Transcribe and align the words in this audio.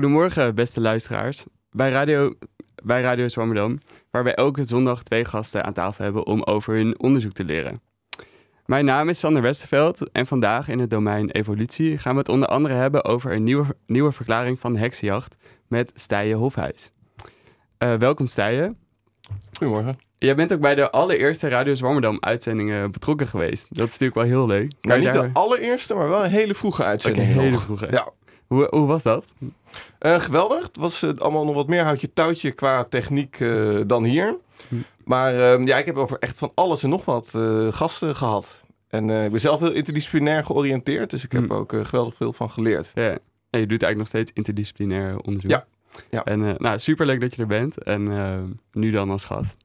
Goedemorgen, 0.00 0.54
beste 0.54 0.80
luisteraars. 0.80 1.44
Bij 1.70 1.90
Radio, 1.90 2.34
bij 2.82 3.02
Radio 3.02 3.28
Zwammerdam, 3.28 3.78
waar 4.10 4.24
wij 4.24 4.34
elke 4.34 4.64
zondag 4.64 5.02
twee 5.02 5.24
gasten 5.24 5.64
aan 5.64 5.72
tafel 5.72 6.04
hebben 6.04 6.26
om 6.26 6.42
over 6.42 6.74
hun 6.74 7.00
onderzoek 7.00 7.32
te 7.32 7.44
leren. 7.44 7.80
Mijn 8.66 8.84
naam 8.84 9.08
is 9.08 9.18
Sander 9.18 9.42
Westerveld 9.42 10.10
en 10.10 10.26
vandaag 10.26 10.68
in 10.68 10.78
het 10.78 10.90
domein 10.90 11.30
evolutie 11.30 11.98
gaan 11.98 12.12
we 12.12 12.18
het 12.18 12.28
onder 12.28 12.48
andere 12.48 12.74
hebben 12.74 13.04
over 13.04 13.32
een 13.32 13.42
nieuwe, 13.42 13.76
nieuwe 13.86 14.12
verklaring 14.12 14.60
van 14.60 14.76
heksenjacht 14.76 15.36
met 15.68 15.92
Stijen 15.94 16.36
Hofhuis. 16.36 16.90
Uh, 17.78 17.94
welkom 17.94 18.26
Stijen. 18.26 18.76
Goedemorgen. 19.58 19.98
Jij 20.18 20.34
bent 20.34 20.52
ook 20.52 20.60
bij 20.60 20.74
de 20.74 20.90
allereerste 20.90 21.48
Radio 21.48 21.74
Zwammerdam 21.74 22.16
uitzendingen 22.20 22.90
betrokken 22.90 23.26
geweest. 23.26 23.66
Dat 23.68 23.86
is 23.86 23.98
natuurlijk 23.98 24.14
wel 24.14 24.24
heel 24.24 24.46
leuk. 24.46 24.72
Nou, 24.80 25.00
niet 25.00 25.12
de 25.12 25.30
allereerste, 25.32 25.94
maar 25.94 26.08
wel 26.08 26.24
een 26.24 26.30
hele 26.30 26.54
vroege 26.54 26.84
uitzending. 26.84 27.26
Een 27.26 27.32
hele 27.32 27.58
vroege. 27.58 27.88
Ja. 27.90 28.12
Hoe, 28.54 28.66
hoe 28.70 28.86
was 28.86 29.02
dat? 29.02 29.24
Uh, 30.00 30.20
geweldig. 30.20 30.62
Het 30.62 30.76
was 30.76 31.02
uh, 31.02 31.10
allemaal 31.16 31.44
nog 31.44 31.54
wat 31.54 31.68
meer 31.68 31.82
houtje 31.82 32.12
touwtje 32.12 32.50
qua 32.50 32.84
techniek 32.84 33.40
uh, 33.40 33.80
dan 33.86 34.04
hier. 34.04 34.36
Hm. 34.68 34.74
Maar 35.04 35.52
ehm, 35.52 35.66
ja, 35.66 35.78
ik 35.78 35.86
heb 35.86 35.96
over 35.96 36.18
echt 36.18 36.38
van 36.38 36.52
alles 36.54 36.82
en 36.82 36.88
nog 36.88 37.04
wat 37.04 37.38
gasten 37.70 38.16
gehad. 38.16 38.62
En 38.88 39.10
ik 39.10 39.30
ben 39.30 39.40
zelf 39.40 39.60
heel 39.60 39.72
interdisciplinair 39.72 40.44
georiënteerd, 40.44 41.10
dus 41.10 41.24
ik 41.24 41.32
heb 41.32 41.46
hm. 41.46 41.52
ook 41.52 41.74
geweldig 41.82 42.14
veel 42.14 42.32
van 42.32 42.50
geleerd. 42.50 42.92
Ja. 42.94 43.18
En 43.50 43.60
je 43.60 43.66
doet 43.66 43.82
eigenlijk 43.82 43.96
nog 43.96 44.06
steeds 44.06 44.30
interdisciplinair 44.34 45.18
onderzoek. 45.18 45.50
Ja. 45.50 45.66
ja. 46.10 46.24
En 46.24 46.54
nou, 46.58 46.78
superleuk 46.78 47.20
dat 47.20 47.34
je 47.34 47.42
er 47.42 47.48
bent. 47.48 47.82
En 47.82 48.60
nu 48.72 48.90
dan 48.90 49.10
als 49.10 49.24
gast. 49.24 49.56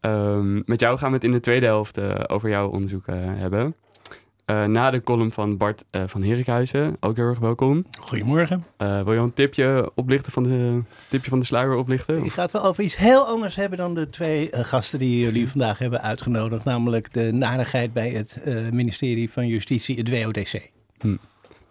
Um, 0.00 0.62
met 0.66 0.80
jou 0.80 0.98
gaan 0.98 1.08
we 1.08 1.14
het 1.14 1.24
in 1.24 1.32
de 1.32 1.40
tweede 1.40 1.66
helft 1.66 2.28
over 2.28 2.48
jouw 2.48 2.68
onderzoek 2.68 3.06
hebben. 3.06 3.74
Uh, 4.50 4.64
na 4.64 4.90
de 4.90 5.02
column 5.02 5.32
van 5.32 5.56
Bart 5.56 5.84
van 6.06 6.22
Herikhuizen, 6.22 6.96
ook 7.00 7.16
heel 7.16 7.26
erg 7.26 7.38
welkom. 7.38 7.84
Goedemorgen. 7.98 8.64
wil 8.76 9.12
je 9.12 9.18
een 9.18 9.34
tipje 9.34 9.92
oplichten 9.94 10.32
van 10.32 10.42
de, 10.42 10.82
tipje 11.08 11.30
van 11.30 11.38
de 11.38 11.44
sluier 11.44 11.74
oplichten? 11.74 12.24
Ik 12.24 12.32
ga 12.32 12.42
het 12.42 12.50
wel 12.50 12.64
over 12.64 12.84
iets 12.84 12.96
heel 12.96 13.26
anders 13.26 13.56
hebben 13.56 13.78
dan 13.78 13.94
de 13.94 14.10
twee 14.10 14.48
gasten 14.52 14.98
die 14.98 15.20
jullie 15.20 15.48
vandaag 15.48 15.78
hebben 15.78 16.02
uitgenodigd. 16.02 16.64
Namelijk 16.64 17.12
de 17.12 17.32
narigheid 17.32 17.92
bij 17.92 18.10
het 18.10 18.38
ministerie 18.72 19.30
van 19.30 19.46
Justitie, 19.46 19.96
het 19.96 20.10
WODC. 20.10 20.70
Hm. 20.98 21.06
Nou, 21.06 21.18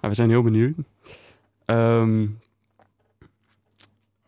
we 0.01 0.13
zijn 0.13 0.29
heel 0.29 0.43
benieuwd. 0.43 0.75
Um, 1.65 2.39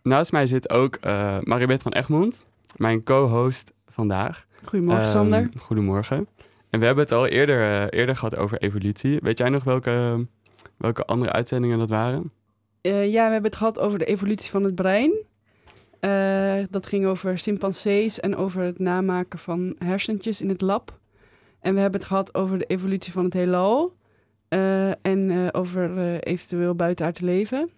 naast 0.03 0.31
mij 0.31 0.45
zit 0.45 0.69
ook 0.69 0.99
Maribeth 1.41 1.81
van 1.81 1.91
Egmond, 1.91 2.45
mijn 2.75 3.03
co-host 3.03 3.71
vandaag. 3.89 4.45
Goedemorgen, 4.63 5.03
um, 5.03 5.09
Sander. 5.09 5.49
Goedemorgen. 5.57 6.27
En 6.71 6.79
we 6.79 6.85
hebben 6.85 7.03
het 7.03 7.13
al 7.13 7.27
eerder, 7.27 7.59
uh, 7.59 7.99
eerder 7.99 8.15
gehad 8.15 8.35
over 8.35 8.57
evolutie. 8.57 9.19
Weet 9.21 9.37
jij 9.37 9.49
nog 9.49 9.63
welke, 9.63 10.27
welke 10.77 11.05
andere 11.05 11.31
uitzendingen 11.31 11.77
dat 11.77 11.89
waren? 11.89 12.31
Uh, 12.81 13.11
ja, 13.11 13.25
we 13.25 13.31
hebben 13.31 13.51
het 13.51 13.55
gehad 13.55 13.79
over 13.79 13.99
de 13.99 14.05
evolutie 14.05 14.51
van 14.51 14.63
het 14.63 14.75
brein. 14.75 15.13
Uh, 16.01 16.65
dat 16.69 16.87
ging 16.87 17.05
over 17.05 17.37
chimpansees 17.37 18.19
en 18.19 18.35
over 18.35 18.61
het 18.61 18.79
namaken 18.79 19.39
van 19.39 19.75
hersentjes 19.77 20.41
in 20.41 20.49
het 20.49 20.61
lab. 20.61 20.99
En 21.59 21.73
we 21.73 21.79
hebben 21.79 21.99
het 21.99 22.09
gehad 22.09 22.35
over 22.35 22.57
de 22.57 22.65
evolutie 22.65 23.11
van 23.11 23.23
het 23.23 23.33
heelal. 23.33 23.95
en 25.01 25.49
over 25.51 26.19
eventueel 26.19 26.75
buitenaards 26.75 27.19
leven. 27.19 27.69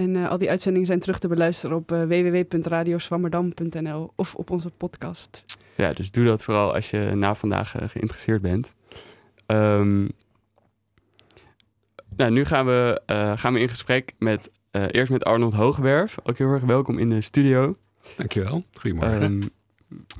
En 0.00 0.14
uh, 0.14 0.28
al 0.28 0.38
die 0.38 0.50
uitzendingen 0.50 0.86
zijn 0.86 1.00
terug 1.00 1.18
te 1.18 1.28
beluisteren 1.28 1.76
op 1.76 1.92
uh, 1.92 2.02
www.radioswammerdam.nl 2.02 4.12
of 4.16 4.34
op 4.34 4.50
onze 4.50 4.70
podcast. 4.70 5.58
Ja, 5.76 5.92
dus 5.92 6.10
doe 6.10 6.24
dat 6.24 6.44
vooral 6.44 6.74
als 6.74 6.90
je 6.90 7.10
na 7.14 7.34
vandaag 7.34 7.80
uh, 7.80 7.88
geïnteresseerd 7.88 8.42
bent. 8.42 8.74
Um, 9.46 10.08
nou, 12.16 12.30
nu 12.30 12.44
gaan 12.44 12.66
we, 12.66 13.00
gaan 13.36 13.52
we 13.52 13.60
in 13.60 13.68
gesprek 13.68 14.12
met 14.18 14.50
eerst 14.70 15.12
met 15.12 15.24
Arnold 15.24 15.54
Hogewerf. 15.54 16.16
Ook 16.22 16.38
heel 16.38 16.48
erg 16.48 16.62
welkom 16.62 16.98
in 16.98 17.10
de 17.10 17.20
studio. 17.20 17.76
Dankjewel. 18.16 18.64
Goedemorgen. 18.72 19.22
Um, 19.22 19.42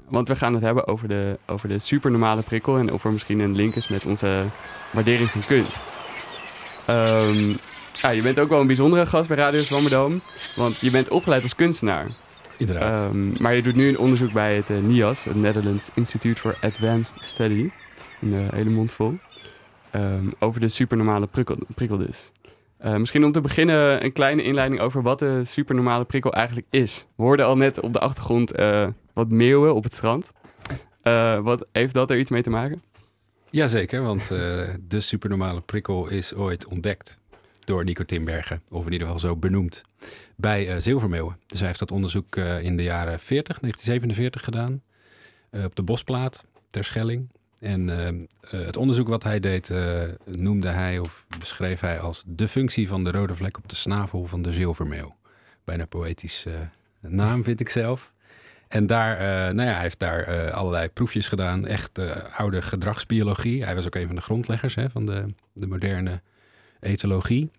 want 0.09 0.29
we 0.29 0.37
gaan 0.37 0.55
het 0.55 0.63
hebben 0.63 0.87
over 0.87 1.09
de, 1.09 1.39
over 1.47 1.69
de 1.69 1.79
supernormale 1.79 2.43
prikkel 2.43 2.79
en 2.79 2.93
of 2.93 3.05
er 3.05 3.13
misschien 3.13 3.39
een 3.39 3.57
link 3.57 3.75
is 3.75 3.89
met 3.89 4.07
onze 4.07 4.45
waardering 4.93 5.31
van 5.31 5.45
kunst. 5.45 5.85
Um, 6.89 7.59
ja, 8.01 8.11
je 8.11 8.23
bent 8.23 8.41
ook 8.41 8.49
wel 8.49 8.61
een 8.61 8.67
bijzondere 8.67 9.07
gast 9.07 9.29
bij 9.29 9.37
Radio 9.37 9.63
Zwammerdam, 9.63 10.21
want 10.57 10.79
je 10.79 10.91
bent 10.91 11.11
opgeleid 11.11 11.43
als 11.43 11.55
kunstenaar. 11.55 12.07
Inderdaad. 12.57 13.07
Um, 13.07 13.33
maar 13.39 13.55
je 13.55 13.63
doet 13.63 13.75
nu 13.75 13.89
een 13.89 13.99
onderzoek 13.99 14.33
bij 14.33 14.57
het 14.57 14.71
uh, 14.71 14.79
NIAS, 14.79 15.25
het 15.25 15.35
Netherlands 15.35 15.89
Institute 15.95 16.41
for 16.41 16.57
Advanced 16.61 17.25
Study. 17.25 17.71
Een 18.21 18.33
uh, 18.33 18.49
hele 18.51 18.71
mond 18.71 18.93
vol. 18.93 19.19
Um, 19.93 20.33
over 20.39 20.61
de 20.61 20.69
supernormale 20.69 21.27
prikkel, 21.27 21.57
prikkel 21.75 21.99
dus. 21.99 22.31
Uh, 22.85 22.97
misschien 22.97 23.25
om 23.25 23.33
te 23.33 23.41
beginnen 23.41 24.05
een 24.05 24.13
kleine 24.13 24.43
inleiding 24.43 24.81
over 24.81 25.03
wat 25.03 25.19
de 25.19 25.45
supernormale 25.45 26.05
prikkel 26.05 26.33
eigenlijk 26.33 26.67
is. 26.71 27.07
We 27.17 27.23
hoorden 27.23 27.47
al 27.47 27.57
net 27.57 27.81
op 27.81 27.93
de 27.93 27.99
achtergrond 27.99 28.53
wat 29.13 29.29
meeuwen 29.29 29.75
op 29.75 29.85
het 29.85 29.95
strand. 29.95 30.33
wat, 31.43 31.67
heeft 31.73 31.95
dat 31.95 32.11
er 32.11 32.19
iets 32.19 32.31
mee 32.31 32.43
te 32.43 32.51
maken? 32.51 32.83
Jazeker, 33.51 34.03
want 34.03 34.29
de 34.29 35.01
supernormale 35.01 35.61
prikkel 35.61 36.09
is 36.09 36.35
ooit 36.35 36.67
ontdekt 36.67 37.20
door 37.71 37.85
Nico 37.85 38.05
Timbergen, 38.05 38.63
of 38.71 38.87
in 38.87 38.93
ieder 38.93 39.07
geval 39.07 39.23
zo 39.23 39.37
benoemd, 39.37 39.83
bij 40.37 40.75
uh, 40.75 40.81
zilvermeeuwen. 40.81 41.39
Dus 41.47 41.59
hij 41.59 41.67
heeft 41.67 41.79
dat 41.79 41.91
onderzoek 41.91 42.37
uh, 42.37 42.63
in 42.63 42.77
de 42.77 42.83
jaren 42.83 43.19
40, 43.19 43.59
1947 43.61 44.45
gedaan, 44.45 44.83
uh, 45.51 45.65
op 45.65 45.77
de 45.77 45.83
Bosplaat, 45.83 46.47
ter 46.71 46.85
Schelling. 46.85 47.29
En 47.59 47.89
het 48.47 48.77
onderzoek 48.77 49.09
wat 49.09 49.23
hij 49.23 49.41
deed, 49.41 49.73
noemde 50.25 50.69
hij 50.69 50.99
of 50.99 51.25
beschreef 51.39 51.81
hij 51.81 52.01
als 52.01 52.23
de 52.27 52.49
functie 52.49 52.89
van 52.89 53.05
de 53.05 53.11
rode 53.11 53.35
vlek 53.35 53.57
op 53.57 53.69
de 53.69 53.75
snavel 53.75 54.27
van 54.27 54.43
de 54.43 54.53
zilvermeeuw. 54.53 55.17
Bijna 55.65 55.87
poëtisch 55.87 56.47
naam, 57.01 57.45
vind 57.45 57.61
ik 57.61 57.69
zelf. 57.69 58.13
En 58.69 58.87
daar, 58.87 59.19
nou 59.55 59.69
ja, 59.69 59.75
hij 59.75 59.83
heeft 59.83 59.99
daar 59.99 60.51
allerlei 60.53 60.89
proefjes 60.89 61.29
gedaan, 61.29 61.67
echt 61.67 61.99
oude 62.37 62.63
gedragsbiologie. 62.63 63.65
Hij 63.65 63.75
was 63.75 63.87
ook 63.87 63.95
een 63.95 64.07
van 64.07 64.17
de 64.17 64.23
grondleggers 64.23 64.75
hè, 64.75 64.91
van 64.91 65.07
de, 65.07 65.27
de 65.53 65.67
moderne 65.67 66.21
etologie. 66.81 67.51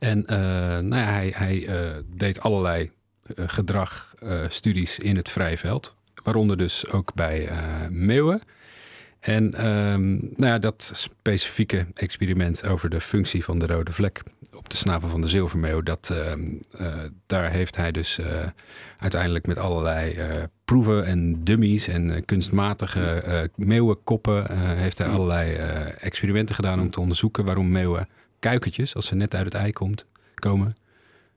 En 0.00 0.18
uh, 0.18 0.36
nou 0.78 0.96
ja, 0.96 1.10
hij, 1.10 1.32
hij 1.36 1.56
uh, 1.56 1.96
deed 2.14 2.40
allerlei 2.40 2.90
uh, 3.34 3.44
gedragstudies 3.48 4.98
in 4.98 5.16
het 5.16 5.28
vrije 5.28 5.58
veld. 5.58 5.96
Waaronder 6.24 6.56
dus 6.56 6.88
ook 6.88 7.14
bij 7.14 7.48
meeuwen. 7.88 8.42
En 9.20 9.66
um, 9.66 10.10
nou 10.18 10.52
ja, 10.52 10.58
dat 10.58 10.90
specifieke 10.94 11.86
experiment 11.94 12.64
over 12.64 12.90
de 12.90 13.00
functie 13.00 13.44
van 13.44 13.58
de 13.58 13.66
rode 13.66 13.92
vlek 13.92 14.22
op 14.54 14.70
de 14.70 14.76
snavel 14.76 15.08
van 15.08 15.20
de 15.20 15.28
zilvermeeuw, 15.28 15.82
dat, 15.82 16.10
uh, 16.12 16.34
daar 17.26 17.50
heeft 17.50 17.76
hij 17.76 17.92
dus 17.92 18.18
uh, 18.18 18.26
uiteindelijk 18.98 19.46
met 19.46 19.58
allerlei 19.58 20.18
proeven 20.64 21.06
en 21.06 21.44
dummies 21.44 21.88
en 21.88 22.24
kunstmatige 22.24 23.50
meeuwenkoppen, 23.56 24.58
heeft 24.76 24.98
hij 24.98 25.06
allerlei 25.06 25.52
experimenten 25.98 26.54
gedaan 26.54 26.80
om 26.80 26.90
te 26.90 27.00
onderzoeken 27.00 27.44
waarom 27.44 27.70
meeuwen 27.70 28.08
kuikentjes, 28.40 28.94
als 28.94 29.06
ze 29.06 29.14
net 29.14 29.34
uit 29.34 29.44
het 29.44 29.54
ei 29.54 29.72
komt, 29.72 30.06
komen, 30.34 30.76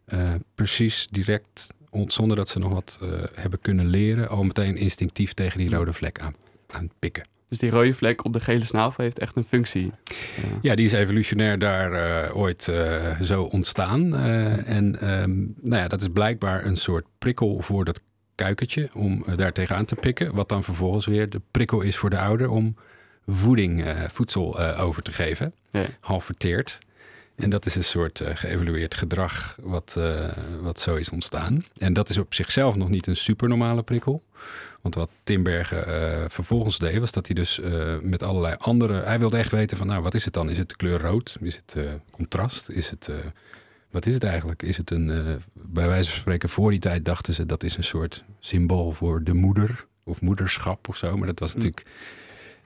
uh, 0.08 0.34
precies 0.56 1.08
direct, 1.12 1.74
zonder 2.08 2.38
dat 2.38 2.50
ze 2.50 2.60
nog 2.60 2.72
wat 2.72 3.00
uh, 3.04 3.10
hebben 3.34 3.62
kunnen 3.62 3.88
leren, 3.88 4.30
al 4.30 4.44
meteen 4.44 4.76
instinctief 4.76 5.34
tegen 5.34 5.60
die 5.60 5.70
rode 5.70 5.94
vlek 5.94 6.20
aan, 6.20 6.36
aan 6.68 6.90
pikken. 7.00 7.28
Dus 7.50 7.58
die 7.58 7.70
rode 7.70 7.94
vlek 7.94 8.26
op 8.26 8.34
de 8.34 8.40
gele 8.40 8.64
snavel 8.64 9.04
heeft 9.04 9.20
echt 9.20 9.36
een 9.36 9.44
functie. 9.44 9.86
Ja, 9.86 10.44
ja 10.62 10.76
die 10.76 10.86
is 10.86 10.92
evolutionair 10.92 11.60
daar 11.60 12.26
uh, 12.26 12.38
ooit 12.38 12.64
zo 13.22 13.44
ontstaan. 13.44 14.16
en 14.66 15.12
um, 15.12 15.56
nou 15.62 15.82
ja, 15.82 15.88
dat 15.88 16.02
is 16.02 16.08
blijkbaar 16.08 16.66
een 16.66 16.78
soort 16.78 17.06
prikkel 17.18 17.62
voor 17.62 17.86
dat 17.86 18.02
kuikentje 18.36 18.90
om 18.94 19.26
daar 19.36 19.54
tegenaan 19.54 19.86
te 19.86 19.96
pikken. 19.96 20.36
Wat 20.36 20.50
dan 20.50 20.64
vervolgens 20.64 21.06
weer 21.06 21.30
de 21.30 21.42
prikkel 21.52 21.82
is 21.82 21.98
voor 21.98 22.10
de 22.10 22.20
ouder 22.20 22.50
om 22.50 22.76
voeding, 23.28 23.86
voedsel 24.08 24.60
over 24.60 25.04
te 25.04 25.12
geven. 25.12 25.54
Ja. 25.72 25.86
Half 26.00 26.26
verteerd. 26.26 26.80
En 27.36 27.50
dat 27.50 27.66
is 27.66 27.76
een 27.76 27.84
soort 27.84 28.20
uh, 28.20 28.30
geëvalueerd 28.34 28.96
gedrag 28.96 29.58
wat, 29.62 29.96
uh, 29.98 30.30
wat 30.62 30.80
zo 30.80 30.96
is 30.96 31.10
ontstaan. 31.10 31.66
En 31.78 31.94
dat 31.94 32.10
is 32.10 32.18
op 32.18 32.34
zichzelf 32.34 32.76
nog 32.76 32.90
niet 32.90 33.08
een 33.08 33.16
supernormale 33.16 33.84
prikkel. 33.84 34.24
Want 34.82 34.96
wat 34.96 35.10
Timbergen 35.24 35.88
uh, 35.88 36.26
vervolgens 36.28 36.78
deed, 36.80 37.00
was 37.00 37.12
dat 37.12 37.26
hij 37.26 37.36
dus 37.36 37.60
met 38.02 38.24
allerlei 38.24 38.56
andere... 38.58 39.02
Hij 39.02 39.20
wilde 39.20 39.38
echt 39.38 39.52
weten 39.52 39.78
van, 39.78 39.88
nou, 39.88 40.04
wat 40.04 40.14
is 40.14 40.26
het 40.26 40.34
dan? 40.34 40.50
Is 40.50 40.58
het 40.58 40.70
de 40.70 40.76
kleur 40.76 41.02
rood? 41.02 41.38
Is 41.42 41.56
het 41.66 41.88
contrast? 42.12 42.70
Is 42.70 42.90
het... 42.90 43.10
wat 43.92 44.06
is 44.06 44.14
het 44.14 44.24
eigenlijk? 44.24 44.64
Is 44.64 44.78
het 44.78 44.92
een... 44.92 45.42
bij 45.54 45.88
wijze 45.88 46.10
van 46.10 46.20
spreken, 46.20 46.50
voor 46.50 46.72
die 46.72 46.80
tijd 46.80 47.06
dachten 47.06 47.34
ze... 47.34 47.46
dat 47.46 47.64
is 47.64 47.78
een 47.78 47.84
soort 47.84 48.24
symbool 48.40 48.92
voor 48.92 49.24
de 49.24 49.34
moeder 49.34 49.86
of 50.04 50.22
moederschap 50.22 50.88
of 50.88 50.98
zo. 50.98 51.18
Maar 51.18 51.28
dat 51.28 51.40
was 51.40 51.56
mm. 51.56 51.74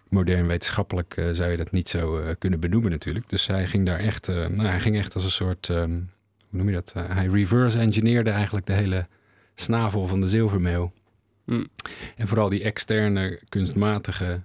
Modern 0.09 0.48
wetenschappelijk 0.48 1.18
uh, 1.18 1.30
zou 1.31 1.51
je 1.51 1.57
dat 1.57 1.71
niet 1.71 1.89
zo 1.89 2.19
uh, 2.19 2.30
kunnen 2.39 2.59
benoemen 2.59 2.92
natuurlijk. 2.92 3.30
Dus 3.30 3.48
hij 3.48 3.68
ging 3.68 3.86
daar 3.86 4.00
echt, 4.00 4.27
uh, 4.27 4.36
nou, 4.36 4.68
hij 4.68 4.80
ging 4.80 4.98
echt 4.98 5.15
als 5.15 5.24
een 5.24 5.31
soort, 5.31 5.68
um, 5.68 6.09
hoe 6.50 6.59
noem 6.59 6.68
je 6.68 6.74
dat? 6.74 6.94
hij 6.94 7.27
reverse 7.27 7.80
engineerde 7.80 8.30
eigenlijk 8.30 8.65
de 8.65 8.74
hele 8.74 9.07
snavel 9.56 10.07
van 10.07 10.21
de 10.21 10.27
zilvermeeuw. 10.27 10.92
Mm. 11.45 11.68
En 12.15 12.27
vooral 12.27 12.50
die 12.50 12.63
externe 12.63 13.39
kunstmatige 13.50 14.42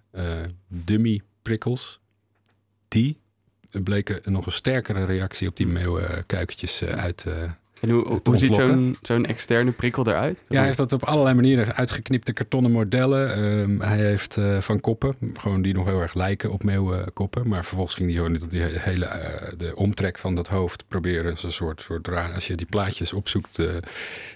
dummy 0.68 1.20
prikkels, 1.42 2.00
die 2.88 3.20
bleek 3.80 4.08
er 4.08 4.30
nog 4.30 4.46
een 4.46 4.52
sterkere 4.52 5.04
reactie 5.04 5.48
op 5.48 5.56
die 5.56 5.66
meeuwenkuikentjes 5.66 6.82
eh, 6.82 6.88
uit. 6.88 7.26
En 7.82 7.90
hoe, 7.90 8.20
ziet 8.32 8.54
zo'n 8.54 8.96
zo'n 9.00 9.24
externe 9.24 9.70
prikkel 9.70 10.06
eruit? 10.06 10.42
ja, 10.48 10.56
hij 10.56 10.66
heeft 10.66 10.76
dat 10.76 10.92
op 10.92 11.02
allerlei 11.02 11.34
manieren 11.34 11.74
uitgeknipte 11.74 12.32
kartonnen 12.32 12.72
modellen. 12.72 13.34
Ehm, 13.34 13.80
hij 13.80 13.98
heeft 13.98 14.36
eh, 14.36 14.60
van 14.60 14.80
koppen, 14.80 15.16
gewoon 15.32 15.62
die 15.62 15.74
nog 15.74 15.86
heel 15.86 16.00
erg 16.00 16.14
lijken 16.14 16.50
op 16.50 16.64
meeuwenkoppen. 16.64 17.48
Maar 17.48 17.64
vervolgens 17.64 17.94
ging 17.94 18.08
hij 18.08 18.22
gewoon 18.22 18.48
die 18.48 18.62
hele 18.62 19.04
eh, 19.04 19.52
de 19.56 19.76
omtrek 19.76 20.18
van 20.18 20.34
dat 20.34 20.48
hoofd 20.48 20.84
proberen. 20.88 21.38
Zo'n 21.38 21.50
soort, 21.50 21.80
soort 21.80 22.08
raar. 22.08 22.32
Als 22.34 22.46
je 22.46 22.54
die 22.54 22.66
plaatjes 22.66 23.12
opzoekt, 23.12 23.56
er 23.56 23.82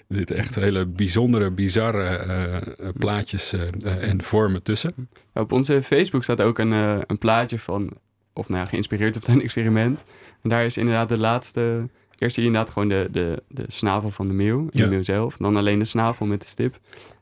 zitten 0.07 0.35
echt 0.35 0.55
hele 0.55 0.85
bijzondere, 0.85 1.51
bizarre 1.51 2.61
plaatjes 2.93 3.53
en 3.83 4.23
vormen 4.23 4.63
tussen. 4.63 5.09
Op 5.33 5.51
onze 5.51 5.83
Facebook 5.83 6.23
staat 6.23 6.41
ook 6.41 6.59
een, 6.59 6.71
een 6.71 7.17
plaatje 7.17 7.59
van, 7.59 7.89
of 8.33 8.49
nou 8.49 8.61
ja, 8.61 8.67
geïnspireerd 8.67 9.15
op 9.15 9.27
een 9.27 9.41
experiment. 9.47 10.03
En 10.41 10.49
daar 10.49 10.65
is 10.65 10.77
inderdaad 10.77 11.09
de 11.09 11.19
laatste, 11.19 11.89
eerst 12.17 12.35
zie 12.35 12.43
je 12.43 12.49
inderdaad 12.49 12.73
gewoon 12.73 12.87
de, 12.89 13.07
de, 13.11 13.43
de 13.47 13.63
snavel 13.67 14.09
van 14.09 14.27
de 14.27 14.33
meeuw, 14.33 14.67
Ja. 14.71 14.83
de 14.83 14.89
meeuw 14.89 15.03
zelf. 15.03 15.37
Dan 15.37 15.55
alleen 15.55 15.79
de 15.79 15.85
snavel 15.85 16.25
met 16.25 16.41
de 16.41 16.47
stip. 16.47 16.79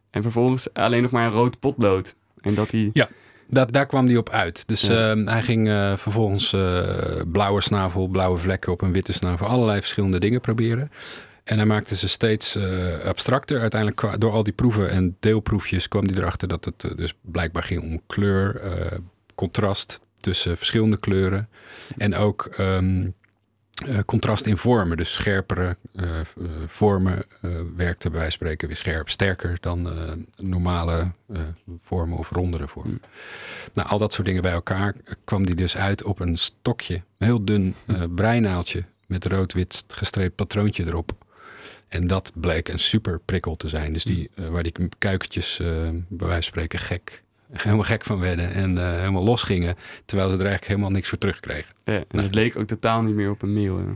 En 0.09 0.21
vervolgens 0.21 0.73
alleen 0.73 1.01
nog 1.01 1.11
maar 1.11 1.25
een 1.25 1.31
rood 1.31 1.59
potlood. 1.59 2.15
En 2.41 2.55
dat 2.55 2.69
die, 2.69 2.91
Dat, 3.49 3.73
daar 3.73 3.85
kwam 3.85 4.05
hij 4.05 4.17
op 4.17 4.29
uit. 4.29 4.67
Dus 4.67 4.81
Ja. 4.81 5.09
ehm, 5.11 5.25
hij 5.27 5.41
ging 5.43 5.67
eh, 5.69 5.97
vervolgens 5.97 6.53
eh, 6.53 7.21
blauwe 7.31 7.61
snavel, 7.61 8.07
blauwe 8.07 8.37
vlekken 8.37 8.71
op 8.71 8.81
een 8.81 8.91
witte 8.91 9.13
snavel, 9.13 9.47
allerlei 9.47 9.79
verschillende 9.79 10.19
dingen 10.19 10.41
proberen. 10.41 10.91
En 11.43 11.57
hij 11.57 11.65
maakte 11.65 11.95
ze 11.95 12.07
steeds 12.07 12.55
eh, 12.55 12.99
abstracter. 12.99 13.59
Uiteindelijk 13.61 14.19
door 14.21 14.31
al 14.31 14.43
die 14.43 14.53
proeven 14.53 14.89
en 14.89 15.17
deelproefjes 15.19 15.87
kwam 15.87 16.05
hij 16.07 16.15
erachter 16.17 16.47
dat 16.47 16.65
het 16.65 16.97
dus 16.97 17.13
blijkbaar 17.21 17.63
ging 17.63 17.81
om 17.83 18.01
kleur, 18.07 18.61
contrast 19.35 19.99
tussen 20.19 20.57
verschillende 20.57 20.99
kleuren. 20.99 21.49
En 21.97 22.15
ook 22.15 22.45
ehm, 22.45 23.07
eh, 23.75 23.99
contrast 24.05 24.45
in 24.45 24.57
vormen. 24.57 24.97
Dus 24.97 25.13
scherpere 25.13 25.77
eh, 25.95 26.19
eh, 26.19 26.25
vormen 26.67 27.23
werkten 27.75 28.11
bij 28.11 28.19
wijze 28.19 28.37
van 28.37 28.47
spreken 28.47 28.67
weer 28.67 28.77
scherp, 28.77 29.09
sterker 29.09 29.57
dan 29.59 29.89
normale 30.35 31.11
vormen 31.77 32.17
of 32.17 32.29
rondere 32.29 32.67
vormen. 32.67 33.01
Hmm. 33.01 33.09
Nou, 33.73 33.89
al 33.89 33.97
dat 33.97 34.13
soort 34.13 34.27
dingen 34.27 34.41
bij 34.41 34.51
elkaar 34.51 34.95
kwam 35.23 35.45
die 35.45 35.55
dus 35.55 35.77
uit 35.77 36.03
op 36.03 36.19
een 36.19 36.37
stokje. 36.37 36.93
Een 36.93 37.27
heel 37.27 37.45
dun 37.45 37.75
eh 37.85 38.03
breinaaltje 38.15 38.83
met 39.05 39.25
rood-wit 39.25 39.85
gestreept 39.87 40.35
patroontje 40.35 40.83
erop. 40.83 41.11
En 41.87 42.07
dat 42.07 42.31
bleek 42.35 42.67
een 42.67 42.79
super 42.79 43.19
prikkel 43.19 43.55
te 43.55 43.69
zijn. 43.69 43.93
Dus 43.93 44.03
die, 44.03 44.29
eh, 44.35 44.47
waar 44.47 44.63
die 44.63 44.89
kuikentjes 44.97 45.57
bij 45.57 46.27
wijze 46.27 46.33
van 46.33 46.43
spreken 46.43 46.79
gek, 46.79 47.23
helemaal 47.63 47.83
gek 47.85 48.03
van 48.03 48.19
werden 48.19 48.51
en 48.53 48.77
eh, 48.77 48.83
helemaal 48.99 49.23
losgingen. 49.23 49.75
Terwijl 50.05 50.29
ze 50.29 50.35
er 50.35 50.41
eigenlijk 50.41 50.69
helemaal 50.71 50.91
niks 50.91 51.09
voor 51.09 51.17
terugkregen. 51.17 51.73
ja, 51.85 51.93
en 51.93 52.05
Nou. 52.09 52.25
het 52.25 52.35
leek 52.35 52.57
ook 52.57 52.65
totaal 52.65 53.01
niet 53.01 53.15
meer 53.15 53.29
op 53.29 53.41
een 53.41 53.53
hè. 53.77 53.93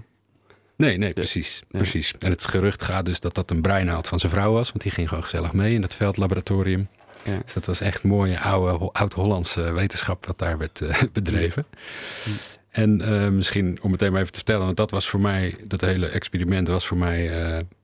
Nee, 0.75 0.97
nee, 0.97 1.13
precies. 1.13 1.63
Ja. 1.69 1.77
precies. 1.77 2.13
En 2.19 2.29
het 2.31 2.45
gerucht 2.45 2.83
gaat 2.83 3.05
dus 3.05 3.19
dat 3.19 3.35
dat 3.35 3.51
een 3.51 3.61
breinaald 3.61 4.07
van 4.07 4.19
zijn 4.19 4.31
vrouw 4.31 4.51
was. 4.51 4.69
Want 4.69 4.81
die 4.83 4.91
ging 4.91 5.07
gewoon 5.07 5.23
gezellig 5.23 5.53
mee 5.53 5.73
in 5.73 5.81
dat 5.81 5.95
veldlaboratorium. 5.95 6.87
Ja. 7.23 7.39
Dus 7.43 7.53
dat 7.53 7.65
was 7.65 7.81
echt 7.81 8.03
mooie 8.03 8.39
oude, 8.39 8.77
ho- 8.77 8.89
oud-Hollandse 8.91 9.61
wetenschap 9.71 10.25
wat 10.25 10.39
daar 10.39 10.57
werd 10.57 10.81
eh, 10.81 11.01
bedreven. 11.13 11.65
Ja. 12.25 12.31
En 12.69 13.01
eh, 13.01 13.29
misschien 13.29 13.77
om 13.81 13.91
het 13.91 14.01
even 14.01 14.25
te 14.25 14.31
vertellen, 14.33 14.65
want 14.65 14.77
dat 14.77 14.91
was 14.91 15.09
voor 15.09 15.19
mij, 15.19 15.55
dat 15.67 15.81
hele 15.81 16.07
experiment 16.07 16.67
was 16.67 16.87
voor 16.87 16.97
mij 16.97 17.27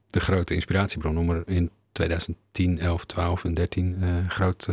de 0.10 0.19
grote 0.19 0.54
inspiratiebron 0.54 1.18
om 1.18 1.30
er 1.30 1.44
in 1.45 1.69
2010, 1.92 2.80
11, 2.80 3.06
12 3.06 3.44
en 3.44 3.54
13 3.54 3.98
eh, 4.01 4.07
een 4.07 4.30
groot 4.30 4.69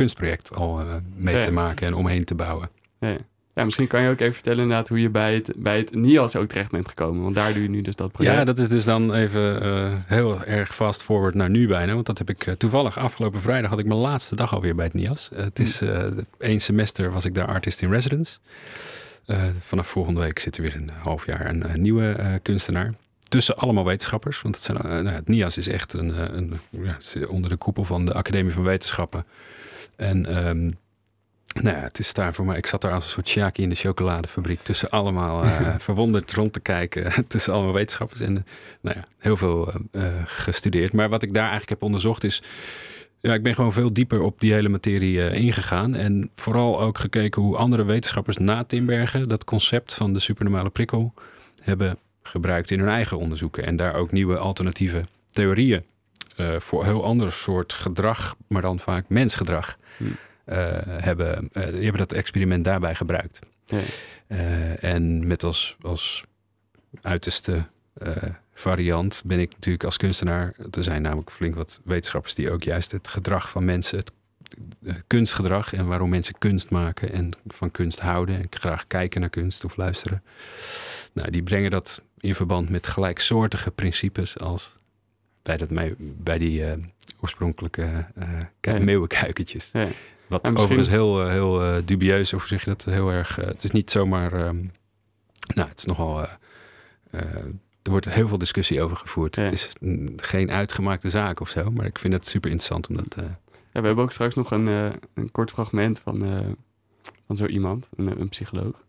kunstproject 0.00 0.54
al 0.54 0.80
eh, 0.80 0.86
mee 1.16 1.34
Ja. 1.36 1.40
te 1.42 1.50
maken 1.50 1.86
en 1.86 1.94
omheen 1.94 2.24
te 2.24 2.34
bouwen. 2.34 2.70
Ja. 3.00 3.16
ja, 3.54 3.64
misschien 3.64 3.86
kan 3.86 4.02
je 4.02 4.10
ook 4.10 4.20
even 4.20 4.34
vertellen 4.34 4.60
inderdaad 4.60 4.88
hoe 4.88 5.00
je 5.00 5.10
bij 5.10 5.34
het, 5.34 5.52
bij 5.56 5.78
het 5.78 5.94
NIAS 5.94 6.36
ook 6.36 6.46
terecht 6.48 6.70
bent 6.70 6.88
gekomen. 6.88 7.22
Want 7.22 7.34
daar 7.34 7.52
doe 7.52 7.62
je 7.62 7.68
nu 7.68 7.82
dus 7.82 7.96
dat 7.96 8.12
project. 8.12 8.36
Ja, 8.36 8.44
dat 8.44 8.58
is 8.58 8.68
dus 8.68 8.84
dan 8.84 9.14
even 9.14 9.62
eh, 9.62 9.92
heel 10.06 10.44
erg 10.44 10.74
fast 10.74 11.02
forward 11.02 11.34
naar 11.34 11.50
nu 11.50 11.68
bijna. 11.68 11.94
Want 11.94 12.06
dat 12.06 12.18
heb 12.18 12.30
ik 12.30 12.46
eh, 12.46 12.54
toevallig 12.54 12.98
afgelopen 12.98 13.40
vrijdag 13.40 13.70
had 13.70 13.78
ik 13.78 13.86
mijn 13.86 14.00
laatste 14.00 14.36
dag 14.36 14.54
alweer 14.54 14.74
bij 14.74 14.84
het 14.84 14.94
NIAS. 14.94 15.30
Het 15.34 15.58
is 15.58 15.80
eh 15.80 16.04
één 16.38 16.60
semester 16.60 17.12
was 17.12 17.24
ik 17.24 17.34
daar 17.34 17.46
artist 17.46 17.82
in 17.82 17.90
residence. 17.90 18.38
Vanaf 19.58 19.86
volgende 19.88 20.20
week 20.20 20.38
zit 20.38 20.56
er 20.56 20.62
weer 20.62 20.74
een 20.76 20.90
half 21.02 21.26
jaar 21.26 21.48
een, 21.48 21.62
eh, 21.62 21.74
nieuwe 21.74 22.38
kunstenaar. 22.42 22.94
Tussen 23.28 23.56
allemaal 23.56 23.84
wetenschappers. 23.84 24.42
Want 24.42 24.54
het, 24.54 24.64
zijn, 24.64 24.78
nou, 24.78 25.08
het 25.08 25.28
NIAS 25.28 25.56
is 25.56 25.68
echt 25.68 25.92
een, 25.92 26.36
een, 26.36 26.58
ja, 26.70 26.98
onder 27.28 27.50
de 27.50 27.56
koepel 27.56 27.84
van 27.84 28.04
de 28.04 28.14
Academie 28.14 28.52
van 28.52 28.62
Wetenschappen. 28.62 29.24
En 30.00 30.26
ehm, 30.26 30.70
nou 31.62 31.76
ja, 31.76 31.82
het 31.82 31.98
is 31.98 32.14
daar 32.14 32.34
voor 32.34 32.44
mij. 32.44 32.56
Ik 32.56 32.66
zat 32.66 32.80
daar 32.80 32.92
als 32.92 33.04
een 33.04 33.10
soort 33.10 33.28
Sjaki 33.28 33.62
in 33.62 33.68
de 33.68 33.74
chocoladefabriek. 33.74 34.60
Tussen 34.62 34.90
allemaal 34.90 35.44
eh, 35.44 35.74
verwonderd 35.78 36.32
rond 36.32 36.52
te 36.52 36.60
kijken. 36.60 37.12
tussen 37.28 37.52
allemaal 37.52 37.72
wetenschappers. 37.72 38.20
En 38.20 38.46
nou 38.80 38.96
ja, 38.96 39.04
heel 39.18 39.36
veel 39.36 39.72
eh, 39.72 40.06
eh, 40.06 40.14
gestudeerd. 40.24 40.92
Maar 40.92 41.08
wat 41.08 41.22
ik 41.22 41.34
daar 41.34 41.42
eigenlijk 41.42 41.70
heb 41.70 41.82
onderzocht 41.82 42.24
is. 42.24 42.42
Ja, 43.20 43.34
ik 43.34 43.42
ben 43.42 43.54
gewoon 43.54 43.72
veel 43.72 43.92
dieper 43.92 44.20
op 44.20 44.40
die 44.40 44.52
hele 44.52 44.68
materie 44.68 45.30
ingegaan. 45.30 45.94
En 45.94 46.30
vooral 46.34 46.80
ook 46.80 46.98
gekeken 46.98 47.42
hoe 47.42 47.56
andere 47.56 47.84
wetenschappers 47.84 48.36
na 48.36 48.64
Timbergen 48.64 49.28
dat 49.28 49.44
concept 49.44 49.94
van 49.94 50.12
de 50.12 50.18
supernormale 50.18 50.70
prikkel 50.70 51.14
hebben 51.62 51.98
gebruikt 52.22 52.70
in 52.70 52.78
hun 52.78 52.88
eigen 52.88 53.18
onderzoeken. 53.18 53.66
En 53.66 53.76
daar 53.76 53.94
ook 53.94 54.12
nieuwe 54.12 54.38
alternatieve 54.38 55.04
theorieën 55.30 55.84
voor 56.58 56.84
heel 56.84 57.04
ander 57.04 57.32
soort 57.32 57.72
gedrag, 57.72 58.36
maar 58.48 58.62
dan 58.62 58.78
vaak 58.78 59.04
mensgedrag, 59.08 59.78
Hmm. 60.00 60.16
hebben. 61.00 61.48
eh, 61.52 61.64
die 61.64 61.82
hebben 61.82 61.98
dat 61.98 62.12
experiment 62.12 62.64
daarbij 62.64 62.94
gebruikt. 62.94 63.38
Ja. 63.66 63.78
Eh, 64.26 64.84
en 64.84 65.26
met 65.26 65.42
als, 65.42 65.76
als 65.80 66.24
uiterste 67.02 67.66
variant 68.54 69.22
ben 69.26 69.38
ik 69.38 69.52
natuurlijk 69.52 69.84
als 69.84 69.96
kunstenaar. 69.96 70.54
Er 70.70 70.84
zijn 70.84 71.02
namelijk 71.02 71.30
flink 71.30 71.54
wat 71.54 71.80
wetenschappers 71.84 72.34
die 72.34 72.50
ook 72.50 72.62
juist 72.62 72.92
het 72.92 73.08
gedrag 73.08 73.50
van 73.50 73.64
mensen, 73.64 73.98
het 73.98 74.12
kunstgedrag 75.06 75.72
en 75.72 75.86
waarom 75.86 76.08
mensen 76.10 76.38
kunst 76.38 76.70
maken 76.70 77.12
en 77.12 77.30
van 77.46 77.70
kunst 77.70 78.00
houden 78.00 78.36
en 78.36 78.46
graag 78.50 78.86
kijken 78.86 79.20
naar 79.20 79.30
kunst 79.30 79.64
of 79.64 79.76
luisteren. 79.76 80.22
Nou, 81.12 81.30
die 81.30 81.42
brengen 81.42 81.70
dat 81.70 82.02
in 82.18 82.34
verband 82.34 82.68
met 82.68 82.86
gelijksoortige 82.86 83.70
principes 83.70 84.38
als 84.38 84.78
bij, 85.42 85.56
dat 85.56 85.68
bij 85.98 86.38
die 86.38 86.64
eh, 86.64 86.72
oorspronkelijke 87.20 88.06
Ja. 88.60 88.78
meeuwenkuikentjes. 88.78 89.70
Ja. 89.72 89.86
Wat 90.26 90.42
misschien- 90.42 90.62
overigens 90.62 90.88
heel, 90.88 91.28
heel 91.28 91.80
dubieus, 91.84 92.32
of 92.32 92.38
hoe 92.40 92.48
zeg 92.48 92.64
je 92.64 92.70
dat, 92.70 92.84
heel 92.84 93.10
erg... 93.10 93.36
het 93.36 93.64
is 93.64 93.70
niet 93.70 93.90
zomaar... 93.90 94.32
ehm, 94.32 94.64
nou, 95.54 95.68
het 95.68 95.78
is 95.78 95.84
nogal... 95.84 96.20
er 97.82 97.90
wordt 97.90 98.08
heel 98.08 98.28
veel 98.28 98.38
discussie 98.38 98.82
over 98.82 98.96
gevoerd. 98.96 99.36
Ja. 99.36 99.42
Het 99.42 99.52
is 99.52 99.70
geen 100.16 100.50
uitgemaakte 100.50 101.10
zaak 101.10 101.40
of 101.40 101.48
zo, 101.48 101.70
maar 101.70 101.86
ik 101.86 101.98
vind 101.98 102.12
het 102.12 102.26
super 102.26 102.50
interessant 102.50 102.88
omdat... 102.88 103.14
eh, 103.16 103.24
Ja, 103.72 103.80
we 103.80 103.86
hebben 103.86 104.04
ook 104.04 104.12
straks 104.12 104.34
nog 104.34 104.50
een, 104.50 104.66
een 105.14 105.30
kort 105.32 105.50
fragment 105.50 105.98
van, 106.00 106.24
van 107.26 107.36
zo 107.36 107.46
iemand, 107.46 107.88
een, 107.96 108.20
een 108.20 108.28
psycholoog. 108.28 108.84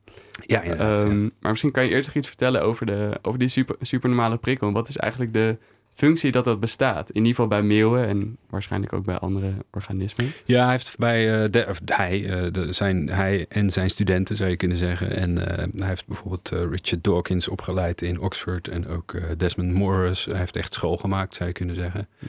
ja, 0.46 0.64
ja. 0.64 0.76
Ehm, 0.76 1.22
Maar 1.22 1.50
misschien 1.52 1.72
kan 1.72 1.84
je 1.84 1.90
eerst 1.90 2.08
nog 2.08 2.16
iets 2.16 2.28
vertellen 2.28 2.62
over, 2.62 2.86
de, 2.86 3.20
over 3.22 3.40
die 3.40 3.48
super, 3.48 3.76
supernormale 3.82 4.38
prikkel. 4.38 4.72
Wat 4.72 4.90
is 4.90 4.98
eigenlijk 4.98 5.34
de 5.34 5.58
functie 5.94 6.32
dat 6.32 6.46
dat 6.46 6.60
bestaat? 6.60 7.10
In 7.10 7.16
ieder 7.16 7.30
geval 7.30 7.48
bij 7.48 7.62
meeuwen 7.62 8.08
en 8.08 8.38
waarschijnlijk 8.50 8.94
ook 8.94 9.06
bij 9.06 9.18
andere 9.18 9.54
organismen. 9.72 10.32
Ja, 10.46 10.64
hij 10.64 10.72
heeft 10.72 10.98
bij 10.98 11.44
eh, 11.44 11.52
de, 11.52 11.66
of 11.70 11.80
hij, 11.86 12.30
eh, 12.30 12.52
de, 12.52 12.74
zijn, 12.74 13.10
hij 13.10 13.46
en 13.50 13.70
zijn 13.70 13.90
studenten 13.90 14.36
zou 14.36 14.50
je 14.50 14.56
kunnen 14.56 14.78
zeggen. 14.78 15.16
En 15.16 15.48
eh, 15.48 15.66
hij 15.76 15.88
heeft 15.88 16.06
bijvoorbeeld 16.08 16.50
Richard 16.50 17.04
Dawkins 17.04 17.48
opgeleid 17.48 18.02
in 18.02 18.20
Oxford 18.20 18.68
en 18.68 18.88
ook 18.88 19.14
Desmond 19.38 19.74
Morris. 19.74 20.26
Hij 20.26 20.38
heeft 20.38 20.56
echt 20.56 20.74
school 20.74 20.98
gemaakt, 20.98 21.36
zou 21.36 21.50
je 21.50 21.56
kunnen 21.56 21.76
zeggen. 21.76 22.08
Hm. 22.20 22.26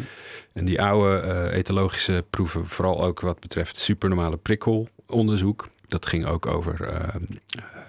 En 0.53 0.65
die 0.65 0.83
oude 0.83 1.51
etologische 1.51 2.25
proeven, 2.31 2.67
vooral 2.67 3.05
ook 3.05 3.21
wat 3.21 3.41
betreft 3.41 3.77
supernormale 3.77 4.37
prikkelonderzoek. 4.37 5.69
Dat 5.87 6.07
ging 6.07 6.27
ook 6.27 6.47
over 6.47 7.03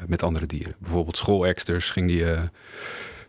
met 0.07 0.23
andere 0.23 0.45
dieren. 0.45 0.75
Bijvoorbeeld 0.79 1.17
schooleksters 1.17 1.89
ging 1.89 2.07
die. 2.07 2.25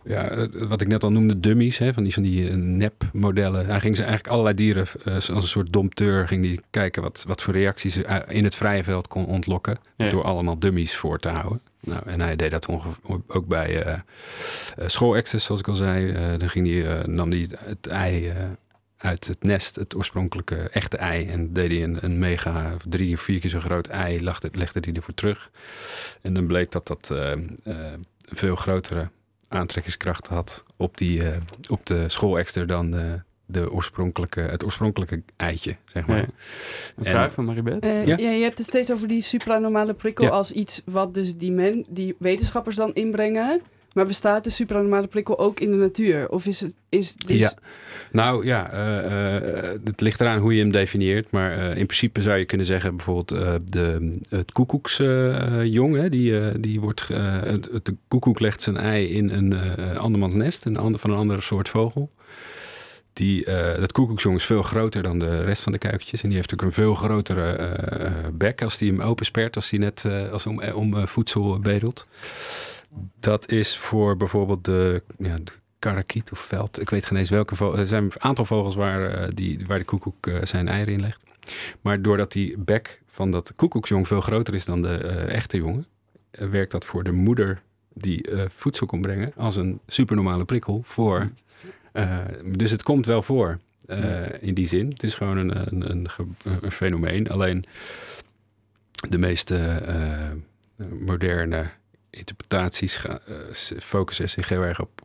Ja, 0.04 0.46
wat 0.52 0.80
ik 0.80 0.88
net 0.88 1.04
al 1.04 1.10
noemde, 1.10 1.40
dummies, 1.40 1.78
hè, 1.78 1.92
van 1.92 2.02
die, 2.02 2.12
van 2.12 2.22
die 2.22 2.48
eh, 2.48 2.54
nep-modellen. 2.54 3.66
Hij 3.66 3.80
ging 3.80 3.96
ze 3.96 4.02
eigenlijk 4.02 4.32
allerlei 4.32 4.56
dieren 4.56 4.86
eh, 5.04 5.14
als 5.14 5.28
een 5.28 5.42
soort 5.42 5.72
dompteur 5.72 6.28
ging 6.28 6.42
die 6.42 6.60
kijken 6.70 7.02
wat, 7.02 7.24
wat 7.26 7.42
voor 7.42 7.54
reacties 7.54 7.94
ze 7.94 8.04
eh, 8.04 8.36
in 8.36 8.44
het 8.44 8.54
vrije 8.54 8.84
veld 8.84 9.08
kon 9.08 9.26
ontlokken. 9.26 9.78
Ja. 9.96 10.10
Door 10.10 10.24
allemaal 10.24 10.58
dummies 10.58 10.96
voor 10.96 11.18
te 11.18 11.28
houden. 11.28 11.60
Nou, 11.80 12.00
en 12.04 12.20
hij 12.20 12.36
deed 12.36 12.50
dat 12.50 12.68
ook 13.26 13.46
bij 13.46 13.82
eh, 13.82 13.98
schoolexters, 14.86 15.44
zoals 15.44 15.60
ik 15.60 15.68
al 15.68 15.74
zei. 15.74 16.12
Dan 16.38 16.48
ging 16.48 16.84
eh, 16.84 17.04
nam 17.04 17.30
hij 17.30 17.48
het 17.58 17.86
ei 17.86 18.32
uit 18.96 19.26
het 19.26 19.42
nest, 19.42 19.76
het 19.76 19.96
oorspronkelijke 19.96 20.56
echte 20.56 20.96
ei. 20.96 21.28
En 21.28 21.52
deed 21.52 21.70
hij 21.70 21.82
een, 21.82 21.98
een 22.00 22.18
mega 22.18 22.72
drie 22.88 23.14
of 23.14 23.20
vier 23.20 23.40
keer 23.40 23.50
zo 23.50 23.60
groot 23.60 23.86
ei, 23.86 24.22
legde, 24.22 24.48
legde 24.52 24.80
hij 24.82 24.92
ervoor 24.92 25.14
terug. 25.14 25.50
En 26.20 26.34
dan 26.34 26.46
bleek 26.46 26.70
dat 26.70 26.86
dat 26.86 27.08
een 27.12 27.58
veel 28.28 28.56
grotere 28.56 29.08
aantrekkingskracht 29.54 30.26
had 30.26 30.64
op, 30.76 30.96
die, 30.98 31.28
eh, 31.30 31.36
op 31.70 31.86
de 31.86 32.08
schoolexter 32.08 32.66
dan, 32.66 32.96
eh, 32.96 33.12
de 33.46 33.72
oorspronkelijke, 33.72 34.40
het 34.40 34.64
oorspronkelijke 34.64 35.22
eitje, 35.36 35.76
zeg 35.84 36.06
maar. 36.06 36.16
Ja. 36.16 36.22
Een 36.96 37.04
En- 37.04 37.10
vraag 37.10 37.32
van 37.32 37.44
Maribeth? 37.44 37.82
Eh, 37.84 38.06
Ja. 38.06 38.16
ja. 38.16 38.30
je 38.30 38.42
hebt 38.42 38.58
het 38.58 38.66
steeds 38.66 38.92
over 38.92 39.08
die 39.08 39.20
supranormale 39.20 39.94
prikkel 39.94 40.24
Ja. 40.24 40.30
als 40.30 40.52
iets 40.52 40.82
wat 40.84 41.14
dus 41.14 41.36
die, 41.36 41.52
men, 41.52 41.84
die 41.88 42.14
wetenschappers 42.18 42.76
dan 42.76 42.94
inbrengen. 42.94 43.60
Maar 43.94 44.06
bestaat 44.06 44.44
de 44.44 44.50
supranormale 44.50 45.06
prikkel 45.06 45.38
ook 45.38 45.60
in 45.60 45.70
de 45.70 45.76
natuur? 45.76 46.28
Of 46.28 46.46
is 46.46 46.60
het... 46.60 46.74
Is 46.88 47.14
dus, 47.14 47.36
Ja, 47.38 47.52
nou 48.12 48.46
ja, 48.46 48.70
eh, 48.72 49.36
eh, 49.36 49.80
het 49.84 50.00
ligt 50.00 50.20
eraan 50.20 50.38
hoe 50.38 50.54
je 50.54 50.60
hem 50.60 50.72
definieert. 50.72 51.30
Maar 51.30 51.52
eh, 51.52 51.76
in 51.76 51.86
principe 51.86 52.22
zou 52.22 52.38
je 52.38 52.44
kunnen 52.44 52.66
zeggen, 52.66 52.96
bijvoorbeeld 52.96 53.28
de, 53.72 54.18
het 54.28 54.52
koekoeksjong, 54.52 56.08
die, 56.08 56.60
die 56.60 56.80
wordt, 56.80 57.08
het, 57.08 57.68
het- 57.72 57.84
de 57.86 57.96
koekoek 58.08 58.40
legt 58.40 58.62
zijn 58.62 58.76
ei 58.76 59.06
in 59.08 59.30
een 59.30 59.54
andermans 59.98 60.34
nest, 60.34 60.64
een 60.64 60.76
ander, 60.76 61.00
van 61.00 61.10
een 61.10 61.16
andere 61.16 61.40
soort 61.40 61.68
vogel. 61.68 62.10
Die, 63.12 63.44
dat 63.80 63.92
koekoeksjong 63.92 64.36
is 64.36 64.44
veel 64.44 64.62
groter 64.62 65.02
dan 65.02 65.18
de 65.18 65.42
rest 65.44 65.62
van 65.62 65.72
de 65.72 65.78
kuikentjes. 65.78 66.22
En 66.22 66.28
die 66.28 66.36
heeft 66.36 66.52
ook 66.52 66.62
een 66.62 66.72
veel 66.72 66.94
grotere 66.94 67.76
bek 68.32 68.62
als 68.62 68.78
die 68.78 68.90
hem 68.92 69.00
openspert, 69.02 69.56
als 69.56 69.70
hij 69.70 69.78
net 69.78 70.06
als 70.32 70.46
om, 70.46 70.62
om 70.62 71.06
voedsel 71.08 71.58
bedelt. 71.58 72.06
Dat 73.20 73.50
is 73.50 73.76
voor 73.76 74.16
bijvoorbeeld 74.16 74.64
de, 74.64 75.02
ja, 75.18 75.36
de 75.36 75.52
karakiet 75.84 76.32
of 76.32 76.38
veld. 76.38 76.80
Ik 76.80 76.90
weet 76.90 77.04
geen 77.06 77.18
eens 77.18 77.30
welke 77.30 77.54
vogel. 77.54 77.78
Er 77.78 77.86
zijn 77.86 78.04
een 78.04 78.22
aantal 78.22 78.44
vogels 78.44 78.74
waar, 78.74 79.10
eh, 79.10 79.28
die, 79.34 79.66
waar 79.66 79.78
de 79.78 79.84
koekoek 79.84 80.26
eh, 80.26 80.38
zijn 80.42 80.68
eieren 80.68 80.92
in 80.92 81.00
legt. 81.00 81.22
Maar 81.80 82.02
doordat 82.02 82.32
die 82.32 82.58
bek 82.58 83.02
van 83.06 83.30
dat 83.30 83.52
koekoeksjong 83.56 84.06
veel 84.06 84.20
groter 84.20 84.54
is 84.54 84.64
dan 84.64 84.82
de 84.82 84.96
eh, 84.96 85.34
echte 85.34 85.56
jongen, 85.56 85.86
werkt 86.30 86.70
dat 86.70 86.84
voor 86.84 87.04
de 87.04 87.12
moeder 87.12 87.62
die 87.92 88.28
voedsel 88.48 88.86
kon 88.86 89.00
brengen 89.00 89.32
als 89.36 89.56
een 89.56 89.80
supernormale 89.86 90.44
prikkel 90.44 90.80
voor. 90.84 91.30
dus 92.44 92.70
het 92.70 92.82
komt 92.82 93.06
wel 93.06 93.22
voor 93.22 93.58
in 94.40 94.54
die 94.54 94.66
zin. 94.66 94.88
Het 94.88 95.02
is 95.02 95.14
gewoon 95.14 95.36
een, 95.36 95.90
een, 95.90 96.08
een, 96.44 96.72
fenomeen. 96.72 97.30
Alleen 97.30 97.64
de 99.08 99.18
meeste 99.18 99.82
moderne 101.00 101.70
interpretaties 102.14 103.04
eh, 103.04 103.14
s- 103.52 103.72
focussen 103.78 104.30
zich 104.30 104.48
heel 104.48 104.62
erg 104.62 104.80
op 104.80 105.00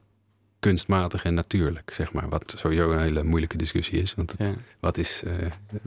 kunstmatig 0.59 1.23
en 1.23 1.33
natuurlijk, 1.33 1.91
zeg 1.93 2.13
maar. 2.13 2.29
Wat 2.29 2.53
sowieso 2.57 2.91
een 2.91 2.99
hele 3.01 3.23
moeilijke 3.23 3.57
discussie 3.57 4.01
is. 4.01 4.15
Want 4.15 4.31
het, 4.37 4.47
Ja. 4.47 4.53
wat 4.79 4.97
is, 4.97 5.21
eh, 5.25 5.31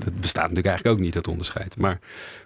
het 0.05 0.21
bestaat 0.21 0.43
natuurlijk 0.49 0.67
eigenlijk 0.67 0.97
ook 0.99 1.05
niet, 1.05 1.15
dat 1.15 1.29
onderscheid. 1.29 1.77
Maar, 1.79 1.99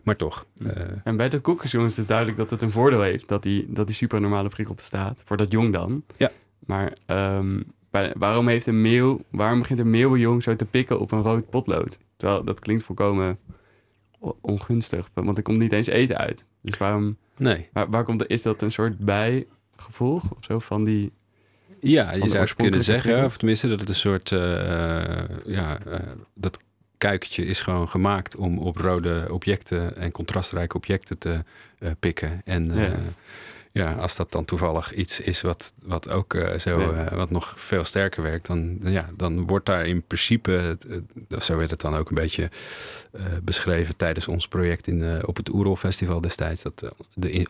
maar 0.02 0.16
toch. 0.16 0.46
Eh, 0.66 0.82
En 1.04 1.16
bij 1.16 1.28
dat 1.28 1.40
koekoeksjong 1.40 1.86
is 1.86 1.94
dus 1.94 2.06
duidelijk 2.06 2.36
dat 2.36 2.50
het 2.50 2.62
een 2.62 2.70
voordeel 2.70 3.02
heeft 3.02 3.28
dat 3.28 3.42
die, 3.42 3.66
dat 3.68 3.86
die 3.86 3.96
supernormale 3.96 4.48
prikkel 4.48 4.74
bestaat. 4.74 5.22
Voor 5.24 5.36
dat 5.36 5.50
jong 5.52 5.72
dan. 5.72 6.04
Ja. 6.16 6.30
Maar 6.66 6.92
ehm, 7.06 7.60
bij- 7.90 8.14
waarom, 8.18 8.48
heeft 8.48 8.66
een 8.66 8.80
meeuw, 8.80 9.20
waarom 9.30 9.58
begint 9.58 9.78
een 9.78 9.90
meeuwenjong 9.90 10.42
zo 10.42 10.56
te 10.56 10.64
pikken 10.64 11.00
op 11.00 11.12
een 11.12 11.22
rood 11.22 11.50
potlood? 11.50 11.98
Terwijl 12.16 12.44
dat 12.44 12.60
klinkt 12.60 12.82
volkomen 12.82 13.38
ongunstig, 14.40 15.10
want 15.14 15.36
er 15.36 15.42
komt 15.42 15.58
niet 15.58 15.72
eens 15.72 15.86
eten 15.86 16.16
uit. 16.16 16.44
Dus 16.60 16.76
waarom, 16.78 17.16
nee. 17.36 17.68
waar, 17.72 17.90
waar 17.90 18.04
komt, 18.04 18.26
is 18.26 18.42
dat 18.42 18.62
een 18.62 18.70
soort 18.70 18.98
bijgevolg 18.98 20.30
of 20.30 20.38
zo 20.40 20.58
van 20.58 20.84
die... 20.84 21.12
Ja, 21.80 22.12
je 22.12 22.28
zou 22.28 22.48
kunnen 22.56 22.84
zeggen, 22.84 23.24
of 23.24 23.36
tenminste 23.36 23.68
dat 23.68 23.80
het 23.80 23.88
een 23.88 23.94
soort, 23.94 24.32
eh, 24.32 24.38
ja, 25.44 25.78
eh, 25.78 26.00
dat 26.34 26.58
kuikentje 26.98 27.44
is 27.44 27.60
gewoon 27.60 27.88
gemaakt 27.88 28.36
om 28.36 28.58
op 28.58 28.76
rode 28.76 29.26
objecten 29.30 29.96
en 29.96 30.10
contrastrijke 30.10 30.76
objecten 30.76 31.18
te 31.18 31.44
eh, 31.78 31.90
pikken. 32.00 32.40
En 32.44 32.74
Ja. 32.74 32.94
Ja, 33.76 33.92
als 33.92 34.16
dat 34.16 34.32
dan 34.32 34.44
toevallig 34.44 34.94
iets 34.94 35.20
is 35.20 35.40
wat, 35.40 35.72
wat 35.82 36.08
ook 36.10 36.34
eh, 36.34 36.58
zo, 36.58 36.80
Ja. 36.80 37.04
eh, 37.04 37.16
wat 37.16 37.30
nog 37.30 37.52
veel 37.60 37.84
sterker 37.84 38.22
werkt, 38.22 38.46
dan, 38.46 38.78
ja, 38.82 39.10
dan 39.16 39.46
wordt 39.46 39.66
daar 39.66 39.86
in 39.86 40.02
principe, 40.02 40.50
het, 40.50 40.86
het- 41.28 41.44
zo 41.44 41.56
werd 41.56 41.70
het 41.70 41.80
dan 41.80 41.94
ook 41.94 42.08
een 42.08 42.14
beetje 42.14 42.50
eh, 43.12 43.22
beschreven 43.42 43.96
tijdens 43.96 44.28
ons 44.28 44.48
project 44.48 44.86
in, 44.86 45.26
op 45.26 45.36
het 45.36 45.48
Oerol 45.48 45.76
Festival 45.76 46.20
destijds, 46.20 46.62
dat 46.62 46.92
de, 47.14 47.30
in- 47.30 47.48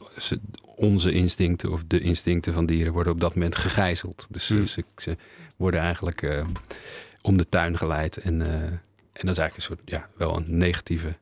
onze 0.76 1.12
instincten 1.12 1.70
of 1.72 1.82
de 1.86 2.00
instincten 2.00 2.52
van 2.52 2.66
dieren 2.66 2.92
worden 2.92 3.12
op 3.12 3.20
dat 3.20 3.34
moment 3.34 3.56
gegijzeld. 3.56 4.26
Dus 4.30 4.48
Hmm. 4.48 4.66
ze, 4.66 4.84
ze 4.96 5.16
worden 5.56 5.80
eigenlijk 5.80 6.44
om 7.22 7.36
de 7.36 7.48
tuin 7.48 7.76
geleid. 7.78 8.16
En, 8.16 8.40
en 8.42 9.26
dat 9.26 9.30
is 9.30 9.38
eigenlijk 9.38 9.56
een 9.56 9.62
soort, 9.62 9.80
ja, 9.84 10.08
wel 10.16 10.36
een 10.36 10.44
negatieve 10.58 11.16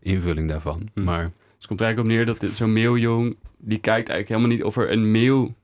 invulling 0.00 0.48
daarvan. 0.48 0.88
Hmm. 0.94 1.04
Maar 1.04 1.22
Dus 1.24 1.32
het 1.58 1.66
komt 1.66 1.80
er 1.80 1.86
eigenlijk 1.86 1.98
op 1.98 2.06
neer 2.06 2.26
dat 2.26 2.40
dit- 2.40 2.56
zo'n 2.56 2.72
meeuwjong, 2.72 3.36
die 3.64 3.78
kijkt 3.78 4.08
eigenlijk 4.08 4.28
helemaal 4.28 4.48
niet 4.48 4.64
of 4.64 4.76
er 4.76 4.90
een 4.90 5.10
meeuw 5.10 5.54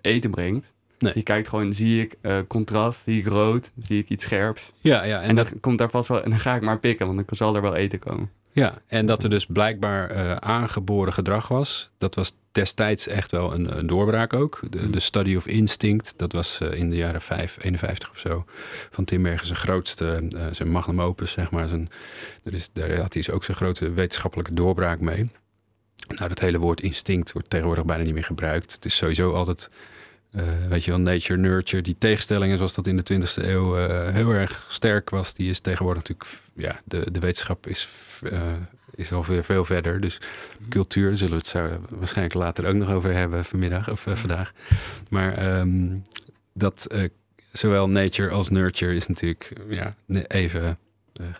eten 0.00 0.30
brengt. 0.30 0.72
Nee. 0.98 1.12
Die 1.12 1.22
kijkt 1.22 1.48
gewoon, 1.48 1.72
zie 1.72 2.02
ik 2.02 2.16
eh, 2.20 2.38
contrast, 2.48 3.02
zie 3.02 3.18
ik 3.18 3.26
rood, 3.26 3.72
zie 3.78 3.98
ik 3.98 4.08
iets 4.08 4.24
scherps. 4.24 4.72
ja, 4.80 5.02
ja, 5.04 5.22
En, 5.22 5.28
en, 5.28 5.34
dat, 5.34 5.48
dan 5.48 5.60
komt 5.60 5.78
daar 5.78 5.90
vast 5.90 6.08
wel, 6.08 6.22
en 6.22 6.30
dan 6.30 6.40
ga 6.40 6.54
ik 6.54 6.62
maar 6.62 6.78
pikken, 6.78 7.06
want 7.06 7.28
dan 7.28 7.36
zal 7.36 7.54
er 7.56 7.62
wel 7.62 7.74
eten 7.74 7.98
komen. 7.98 8.30
ja, 8.52 8.78
en 8.86 9.06
dat 9.06 9.22
er 9.22 9.30
dus 9.30 9.46
blijkbaar 9.46 10.10
eh, 10.10 10.34
aangeboren 10.34 11.12
gedrag 11.12 11.48
was. 11.48 11.90
Dat 11.98 12.14
was 12.14 12.34
destijds 12.52 13.06
echt 13.06 13.30
wel 13.30 13.54
een, 13.54 13.78
een 13.78 13.86
doorbraak 13.86 14.32
ook. 14.32 14.60
De, 14.70 14.90
de 14.90 15.00
Study 15.00 15.36
of 15.36 15.46
Instinct, 15.46 16.14
dat 16.16 16.32
was 16.32 16.60
eh, 16.60 16.72
in 16.72 16.90
de 16.90 16.96
jaren 16.96 17.20
5, 17.20 17.56
51 17.60 18.10
of 18.10 18.18
zo. 18.18 18.44
Van 18.90 19.04
Tim 19.04 19.22
Bergen 19.22 19.46
zijn 19.46 19.58
grootste, 19.58 20.28
zijn 20.50 20.70
magnum 20.70 21.00
opus, 21.00 21.30
zeg 21.30 21.50
maar. 21.50 21.68
Zijn, 21.68 21.90
er 22.44 22.54
is, 22.54 22.72
daar 22.72 22.88
had 22.90 23.12
hij 23.12 23.22
dus 23.22 23.30
ook 23.30 23.44
zijn 23.44 23.56
grote 23.56 23.90
wetenschappelijke 23.90 24.54
doorbraak 24.54 25.00
mee. 25.00 25.30
Nou, 26.06 26.28
dat 26.28 26.38
hele 26.38 26.58
woord 26.58 26.80
instinct 26.80 27.32
wordt 27.32 27.50
tegenwoordig 27.50 27.84
bijna 27.84 28.04
niet 28.04 28.14
meer 28.14 28.24
gebruikt. 28.24 28.72
Het 28.72 28.84
is 28.84 28.96
sowieso 28.96 29.32
altijd, 29.32 29.70
eh, 30.30 30.42
weet 30.68 30.84
je 30.84 30.90
wel, 30.90 31.00
nature, 31.00 31.38
nurture. 31.38 31.82
Die 31.82 31.96
tegenstellingen 31.98 32.56
zoals 32.56 32.74
dat 32.74 32.86
in 32.86 32.96
de 32.96 33.02
20e 33.02 33.48
eeuw 33.48 33.76
eh, 33.78 34.14
heel 34.14 34.30
erg 34.30 34.66
sterk 34.68 35.10
was, 35.10 35.34
die 35.34 35.50
is 35.50 35.60
tegenwoordig 35.60 36.02
natuurlijk, 36.02 36.30
ja, 36.54 36.80
de, 36.84 37.10
de 37.10 37.18
wetenschap 37.18 37.66
is, 37.66 37.88
eh, 38.22 38.52
is 38.94 39.12
alweer 39.12 39.44
veel 39.44 39.64
verder. 39.64 40.00
Dus 40.00 40.20
cultuur, 40.68 41.08
daar 41.08 41.18
zullen 41.18 41.32
we 41.32 41.38
het 41.38 41.46
zo 41.46 41.68
waarschijnlijk 41.88 42.34
later 42.34 42.66
ook 42.66 42.74
nog 42.74 42.90
over 42.90 43.14
hebben 43.14 43.44
vanmiddag 43.44 43.90
of 43.90 44.06
vandaag. 44.08 44.52
Maar 45.10 45.34
ehm, 45.34 45.96
dat 46.52 46.86
zowel 47.52 47.88
nature 47.88 48.30
als 48.30 48.48
nurture 48.48 48.94
is 48.94 49.06
natuurlijk 49.06 49.52
ja, 49.68 49.94
even 50.26 50.78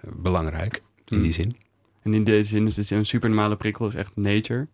belangrijk 0.03 0.83
in 1.05 1.23
die 1.23 1.33
zin. 1.33 1.68
En 2.09 2.15
in 2.15 2.25
deze 2.25 2.49
zin 2.49 2.67
is 2.67 2.75
dus 2.75 2.91
een 2.91 3.07
supernormale 3.07 3.57
prikkel 3.57 3.87
is 3.87 3.95
echt 3.95 4.13
nature. 4.15 4.67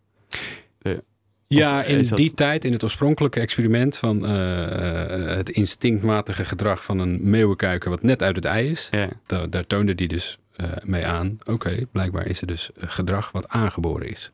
Ja, 1.46 1.80
Of 1.80 1.86
in 1.86 2.02
dat- 2.02 2.16
die 2.18 2.34
tijd, 2.34 2.64
in 2.64 2.72
het 2.72 2.82
oorspronkelijke 2.82 3.40
experiment 3.40 3.96
van 3.96 4.26
eh, 4.26 5.30
eh, 5.30 5.36
het 5.36 5.50
instinctmatige 5.50 6.44
gedrag 6.44 6.84
van 6.84 6.98
een 6.98 7.18
meeuwenkuiker 7.30 7.90
wat 7.90 8.02
net 8.02 8.22
uit 8.22 8.36
het 8.36 8.44
ei 8.44 8.70
is, 8.70 8.88
Ja. 8.90 9.08
daar, 9.26 9.50
daar 9.50 9.66
toonde 9.66 9.94
die 9.94 10.08
dus 10.08 10.38
eh, 10.56 10.66
mee 10.82 11.06
aan. 11.06 11.38
Oké, 11.44 11.86
blijkbaar 11.92 12.26
is 12.26 12.40
er 12.40 12.46
dus 12.46 12.70
eh, 12.72 12.84
gedrag 12.90 13.32
wat 13.32 13.48
aangeboren 13.48 14.10
is. 14.10 14.32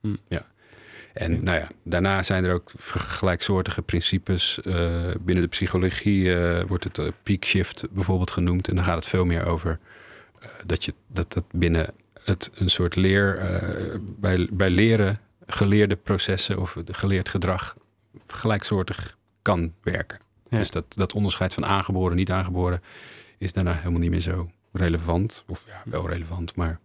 Hm. 0.00 0.14
Ja. 0.28 0.46
En 1.12 1.32
Ja. 1.32 1.38
nou 1.42 1.58
ja, 1.58 1.68
daarna 1.84 2.22
zijn 2.22 2.44
er 2.44 2.52
ook 2.54 2.70
gelijksoortige 2.76 3.82
principes. 3.82 4.60
eh, 4.62 5.10
binnen 5.20 5.44
de 5.44 5.50
psychologie 5.50 6.34
eh, 6.34 6.64
wordt 6.66 6.84
het 6.84 6.98
eh, 6.98 7.06
peak 7.22 7.44
shift 7.44 7.86
bijvoorbeeld 7.90 8.30
genoemd. 8.30 8.68
En 8.68 8.74
dan 8.74 8.84
gaat 8.84 8.96
het 8.96 9.06
veel 9.06 9.24
meer 9.24 9.46
over 9.46 9.78
eh, 10.40 10.48
dat 10.66 10.84
je 10.84 10.94
dat, 11.06 11.32
dat 11.32 11.44
binnen 11.52 11.94
het 12.26 12.50
een 12.54 12.70
soort 12.70 12.96
leer, 12.96 13.38
eh, 13.38 13.98
bij, 14.00 14.48
bij 14.52 14.70
leren 14.70 15.20
geleerde 15.46 15.96
processen 15.96 16.58
of 16.58 16.76
geleerd 16.86 17.28
gedrag 17.28 17.76
gelijksoortig 18.26 19.16
kan 19.42 19.72
werken. 19.82 20.18
Ja. 20.48 20.58
Dus 20.58 20.70
dat, 20.70 20.84
dat 20.88 21.12
onderscheid 21.14 21.54
van 21.54 21.64
aangeboren, 21.66 22.16
niet 22.16 22.30
aangeboren 22.30 22.82
is 23.38 23.52
daarna 23.52 23.72
helemaal 23.72 24.00
niet 24.00 24.10
meer 24.10 24.20
zo 24.20 24.50
relevant. 24.72 25.44
Of 25.46 25.64
ja, 25.66 25.82
wel 25.84 26.08
relevant, 26.08 26.54
maar 26.54 26.80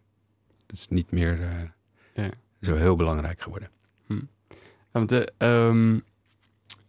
het 0.68 0.78
is 0.80 0.88
niet 0.88 1.12
meer 1.12 1.40
eh, 1.42 2.24
Ja. 2.24 2.30
zo 2.62 2.76
heel 2.76 2.96
belangrijk 2.96 3.42
geworden. 3.42 3.70
Ja, 4.08 4.16
want 4.92 5.10
de, 5.10 5.34
ehm, 5.38 5.96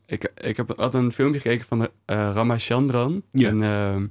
ik, 0.07 0.33
ik 0.37 0.57
heb 0.57 0.73
had 0.77 0.95
een 0.95 1.13
filmpje 1.13 1.41
gekeken 1.41 1.67
van 1.67 1.89
eh 2.05 2.31
Ramachandran. 2.35 3.23
Ja. 3.33 3.49
Een, 3.49 3.63
ehm, 3.63 4.07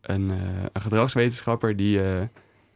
een, 0.00 0.30
eh, 0.30 0.62
een 0.72 0.80
gedragswetenschapper 0.82 1.76
die, 1.76 2.02
eh, 2.02 2.22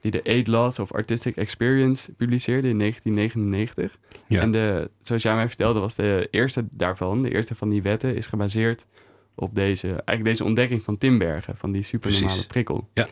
die 0.03 0.11
de 0.11 0.23
Eight 0.23 0.47
Laws 0.47 0.79
of 0.79 0.93
Artistic 0.93 1.37
Experience 1.37 2.13
publiceerde 2.13 2.69
in 2.69 2.79
1999. 2.79 3.99
Ja. 4.27 4.41
En 4.41 4.53
de, 4.53 4.91
zoals 5.01 5.23
jij 5.23 5.35
mij 5.35 5.49
vertelde, 5.49 5.81
was 5.81 5.95
de 5.95 6.29
eerste 6.31 6.67
daarvan, 6.71 7.23
de 7.23 7.31
eerste 7.35 7.55
van 7.55 7.69
die 7.69 7.83
wetten, 7.83 8.17
is 8.17 8.27
gebaseerd 8.27 8.87
op 9.35 9.55
deze, 9.55 9.87
eigenlijk 9.89 10.25
deze 10.25 10.45
ontdekking 10.45 10.83
van 10.83 10.99
Timbergen, 10.99 11.57
van 11.57 11.73
die 11.73 11.83
supernormale 11.83 12.27
Precies. 12.31 12.47
prikkel. 12.47 12.89
Ja. 12.95 13.07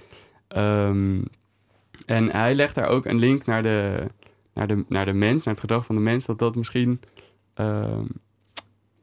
Ehm, 0.48 1.22
en 2.06 2.30
hij 2.30 2.54
legt 2.54 2.74
daar 2.74 2.88
ook 2.88 3.04
een 3.06 3.18
link 3.18 3.46
naar 3.46 3.62
de, 3.62 4.06
naar, 4.54 4.66
de, 4.66 4.84
naar 4.88 5.04
de 5.06 5.12
mens, 5.12 5.44
naar 5.44 5.54
het 5.54 5.62
gedrag 5.62 5.84
van 5.86 5.94
de 5.94 6.00
mens, 6.00 6.26
dat 6.26 6.38
dat 6.38 6.56
misschien, 6.56 7.00
ehm, 7.54 8.04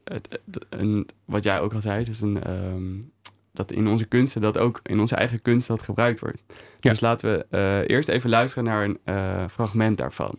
het, 0.04 0.28
het- 0.50 0.66
een, 0.70 1.08
wat 1.24 1.44
jij 1.44 1.60
ook 1.60 1.74
al 1.74 1.80
zei, 1.80 2.04
dus 2.04 2.20
een, 2.20 2.42
ehm, 2.42 3.00
dat 3.58 3.72
in 3.72 3.88
onze 3.88 4.04
kunsten, 4.04 4.40
dat 4.40 4.58
ook 4.58 4.80
in 4.82 5.00
onze 5.00 5.14
eigen 5.14 5.42
kunst 5.42 5.68
dat 5.68 5.82
gebruikt 5.82 6.20
wordt. 6.20 6.42
Ja. 6.80 6.90
Dus 6.90 7.00
laten 7.00 7.32
we 7.32 7.46
eh, 7.50 7.88
eerst 7.96 8.08
even 8.08 8.30
luisteren 8.30 8.64
naar 8.64 8.84
een 8.84 8.98
eh, 9.04 9.44
fragment 9.50 9.98
daarvan. 9.98 10.34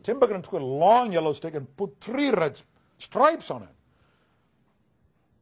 Timbergen 0.00 0.40
took 0.40 0.60
a 0.60 0.64
long 0.64 1.12
yellow 1.12 1.34
stick 1.34 1.54
and 1.56 1.74
put 1.74 1.90
three 1.98 2.30
red 2.30 2.64
stripes 2.96 3.50
on 3.50 3.62
it. 3.62 3.68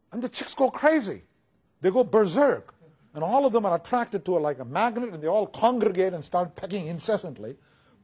And 0.08 0.22
the 0.22 0.28
chicks 0.30 0.54
go 0.54 0.70
crazy. 0.70 1.22
they 1.82 1.90
go 1.90 2.04
berserk. 2.04 2.72
And 3.14 3.22
all 3.22 3.44
of 3.44 3.52
them 3.52 3.66
are 3.66 3.74
attracted 3.74 4.24
to 4.24 4.36
it 4.38 4.40
like 4.40 4.58
a 4.58 4.64
magnet, 4.64 5.12
and 5.12 5.22
they 5.22 5.28
all 5.28 5.46
congregate 5.46 6.14
and 6.14 6.24
start 6.24 6.56
pecking 6.56 6.86
incessantly, 6.86 7.56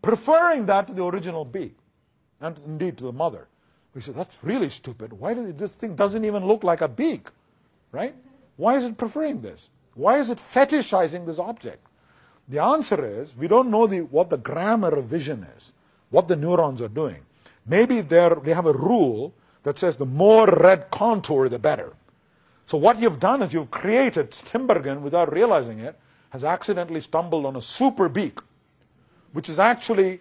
preferring 0.02 0.66
that 0.66 0.86
to 0.88 0.92
the 0.92 1.04
original 1.04 1.46
beak, 1.46 1.78
and 2.40 2.58
indeed 2.66 2.98
to 2.98 3.04
the 3.04 3.12
mother. 3.12 3.48
We 3.94 4.02
said, 4.02 4.16
that's 4.16 4.36
really 4.42 4.68
stupid. 4.68 5.14
Why 5.14 5.32
did 5.32 5.46
it, 5.46 5.58
this 5.58 5.76
thing 5.76 5.94
doesn't 5.94 6.26
even 6.26 6.44
look 6.44 6.62
like 6.62 6.82
a 6.82 6.88
beak, 6.88 7.28
right? 7.92 8.14
Why 8.56 8.76
is 8.76 8.84
it 8.84 8.98
preferring 8.98 9.40
this? 9.40 9.68
Why 9.94 10.18
is 10.18 10.30
it 10.30 10.38
fetishizing 10.38 11.26
this 11.26 11.38
object? 11.38 11.84
The 12.48 12.62
answer 12.62 13.04
is 13.04 13.36
we 13.36 13.48
don't 13.48 13.70
know 13.70 13.86
the, 13.86 14.00
what 14.00 14.30
the 14.30 14.38
grammar 14.38 14.88
of 14.88 15.06
vision 15.06 15.46
is, 15.56 15.72
what 16.10 16.28
the 16.28 16.36
neurons 16.36 16.80
are 16.80 16.88
doing. 16.88 17.20
Maybe 17.66 18.00
they're, 18.00 18.38
have 18.54 18.66
a 18.66 18.72
rule 18.72 19.34
that 19.62 19.76
says 19.78 19.96
the 19.96 20.06
more 20.06 20.46
red 20.46 20.90
contour, 20.90 21.48
the 21.48 21.58
better. 21.58 21.92
So 22.64 22.78
what 22.78 23.00
you've 23.00 23.20
done 23.20 23.42
is 23.42 23.52
you've 23.52 23.70
created 23.70 24.30
Timbergen 24.30 25.00
without 25.00 25.32
realizing 25.32 25.80
it, 25.80 25.98
has 26.30 26.44
accidentally 26.44 27.00
stumbled 27.00 27.46
on 27.46 27.56
a 27.56 27.62
super 27.62 28.08
beak, 28.08 28.38
which 29.32 29.48
is 29.48 29.58
actually 29.58 30.20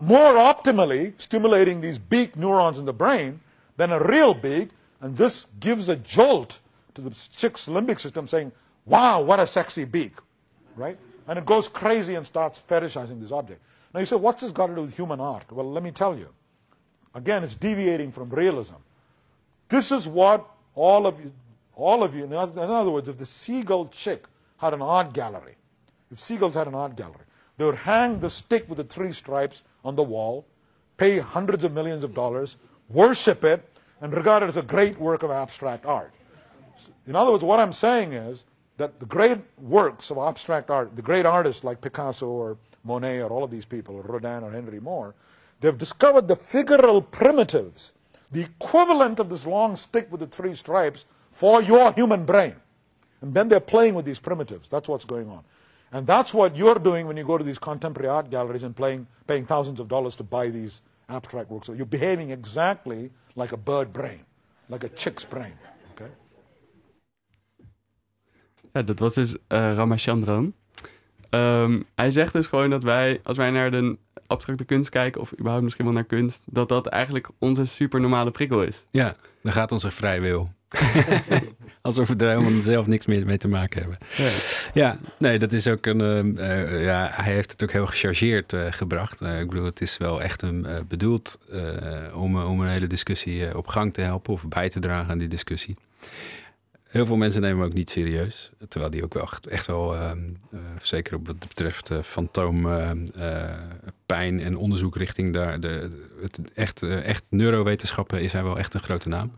more 0.00 0.34
optimally 0.34 1.12
stimulating 1.20 1.80
these 1.80 1.98
beak 1.98 2.36
neurons 2.36 2.78
in 2.78 2.84
the 2.84 2.92
brain 2.92 3.40
than 3.76 3.90
a 3.90 3.98
real 3.98 4.34
beak, 4.34 4.70
and 5.00 5.16
this 5.16 5.46
gives 5.60 5.88
a 5.88 5.96
jolt 5.96 6.60
to 6.98 7.10
the 7.10 7.16
chick's 7.36 7.66
limbic 7.66 8.00
system 8.00 8.26
saying, 8.26 8.50
wow, 8.84 9.22
what 9.22 9.38
a 9.38 9.46
sexy 9.46 9.84
beak, 9.84 10.14
right? 10.76 10.98
And 11.28 11.38
it 11.38 11.46
goes 11.46 11.68
crazy 11.68 12.14
and 12.16 12.26
starts 12.26 12.60
fetishizing 12.66 13.20
this 13.20 13.30
object. 13.30 13.60
Now 13.94 14.00
you 14.00 14.06
say, 14.06 14.16
what's 14.16 14.42
this 14.42 14.52
got 14.52 14.66
to 14.66 14.74
do 14.74 14.82
with 14.82 14.96
human 14.96 15.20
art? 15.20 15.50
Well, 15.52 15.70
let 15.70 15.82
me 15.82 15.90
tell 15.90 16.18
you. 16.18 16.28
Again, 17.14 17.44
it's 17.44 17.54
deviating 17.54 18.12
from 18.12 18.30
realism. 18.30 18.76
This 19.68 19.92
is 19.92 20.08
what 20.08 20.46
all 20.74 21.06
of 21.06 21.20
you, 21.20 21.32
all 21.74 22.02
of 22.02 22.14
you, 22.14 22.24
in 22.24 22.32
other, 22.32 22.90
words, 22.90 23.08
if 23.08 23.18
the 23.18 23.26
seagull 23.26 23.88
chick 23.88 24.24
had 24.56 24.74
an 24.74 24.82
art 24.82 25.12
gallery, 25.12 25.54
if 26.10 26.18
seagulls 26.18 26.54
had 26.54 26.66
an 26.66 26.74
art 26.74 26.96
gallery, 26.96 27.24
they 27.56 27.64
would 27.64 27.76
hang 27.76 28.18
the 28.20 28.30
stick 28.30 28.68
with 28.68 28.78
the 28.78 28.84
three 28.84 29.12
stripes 29.12 29.62
on 29.84 29.94
the 29.94 30.02
wall, 30.02 30.46
pay 30.96 31.18
hundreds 31.18 31.64
of 31.64 31.72
millions 31.72 32.04
of 32.04 32.14
dollars, 32.14 32.56
worship 32.88 33.44
it, 33.44 33.64
and 34.00 34.12
regard 34.12 34.42
it 34.42 34.46
as 34.46 34.56
a 34.56 34.62
great 34.62 34.98
work 34.98 35.22
of 35.22 35.30
abstract 35.30 35.86
art. 35.86 36.12
In 37.06 37.16
other 37.16 37.32
words, 37.32 37.44
what 37.44 37.60
I'm 37.60 37.72
saying 37.72 38.12
is 38.12 38.44
that 38.76 39.00
the 39.00 39.06
great 39.06 39.38
works 39.58 40.10
of 40.10 40.18
abstract 40.18 40.70
art, 40.70 40.94
the 40.94 41.02
great 41.02 41.26
artists 41.26 41.64
like 41.64 41.80
Picasso 41.80 42.26
or 42.26 42.56
Monet 42.84 43.22
or 43.22 43.30
all 43.30 43.44
of 43.44 43.50
these 43.50 43.64
people, 43.64 43.96
or 43.96 44.02
Rodin 44.02 44.44
or 44.44 44.50
Henry 44.50 44.80
Moore, 44.80 45.14
they've 45.60 45.76
discovered 45.76 46.28
the 46.28 46.36
figural 46.36 47.08
primitives, 47.10 47.92
the 48.30 48.42
equivalent 48.42 49.18
of 49.18 49.28
this 49.28 49.46
long 49.46 49.74
stick 49.76 50.10
with 50.10 50.20
the 50.20 50.26
three 50.26 50.54
stripes 50.54 51.04
for 51.30 51.60
your 51.62 51.92
human 51.92 52.24
brain. 52.24 52.54
And 53.20 53.34
then 53.34 53.48
they're 53.48 53.60
playing 53.60 53.94
with 53.94 54.04
these 54.04 54.18
primitives. 54.18 54.68
That's 54.68 54.88
what's 54.88 55.04
going 55.04 55.28
on. 55.28 55.42
And 55.92 56.06
that's 56.06 56.34
what 56.34 56.56
you're 56.56 56.78
doing 56.78 57.06
when 57.06 57.16
you 57.16 57.24
go 57.24 57.38
to 57.38 57.44
these 57.44 57.58
contemporary 57.58 58.08
art 58.08 58.30
galleries 58.30 58.62
and 58.62 58.76
playing, 58.76 59.06
paying 59.26 59.46
thousands 59.46 59.80
of 59.80 59.88
dollars 59.88 60.14
to 60.16 60.22
buy 60.22 60.48
these 60.48 60.82
abstract 61.08 61.50
works. 61.50 61.66
So 61.66 61.72
you're 61.72 61.86
behaving 61.86 62.30
exactly 62.30 63.10
like 63.34 63.52
a 63.52 63.56
bird 63.56 63.92
brain, 63.92 64.20
like 64.68 64.84
a 64.84 64.88
chick's 64.90 65.24
brain. 65.24 65.54
Ja, 68.72 68.82
dat 68.82 68.98
was 68.98 69.14
dus 69.14 69.36
eh, 69.46 69.72
Ramachandran. 69.74 70.52
Ehm, 71.30 71.80
hij 71.94 72.10
zegt 72.10 72.32
dus 72.32 72.46
gewoon 72.46 72.70
dat 72.70 72.82
wij, 72.82 73.20
als 73.22 73.36
wij 73.36 73.50
naar 73.50 73.70
de 73.70 73.96
abstracte 74.26 74.64
kunst 74.64 74.90
kijken, 74.90 75.20
of 75.20 75.32
überhaupt 75.32 75.62
misschien 75.62 75.84
wel 75.84 75.94
naar 75.94 76.04
kunst, 76.04 76.42
dat 76.46 76.68
dat 76.68 76.86
eigenlijk 76.86 77.28
onze 77.38 77.64
supernormale 77.64 78.30
prikkel 78.30 78.62
is. 78.62 78.86
Ja, 78.90 79.16
dan 79.42 79.52
gaat 79.52 79.72
onze 79.72 79.90
vrij 79.90 80.20
wil. 80.20 80.50
Alsof 81.82 82.08
we 82.08 82.16
er 82.16 82.28
helemaal 82.38 82.62
zelf 82.62 82.86
niks 82.86 83.06
meer 83.06 83.26
mee 83.26 83.36
te 83.36 83.48
maken 83.48 83.80
hebben. 83.80 83.98
Ja. 84.16 84.30
Ja, 84.72 84.98
nee, 85.18 85.38
dat 85.38 85.52
is 85.52 85.68
ook 85.68 85.86
een. 85.86 86.00
eh, 86.00 86.62
eh, 86.62 86.84
ja, 86.84 87.08
hij 87.12 87.32
heeft 87.32 87.50
het 87.52 87.62
ook 87.62 87.72
heel 87.72 87.86
gechargeerd 87.86 88.52
eh, 88.52 88.66
gebracht. 88.70 89.20
Ik 89.20 89.48
bedoel, 89.48 89.64
het 89.64 89.80
is 89.80 89.98
wel 89.98 90.22
echt 90.22 90.42
een, 90.42 90.66
bedoeld 90.88 91.38
om, 92.14 92.42
om 92.42 92.60
een 92.60 92.68
hele 92.68 92.86
discussie 92.86 93.56
op 93.56 93.66
gang 93.66 93.94
te 93.94 94.00
helpen 94.00 94.32
of 94.32 94.48
bij 94.48 94.68
te 94.68 94.80
dragen 94.80 95.10
aan 95.10 95.18
die 95.18 95.28
discussie. 95.28 95.76
Heel 96.88 97.06
veel 97.06 97.16
mensen 97.16 97.40
nemen 97.40 97.58
hem 97.58 97.66
ook 97.66 97.74
niet 97.74 97.90
serieus. 97.90 98.50
Terwijl 98.68 98.92
die 98.92 99.04
ook 99.04 99.14
wel 99.14 99.22
echt, 99.22 99.46
echt 99.46 99.66
wel, 99.66 99.94
ehm, 99.94 100.18
eh, 100.50 100.58
zeker 100.82 101.14
op 101.14 101.26
wat 101.26 101.38
betreft 101.38 101.90
uh, 101.90 102.02
fantoompijn 102.02 104.40
en 104.40 104.56
onderzoek 104.56 104.96
richting 104.96 105.32
daar, 105.32 105.60
de, 105.60 105.90
het 106.20 106.40
echt, 106.54 106.82
eh, 106.82 107.04
echt 107.04 107.24
neurowetenschappen 107.28 108.22
is 108.22 108.32
hij 108.32 108.42
wel 108.42 108.58
echt 108.58 108.74
een 108.74 108.80
grote 108.80 109.08
naam. 109.08 109.32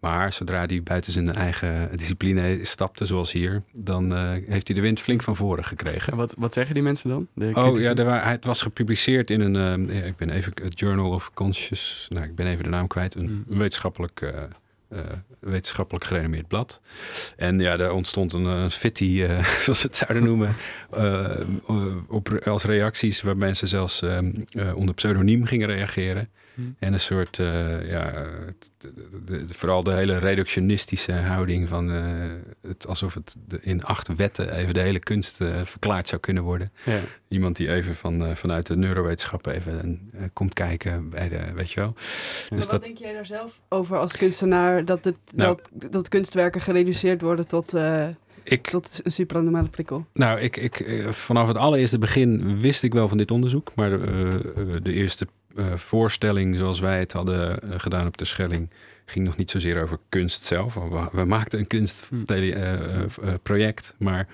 Maar 0.00 0.32
zodra 0.32 0.66
hij 0.66 0.82
buiten 0.82 1.12
zijn 1.12 1.32
eigen 1.32 1.96
discipline 1.96 2.64
stapte, 2.64 3.04
zoals 3.04 3.32
hier, 3.32 3.62
dan 3.72 4.14
eh, 4.14 4.30
heeft 4.30 4.66
hij 4.66 4.76
de 4.76 4.82
wind 4.82 5.00
flink 5.00 5.22
van 5.22 5.36
voren 5.36 5.64
gekregen. 5.64 6.12
En 6.12 6.18
wat, 6.18 6.34
wat 6.38 6.54
zeggen 6.54 6.74
die 6.74 6.82
mensen 6.82 7.10
dan? 7.10 7.28
De 7.34 7.50
Oh 7.54 7.78
ja, 7.78 7.94
er 7.94 8.26
het 8.26 8.44
was 8.44 8.62
gepubliceerd 8.62 9.30
in 9.30 9.40
een, 9.40 9.56
ehm, 9.56 10.04
ik 10.06 10.16
ben 10.16 10.30
even, 10.30 10.52
het 10.62 10.78
Journal 10.78 11.10
of 11.10 11.30
Conscious, 11.34 12.06
nou 12.08 12.24
ik 12.24 12.34
ben 12.34 12.46
even 12.46 12.64
de 12.64 12.70
naam 12.70 12.86
kwijt, 12.86 13.14
een, 13.14 13.44
een 13.48 13.58
wetenschappelijk, 13.58 14.20
eh, 14.20 14.42
eh, 14.88 14.98
wetenschappelijk 15.40 16.04
gerenommeerd 16.04 16.48
blad. 16.48 16.80
En 17.36 17.58
ja, 17.60 17.76
daar 17.76 17.92
ontstond 17.92 18.32
een, 18.32 18.44
een 18.44 18.70
fitty, 18.70 19.22
eh, 19.28 19.44
zoals 19.64 19.80
ze 19.80 19.86
het 19.86 19.96
zouden 19.96 20.24
noemen, 20.24 20.54
eh, 20.90 21.40
eh, 21.40 21.86
op, 22.08 22.28
als 22.44 22.64
reacties 22.64 23.22
waar 23.22 23.36
mensen 23.36 23.68
zelfs 23.68 24.02
eh, 24.02 24.18
onder 24.74 24.94
pseudoniem 24.94 25.44
gingen 25.44 25.66
reageren. 25.68 26.28
Hmm. 26.54 26.76
En 26.78 26.92
een 26.92 27.00
soort, 27.00 27.38
eh, 27.38 27.90
ja, 27.90 28.26
vooral 29.46 29.82
de 29.84 29.92
hele 29.92 30.18
reductionistische 30.18 31.12
houding 31.12 31.68
van 31.68 31.92
eh, 31.92 32.02
het, 32.68 32.86
alsof 32.86 33.14
het 33.14 33.36
de- 33.46 33.58
in 33.62 33.82
acht 33.84 34.16
wetten 34.16 34.54
even 34.56 34.74
de 34.74 34.80
hele 34.80 34.98
kunst 34.98 35.40
eh, 35.40 35.60
verklaard 35.64 36.08
zou 36.08 36.20
kunnen 36.20 36.42
worden. 36.42 36.72
Ja. 36.84 36.98
Iemand 37.28 37.56
die 37.56 37.72
even 37.72 37.94
van, 37.94 38.24
eh, 38.24 38.34
vanuit 38.34 38.66
de 38.66 38.76
neurowetenschappen 38.76 39.52
even 39.54 40.00
eh, 40.12 40.22
komt 40.32 40.54
kijken 40.54 41.10
bij 41.10 41.28
de, 41.28 41.52
weet 41.54 41.70
je 41.70 41.80
wel. 41.80 41.94
Dus 41.94 42.48
wat 42.48 42.70
dat, 42.70 42.82
denk 42.82 42.98
jij 42.98 43.12
daar 43.12 43.26
zelf 43.26 43.60
over 43.68 43.98
als 43.98 44.16
kunstenaar? 44.16 44.84
Dat, 44.84 45.04
het, 45.04 45.16
Nou. 45.34 45.58
dat, 45.72 45.92
dat 45.92 46.08
kunstwerken 46.08 46.60
gereduceerd 46.60 47.22
worden 47.22 47.46
tot, 47.46 47.74
eh, 47.74 48.08
ik, 48.42 48.66
tot 48.66 49.00
een 49.02 49.12
supranormale 49.12 49.68
prikkel? 49.68 50.06
nou, 50.12 50.40
ik, 50.40 50.56
ik, 50.56 50.80
eh, 50.80 51.08
vanaf 51.08 51.48
het 51.48 51.56
allereerste 51.56 51.98
begin 51.98 52.60
wist 52.60 52.82
ik 52.82 52.92
wel 52.92 53.08
van 53.08 53.18
dit 53.18 53.30
onderzoek. 53.30 53.72
Maar 53.74 53.92
eh, 53.92 53.98
de 54.82 54.92
eerste 54.92 55.26
eh, 55.56 55.74
voorstelling 55.74 56.56
zoals 56.56 56.80
wij 56.80 56.98
het 56.98 57.12
hadden 57.12 57.58
gedaan 57.80 58.06
op 58.06 58.16
de 58.16 58.24
Schelling... 58.24 58.70
ging 59.06 59.24
nog 59.24 59.36
niet 59.36 59.50
zozeer 59.50 59.82
over 59.82 59.98
kunst 60.08 60.44
zelf. 60.44 60.74
We, 60.74 61.08
we 61.12 61.24
maakten 61.24 61.58
een 61.58 61.66
kunstproject, 61.66 63.94
maar... 63.98 64.28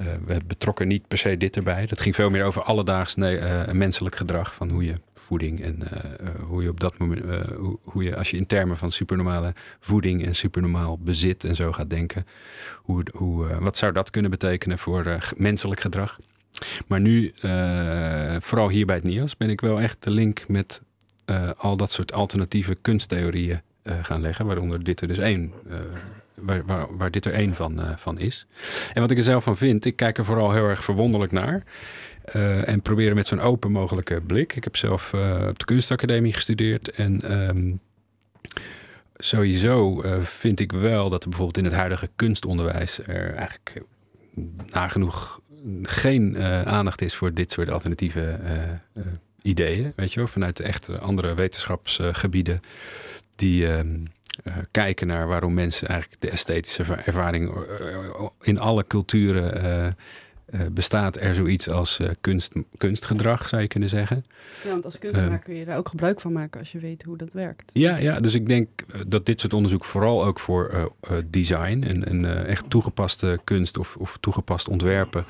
eh, 0.00 0.06
we 0.26 0.40
betrokken 0.46 0.88
niet 0.88 1.08
per 1.08 1.18
se 1.18 1.36
dit 1.36 1.56
erbij. 1.56 1.86
Dat 1.86 2.00
ging 2.00 2.14
veel 2.14 2.30
meer 2.30 2.44
over 2.44 2.62
alledaags 2.62 3.14
nee, 3.14 3.38
eh, 3.38 3.72
menselijk 3.72 4.16
gedrag. 4.16 4.54
Van 4.54 4.70
hoe 4.70 4.84
je 4.84 4.94
voeding 5.14 5.62
en 5.62 5.90
eh, 5.90 6.30
hoe 6.40 6.62
je 6.62 6.68
op 6.68 6.80
dat 6.80 6.98
moment, 6.98 7.22
hoe, 7.56 7.78
hoe 7.82 8.04
je 8.04 8.16
als 8.16 8.30
je 8.30 8.36
in 8.36 8.46
termen 8.46 8.76
van 8.76 8.92
supernormale 8.92 9.54
voeding 9.80 10.26
en 10.26 10.34
supernormaal 10.34 10.98
bezit 10.98 11.44
en 11.44 11.56
zo 11.56 11.72
gaat 11.72 11.90
denken. 11.90 12.26
Hoe, 12.76 13.04
hoe, 13.12 13.58
wat 13.60 13.76
zou 13.76 13.92
dat 13.92 14.10
kunnen 14.10 14.30
betekenen 14.30 14.78
voor 14.78 15.32
menselijk 15.36 15.80
gedrag? 15.80 16.18
Maar 16.86 17.00
nu, 17.00 17.32
vooral 18.40 18.68
hier 18.68 18.86
bij 18.86 18.96
het 18.96 19.04
NIOS, 19.04 19.36
ben 19.36 19.50
ik 19.50 19.60
wel 19.60 19.80
echt 19.80 20.02
de 20.02 20.10
link 20.10 20.44
met 20.48 20.82
al 21.56 21.76
dat 21.76 21.90
soort 21.90 22.12
alternatieve 22.12 22.74
kunsttheorieën 22.74 23.60
gaan 23.84 24.20
leggen. 24.20 24.46
Waaronder 24.46 24.84
dit 24.84 25.00
er 25.00 25.08
dus 25.08 25.18
één, 25.18 25.52
waar, 26.42 26.96
waar, 26.96 27.10
dit 27.10 27.24
er 27.24 27.32
één 27.32 27.54
van, 27.54 27.80
eh, 27.80 27.96
van 27.96 28.18
is. 28.18 28.46
En 28.92 29.00
wat 29.00 29.10
ik 29.10 29.16
er 29.16 29.22
zelf 29.22 29.44
van 29.44 29.56
vind, 29.56 29.84
ik 29.84 29.96
kijk 29.96 30.18
er 30.18 30.24
vooral 30.24 30.52
heel 30.52 30.68
erg 30.68 30.84
verwonderlijk 30.84 31.32
naar. 31.32 31.64
eh, 32.24 32.68
en 32.68 32.82
proberen 32.82 33.14
met 33.14 33.26
zo'n 33.26 33.40
open 33.40 33.72
mogelijke 33.72 34.20
blik. 34.20 34.56
Ik 34.56 34.64
heb 34.64 34.76
zelf 34.76 35.12
eh, 35.12 35.46
op 35.48 35.58
de 35.58 35.64
kunstacademie 35.64 36.32
gestudeerd. 36.32 36.90
En 36.90 37.22
ehm, 37.22 37.72
sowieso 39.16 40.02
vind 40.22 40.60
ik 40.60 40.72
wel 40.72 41.10
dat 41.10 41.22
er 41.22 41.28
bijvoorbeeld 41.28 41.58
in 41.58 41.64
het 41.64 41.74
huidige 41.74 42.10
kunstonderwijs 42.16 42.98
er 43.06 43.34
eigenlijk 43.34 43.82
nagenoeg 44.70 45.40
geen 45.82 46.38
aandacht 46.66 47.02
is 47.02 47.14
voor 47.14 47.34
dit 47.34 47.52
soort 47.52 47.70
alternatieve 47.70 48.38
ideeën. 49.42 49.92
Weet 49.96 50.12
je 50.12 50.18
wel, 50.18 50.28
vanuit 50.28 50.60
echt 50.60 51.00
andere 51.00 51.34
wetenschapsgebieden 51.34 52.60
die 53.40 53.72
ehm, 53.72 54.04
eh, 54.44 54.56
kijken 54.70 55.06
naar 55.06 55.28
waarom 55.28 55.54
mensen 55.54 55.88
eigenlijk 55.88 56.20
de 56.20 56.30
esthetische 56.30 56.78
erva- 56.82 57.04
ervaring 57.04 57.54
eh, 57.54 57.96
in 58.40 58.58
alle 58.58 58.86
culturen 58.86 59.62
eh, 59.62 59.92
bestaat 60.72 61.16
er 61.16 61.34
zoiets 61.34 61.70
als 61.70 62.00
kunst, 62.20 62.52
kunstgedrag, 62.76 63.48
zou 63.48 63.62
je 63.62 63.68
kunnen 63.68 63.88
zeggen. 63.88 64.24
Ja, 64.64 64.70
want 64.70 64.84
als 64.84 64.98
kunstenaar 64.98 65.38
kun 65.38 65.54
je 65.54 65.64
daar 65.64 65.76
ook 65.78 65.88
gebruik 65.88 66.20
van 66.20 66.32
maken 66.32 66.60
als 66.60 66.72
je 66.72 66.78
weet 66.78 67.02
hoe 67.02 67.16
dat 67.16 67.32
werkt. 67.32 67.70
Ja, 67.72 67.98
ja, 67.98 68.20
dus 68.20 68.34
ik 68.34 68.48
denk 68.48 68.68
dat 69.06 69.26
dit 69.26 69.40
soort 69.40 69.52
onderzoek 69.52 69.84
vooral 69.84 70.24
ook 70.24 70.40
voor 70.40 70.92
design 71.26 71.82
en, 71.86 72.04
en 72.06 72.46
echt 72.46 72.70
toegepaste 72.70 73.40
kunst 73.44 73.78
of, 73.78 73.96
of 73.96 74.18
toegepast 74.20 74.68
ontwerpen 74.68 75.24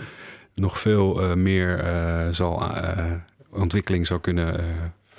nog 0.54 0.78
veel 0.78 1.36
meer 1.36 1.84
zal, 2.30 2.62
ontwikkeling 3.50 4.06
zal 4.06 4.20
kunnen 4.20 4.60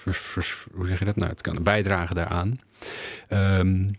vers- 0.10 0.66
hoe 0.74 0.88
zeg 0.88 1.00
je 1.00 1.06
dat 1.06 1.16
nou? 1.16 1.32
Het 1.32 1.42
kan 1.42 1.64
bijdragen 1.64 2.16
daaraan. 2.16 2.60
Ehm, 3.28 3.90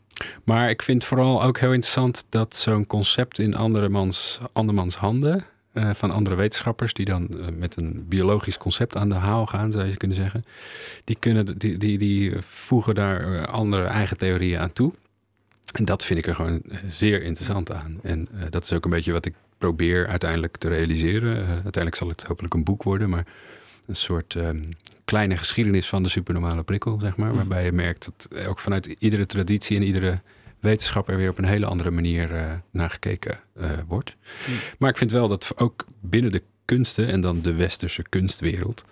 maar 0.44 0.70
ik 0.70 0.82
vind 0.82 1.04
vooral 1.04 1.42
ook 1.42 1.58
heel 1.58 1.72
interessant 1.72 2.26
dat 2.28 2.56
zo'n 2.56 2.86
concept 2.86 3.38
in 3.38 3.56
andermans, 3.56 4.40
andermans 4.52 4.96
handen, 4.96 5.44
eh, 5.72 5.90
van 5.94 6.10
andere 6.10 6.36
wetenschappers, 6.36 6.92
die 6.92 7.04
dan 7.04 7.28
eh, 7.28 7.46
met 7.56 7.76
een 7.76 8.04
biologisch 8.08 8.58
concept 8.58 8.96
aan 8.96 9.08
de 9.08 9.14
haal 9.14 9.46
gaan, 9.46 9.72
zou 9.72 9.86
je 9.86 9.96
kunnen 9.96 10.16
zeggen, 10.16 10.44
die, 11.04 11.16
kunnen, 11.18 11.58
die, 11.58 11.76
die, 11.76 11.98
die 11.98 12.32
voegen 12.40 12.94
daar 12.94 13.34
eh, 13.34 13.42
andere 13.42 13.84
eigen 13.84 14.18
theorieën 14.18 14.58
aan 14.58 14.72
toe. 14.72 14.92
En 15.72 15.84
dat 15.84 16.04
vind 16.04 16.18
ik 16.18 16.26
er 16.26 16.34
gewoon 16.34 16.62
zeer 16.88 17.22
interessant 17.22 17.72
aan. 17.72 17.98
En 18.02 18.28
dat 18.50 18.62
is 18.62 18.72
ook 18.72 18.84
een 18.84 18.90
beetje 18.90 19.12
wat 19.12 19.26
ik 19.26 19.34
probeer 19.58 20.06
uiteindelijk 20.06 20.56
te 20.56 20.68
realiseren. 20.68 21.36
Uiteindelijk 21.46 21.96
zal 21.96 22.08
het 22.08 22.22
hopelijk 22.22 22.54
een 22.54 22.64
boek 22.64 22.82
worden, 22.82 23.10
maar 23.10 23.26
een 23.86 23.96
soort 23.96 24.34
ehm, 24.34 24.62
kleine 25.12 25.36
geschiedenis 25.36 25.88
van 25.88 26.02
de 26.02 26.08
supernormale 26.08 26.62
prikkel, 26.62 26.98
zeg 27.00 27.16
maar. 27.16 27.34
Waarbij 27.34 27.64
je 27.64 27.72
merkt 27.72 28.04
dat 28.04 28.46
ook 28.46 28.58
vanuit 28.58 28.86
iedere 28.86 29.26
traditie 29.26 29.76
en 29.76 29.82
iedere 29.82 30.20
wetenschap 30.60 31.08
er 31.08 31.16
weer 31.16 31.30
op 31.30 31.38
een 31.38 31.44
hele 31.44 31.66
andere 31.66 31.90
manier 31.90 32.34
eh, 32.34 32.52
naar 32.70 32.90
gekeken 32.90 33.38
eh, 33.54 33.70
wordt. 33.86 34.16
Maar 34.78 34.90
ik 34.90 34.96
vind 34.96 35.10
wel 35.10 35.28
dat 35.28 35.52
ook 35.56 35.84
binnen 36.00 36.32
de 36.32 36.42
kunsten 36.64 37.08
en 37.08 37.20
dan 37.20 37.40
de 37.40 37.54
westerse 37.54 38.02
kunstwereld 38.08 38.82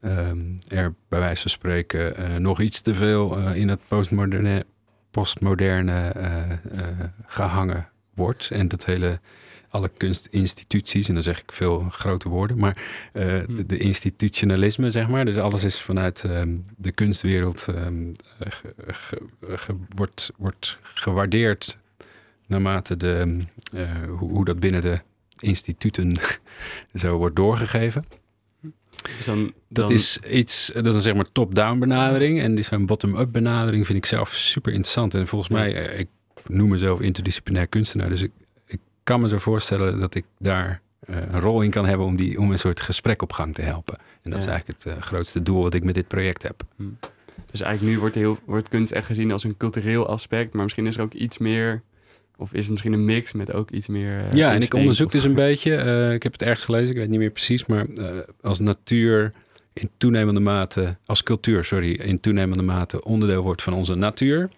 ehm, 0.00 0.40
er 0.68 0.94
bij 1.08 1.18
wijze 1.18 1.40
van 1.40 1.50
spreken 1.50 2.16
eh, 2.16 2.36
nog 2.36 2.60
iets 2.60 2.80
te 2.80 2.94
veel 2.94 3.38
in 3.52 3.68
het 3.68 3.80
postmoderne, 3.88 4.66
postmoderne 5.10 6.08
eh, 6.08 6.50
eh, 6.50 6.58
gehangen 7.26 7.88
wordt. 8.14 8.48
En 8.50 8.68
dat 8.68 8.84
hele, 8.84 9.20
alle 9.72 9.90
kunstinstituties, 9.96 11.08
en 11.08 11.14
dan 11.14 11.22
zeg 11.22 11.40
ik 11.42 11.52
veel 11.52 11.86
grote 11.90 12.28
woorden, 12.28 12.58
maar 12.58 12.82
eh, 13.12 13.42
Hmm. 13.44 13.66
de 13.66 13.78
institutionalisme, 13.78 14.90
zeg 14.90 15.08
maar. 15.08 15.24
Dus 15.24 15.36
alles 15.36 15.64
is 15.64 15.80
vanuit 15.80 16.24
ehm, 16.24 16.56
de 16.76 16.92
kunstwereld 16.92 17.66
ehm, 17.68 18.08
eh, 18.38 18.50
ge- 18.52 18.74
ge- 18.86 19.28
ge- 19.40 19.76
wordt, 19.88 20.30
wordt 20.36 20.78
gewaardeerd 20.82 21.78
naarmate 22.46 22.96
de, 22.96 23.44
eh, 23.72 24.02
hoe, 24.18 24.30
hoe 24.30 24.44
dat 24.44 24.60
binnen 24.60 24.80
de 24.80 25.00
instituten 25.38 26.16
zo 26.94 27.16
wordt 27.16 27.36
doorgegeven. 27.36 28.04
Dus 29.16 29.24
dan, 29.24 29.52
Dat 29.68 29.90
is 29.90 30.18
iets, 30.18 30.70
dat 30.74 30.86
is 30.86 30.94
een 30.94 31.02
zeg 31.02 31.14
maar 31.14 31.32
top-down 31.32 31.78
benadering. 31.78 32.40
En 32.40 32.54
die 32.54 32.64
zo'n 32.64 32.86
bottom-up 32.86 33.32
benadering 33.32 33.86
vind 33.86 33.98
ik 33.98 34.06
zelf 34.06 34.32
super 34.34 34.72
interessant. 34.72 35.14
En 35.14 35.26
volgens 35.26 35.50
Ja. 35.50 35.56
mij, 35.62 35.72
ik 35.72 36.08
noem 36.46 36.68
mezelf 36.68 37.00
interdisciplinair 37.00 37.66
kunstenaar. 37.66 38.08
Dus 38.08 38.22
ik 38.22 38.30
kan 39.02 39.20
me 39.20 39.28
zo 39.28 39.38
voorstellen 39.38 39.98
dat 40.00 40.14
ik 40.14 40.24
daar 40.38 40.80
eh, 41.00 41.16
een 41.32 41.40
rol 41.40 41.60
in 41.62 41.70
kan 41.70 41.86
hebben 41.86 42.06
om, 42.06 42.16
die, 42.16 42.38
om 42.38 42.50
een 42.52 42.58
soort 42.58 42.80
gesprek 42.80 43.22
op 43.22 43.32
gang 43.32 43.54
te 43.54 43.62
helpen. 43.62 43.98
En 44.22 44.30
dat 44.30 44.40
is 44.40 44.46
eigenlijk 44.46 44.82
het 44.84 44.92
eh, 44.96 45.02
grootste 45.02 45.42
doel 45.42 45.62
wat 45.62 45.74
ik 45.74 45.84
met 45.84 45.94
dit 45.94 46.08
project 46.08 46.42
heb. 46.42 46.62
Dus 47.50 47.60
eigenlijk 47.60 47.94
nu 47.94 48.00
wordt, 48.00 48.14
heel, 48.14 48.38
wordt 48.44 48.68
kunst 48.68 48.90
echt 48.92 49.06
gezien 49.06 49.32
als 49.32 49.44
een 49.44 49.56
cultureel 49.56 50.06
aspect, 50.08 50.52
maar 50.52 50.62
misschien 50.62 50.86
is 50.86 50.96
er 50.96 51.02
ook 51.02 51.12
iets 51.12 51.38
meer, 51.38 51.82
of 52.36 52.52
is 52.52 52.60
het 52.62 52.70
misschien 52.70 52.92
een 52.92 53.04
mix 53.04 53.32
met 53.32 53.52
ook 53.52 53.70
iets 53.70 53.88
meer. 53.88 54.24
eh, 54.26 54.30
ja, 54.32 54.52
en 54.54 54.62
ik 54.62 54.74
onderzoek 54.74 55.06
of- 55.06 55.12
dus 55.12 55.24
een 55.24 55.34
beetje. 55.34 55.72
ik 56.14 56.22
heb 56.22 56.32
het 56.32 56.42
ergens 56.42 56.64
gelezen, 56.64 56.90
ik 56.90 56.96
weet 56.96 57.08
niet 57.08 57.18
meer 57.18 57.30
precies, 57.30 57.66
maar 57.66 57.86
als 58.40 58.60
natuur 58.60 59.32
in 59.72 59.90
toenemende 59.96 60.40
mate, 60.40 60.96
als 61.06 61.22
cultuur, 61.22 61.64
sorry, 61.64 61.92
in 61.92 62.20
toenemende 62.20 62.62
mate 62.62 63.04
onderdeel 63.04 63.42
wordt 63.42 63.62
van 63.62 63.72
onze 63.72 63.94
natuur, 63.94 64.48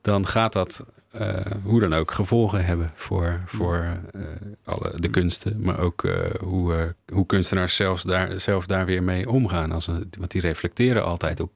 dan 0.00 0.26
gaat 0.26 0.52
dat 0.52 0.86
eh, 1.12 1.36
hoe 1.64 1.80
dan 1.80 1.92
ook 1.92 2.10
gevolgen 2.10 2.64
hebben 2.64 2.90
voor, 2.94 3.40
voor 3.46 3.86
eh, 4.12 4.20
alle 4.64 4.92
de 5.00 5.08
kunsten, 5.08 5.62
maar 5.62 5.78
ook 5.78 6.04
eh, 6.04 6.34
hoe, 6.40 6.94
hoe 7.12 7.26
kunstenaars 7.26 7.76
zelfs 7.76 8.02
daar, 8.02 8.40
zelf 8.40 8.66
daar 8.66 8.86
weer 8.86 9.02
mee 9.02 9.28
omgaan. 9.28 9.72
Als 9.72 9.86
een, 9.86 10.10
want 10.18 10.30
die 10.30 10.40
reflecteren 10.40 11.04
altijd 11.04 11.40
op 11.40 11.52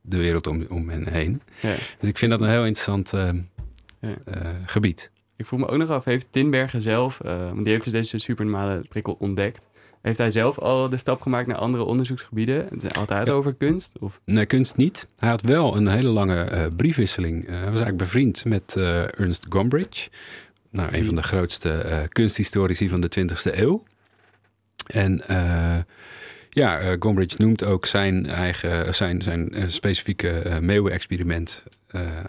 de 0.00 0.16
wereld 0.16 0.46
om, 0.46 0.66
om 0.68 0.88
hen 0.88 1.08
heen. 1.12 1.42
Ja. 1.60 1.74
Dus 2.00 2.08
ik 2.08 2.18
vind 2.18 2.30
dat 2.30 2.40
een 2.40 2.48
heel 2.48 2.64
interessant 2.64 3.10
Ja. 4.00 4.16
gebied. 4.66 5.10
Ik 5.36 5.46
vroeg 5.46 5.60
me 5.60 5.68
ook 5.68 5.78
nog 5.78 5.90
af, 5.90 6.04
heeft 6.04 6.26
Tinbergen 6.30 6.82
zelf, 6.82 7.18
want 7.24 7.64
die 7.64 7.72
heeft 7.72 7.84
dus 7.84 7.92
deze 7.92 8.18
supernormale 8.18 8.84
prikkel 8.88 9.16
ontdekt, 9.18 9.68
heeft 10.06 10.18
hij 10.18 10.30
zelf 10.30 10.58
al 10.58 10.88
de 10.88 10.96
stap 10.96 11.20
gemaakt 11.20 11.46
naar 11.46 11.56
andere 11.56 11.84
onderzoeksgebieden? 11.84 12.66
Het 12.70 12.84
is 12.84 12.94
altijd 12.94 13.26
Ja. 13.26 13.32
over 13.32 13.54
kunst? 13.54 13.98
Of? 14.00 14.20
Nee, 14.24 14.46
kunst 14.46 14.76
niet. 14.76 15.08
Hij 15.18 15.28
had 15.28 15.42
wel 15.42 15.76
een 15.76 15.86
hele 15.86 16.08
lange 16.08 16.40
eh, 16.42 16.66
briefwisseling. 16.76 17.42
Eh, 17.44 17.48
hij 17.50 17.58
was 17.58 17.66
eigenlijk 17.66 17.96
bevriend 17.96 18.44
met 18.44 18.76
eh, 18.76 19.20
Ernst 19.20 19.46
Gombrich. 19.48 20.08
Nou, 20.70 20.96
een 20.96 21.04
van 21.04 21.14
de 21.14 21.22
grootste 21.22 22.06
kunsthistorici 22.12 22.88
van 22.88 23.00
de 23.00 23.08
20e 23.20 23.54
eeuw. 23.54 23.82
En 24.86 25.22
ja, 26.50 26.96
Gombrich 26.98 27.38
noemt 27.38 27.64
ook 27.64 27.86
zijn 27.86 28.26
eigen, 28.26 28.94
zijn, 28.94 29.22
zijn 29.22 29.72
specifieke 29.72 30.58
meeuwenexperiment 30.60 31.62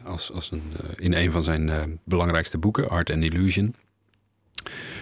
als, 0.03 0.31
als 0.31 0.51
een, 0.51 0.61
in 0.95 1.13
een 1.13 1.31
van 1.31 1.43
zijn 1.43 1.99
belangrijkste 2.03 2.57
boeken, 2.57 2.89
Art 2.89 3.11
and 3.11 3.23
Illusion. 3.23 3.75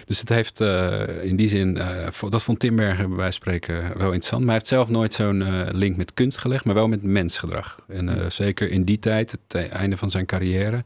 Dus 0.04 0.20
het 0.20 0.28
heeft 0.28 0.60
eh, 0.60 1.24
in 1.24 1.36
die 1.36 1.48
zin, 1.48 1.78
eh, 1.78 2.28
dat 2.28 2.42
vond 2.42 2.58
Timbergen 2.58 3.08
bij 3.08 3.16
wijze 3.16 3.40
van 3.40 3.48
spreken 3.48 3.82
wel 3.82 4.06
interessant. 4.06 4.40
Maar 4.40 4.50
hij 4.50 4.54
heeft 4.54 4.68
zelf 4.68 4.88
nooit 4.88 5.14
zo'n 5.14 5.42
eh, 5.42 5.66
link 5.72 5.96
met 5.96 6.14
kunst 6.14 6.38
gelegd, 6.38 6.64
maar 6.64 6.74
wel 6.74 6.88
met 6.88 7.02
mensgedrag. 7.02 7.78
En 7.88 8.32
zeker 8.32 8.70
in 8.70 8.84
die 8.84 8.98
tijd, 8.98 9.30
het 9.30 9.68
einde 9.70 9.96
van 9.96 10.10
zijn 10.10 10.26
carrière, 10.26 10.84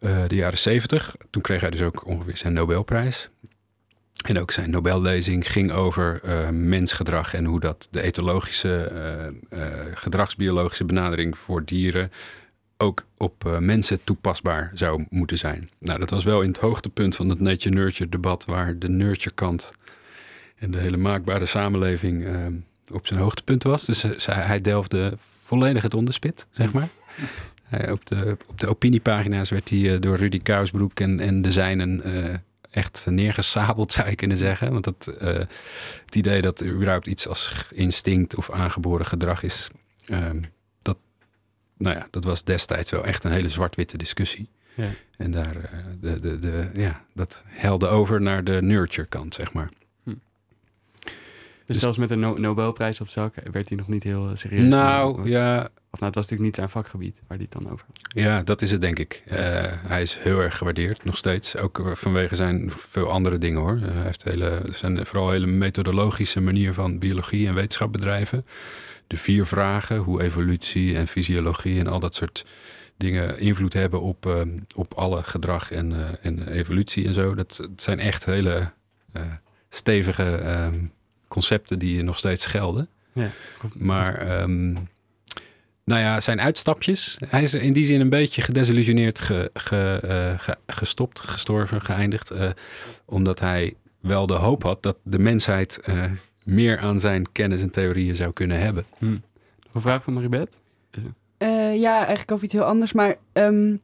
de 0.00 0.34
jaren 0.34 0.58
zeventig, 0.58 1.16
toen 1.30 1.42
kreeg 1.42 1.60
hij 1.60 1.70
dus 1.70 1.82
ook 1.82 2.06
ongeveer 2.06 2.36
zijn 2.36 2.52
Nobelprijs. 2.52 3.28
En 4.24 4.38
ook 4.38 4.50
zijn 4.50 4.70
Nobellezing 4.70 5.52
ging 5.52 5.72
over 5.72 6.20
mensgedrag 6.52 7.34
en 7.34 7.44
hoe 7.44 7.60
dat 7.60 7.88
de 7.90 8.02
etologische, 8.02 8.92
gedragsbiologische 9.94 10.84
benadering 10.84 11.38
voor 11.38 11.64
dieren 11.64 12.10
ook 12.76 13.06
op 13.16 13.46
eh, 13.46 13.58
mensen 13.58 14.04
toepasbaar 14.04 14.70
zou 14.74 15.04
moeten 15.10 15.38
zijn. 15.38 15.70
Nou, 15.78 15.98
dat 15.98 16.10
was 16.10 16.24
wel 16.24 16.40
in 16.40 16.48
het 16.48 16.58
hoogtepunt 16.58 17.16
van 17.16 17.28
het 17.28 17.40
nature-nurture 17.40 18.08
debat, 18.08 18.44
waar 18.44 18.78
de 18.78 18.88
nurture 18.88 19.34
kant 19.34 19.72
en 20.56 20.70
de 20.70 20.78
hele 20.78 20.96
maakbare 20.96 21.46
samenleving 21.46 22.26
eh, 22.26 22.46
op 22.90 23.06
zijn 23.06 23.20
hoogtepunt 23.20 23.62
was. 23.62 23.84
Dus 23.84 24.04
eh, 24.04 24.46
hij 24.46 24.60
delfde 24.60 25.14
volledig 25.18 25.82
het 25.82 25.94
onderspit, 25.94 26.46
zeg 26.50 26.72
maar. 26.72 26.88
Hij, 27.62 27.90
op, 27.90 28.06
de, 28.06 28.36
op 28.46 28.60
de 28.60 28.68
opiniepagina's 28.68 29.50
werd 29.50 29.70
hij 29.70 29.98
door 29.98 30.16
Rudy 30.16 30.38
Kousbroek 30.38 31.00
en, 31.00 31.20
en 31.20 31.42
de 31.42 31.52
zijnen 31.52 32.02
echt 32.70 33.06
neergesabeld, 33.08 33.92
zou 33.92 34.08
je 34.08 34.16
kunnen 34.16 34.36
zeggen. 34.36 34.72
Want 34.72 34.84
dat, 34.84 35.10
het 36.04 36.16
idee 36.16 36.42
dat 36.42 36.60
er 36.60 36.66
überhaupt 36.66 37.06
iets 37.06 37.28
als 37.28 37.68
instinct 37.74 38.36
of 38.36 38.50
aangeboren 38.50 39.06
gedrag 39.06 39.42
is, 39.42 39.70
ehm, 40.06 40.42
nou 41.78 41.96
ja, 41.96 42.06
dat 42.10 42.24
was 42.24 42.44
destijds 42.44 42.90
wel 42.90 43.04
echt 43.04 43.24
een 43.24 43.32
hele 43.32 43.48
zwart-witte 43.48 43.96
discussie. 43.96 44.48
Ja. 44.74 44.88
En 45.16 45.30
daar, 45.30 45.56
eh, 45.56 45.78
de, 46.00 46.20
de, 46.20 46.38
de, 46.38 46.68
ja, 46.74 47.04
dat 47.14 47.42
helde 47.46 47.88
over 47.88 48.20
naar 48.20 48.44
de 48.44 48.58
nurture 48.62 49.06
kant, 49.08 49.34
zeg 49.34 49.52
maar. 49.52 49.68
Dus, 50.04 51.74
Dus- 51.74 51.78
zelfs 51.84 51.98
met 51.98 52.10
een 52.10 52.18
No- 52.20 52.36
Nobelprijs 52.38 53.00
op 53.00 53.08
zak 53.08 53.34
werd 53.52 53.68
hij 53.68 53.78
nog 53.78 53.88
niet 53.88 54.02
heel 54.02 54.28
eh, 54.30 54.36
serieus. 54.36 54.64
Nou, 54.66 55.28
ja, 55.28 55.56
Of 55.90 56.00
nou, 56.00 56.04
het 56.04 56.14
was 56.14 56.14
natuurlijk 56.14 56.40
niet 56.42 56.54
zijn 56.54 56.68
vakgebied 56.70 57.20
waar 57.26 57.36
hij 57.38 57.46
het 57.50 57.62
dan 57.62 57.72
over 57.72 57.86
had. 57.86 57.96
Ja, 58.08 58.42
dat 58.42 58.62
is 58.62 58.70
het 58.70 58.80
denk 58.80 58.98
ik. 58.98 59.22
Eh, 59.26 59.36
hij 59.70 60.02
is 60.02 60.16
heel 60.18 60.40
erg 60.40 60.56
gewaardeerd, 60.56 61.04
nog 61.04 61.16
steeds. 61.16 61.56
Ook 61.56 61.78
eh, 61.78 61.94
vanwege 61.94 62.36
zijn 62.36 62.70
veel 62.76 63.10
andere 63.10 63.38
dingen 63.38 63.60
hoor. 63.60 63.78
Eh, 63.82 63.94
hij 63.94 64.02
heeft 64.02 64.24
hele, 64.24 64.62
zijn 64.70 65.06
vooral 65.06 65.30
hele 65.30 65.46
methodologische 65.46 66.40
manier 66.40 66.74
van 66.74 66.98
biologie 66.98 67.46
en 67.48 67.54
wetenschap 67.54 67.92
bedrijven. 67.92 68.46
De 69.06 69.16
vier 69.16 69.46
vragen, 69.46 69.96
hoe 69.96 70.22
evolutie 70.22 70.96
en 70.96 71.06
fysiologie 71.08 71.78
en 71.80 71.86
al 71.86 72.00
dat 72.00 72.14
soort 72.14 72.46
dingen 72.96 73.38
invloed 73.38 73.72
hebben 73.72 74.00
op, 74.00 74.26
eh, 74.26 74.40
op 74.74 74.94
alle 74.94 75.22
gedrag 75.22 75.70
en, 75.72 75.92
eh, 75.92 76.12
en 76.22 76.48
evolutie 76.48 77.06
en 77.06 77.14
zo. 77.14 77.34
Dat, 77.34 77.56
dat 77.60 77.82
zijn 77.82 77.98
echt 78.00 78.24
hele 78.24 78.72
eh, 79.12 79.22
stevige 79.68 80.34
eh, 80.36 80.68
concepten 81.28 81.78
die 81.78 82.02
nog 82.02 82.18
steeds 82.18 82.46
gelden. 82.46 82.88
Ja. 83.12 83.30
Maar 83.74 84.14
ehm, 84.18 84.72
nou 85.84 86.00
ja, 86.00 86.20
zijn 86.20 86.40
uitstapjes. 86.40 87.16
Hij 87.28 87.42
is 87.42 87.54
in 87.54 87.72
die 87.72 87.84
zin 87.84 88.00
een 88.00 88.08
beetje 88.08 88.42
gedesillusioneerd 88.42 89.18
ge, 89.18 89.50
ge, 89.54 89.98
eh, 90.02 90.38
ge- 90.38 90.58
gestopt, 90.66 91.20
gestorven, 91.20 91.82
geëindigd. 91.82 92.32
omdat 93.04 93.40
hij 93.40 93.74
wel 94.00 94.26
de 94.26 94.34
hoop 94.34 94.62
had 94.62 94.82
dat 94.82 94.96
de 95.02 95.18
mensheid 95.18 95.80
meer 96.46 96.78
aan 96.78 97.00
zijn 97.00 97.32
kennis 97.32 97.62
en 97.62 97.70
theorieën 97.70 98.16
zou 98.16 98.32
kunnen 98.32 98.60
hebben. 98.60 98.84
Nog 98.98 99.20
een 99.72 99.80
vraag 99.80 100.02
van 100.02 100.12
Maribeth? 100.12 100.60
Eh, 101.38 101.76
ja, 101.76 101.96
eigenlijk 101.98 102.30
over 102.32 102.44
iets 102.44 102.52
heel 102.52 102.64
anders. 102.64 102.92
Maar 102.92 103.16
ehm, 103.32 103.76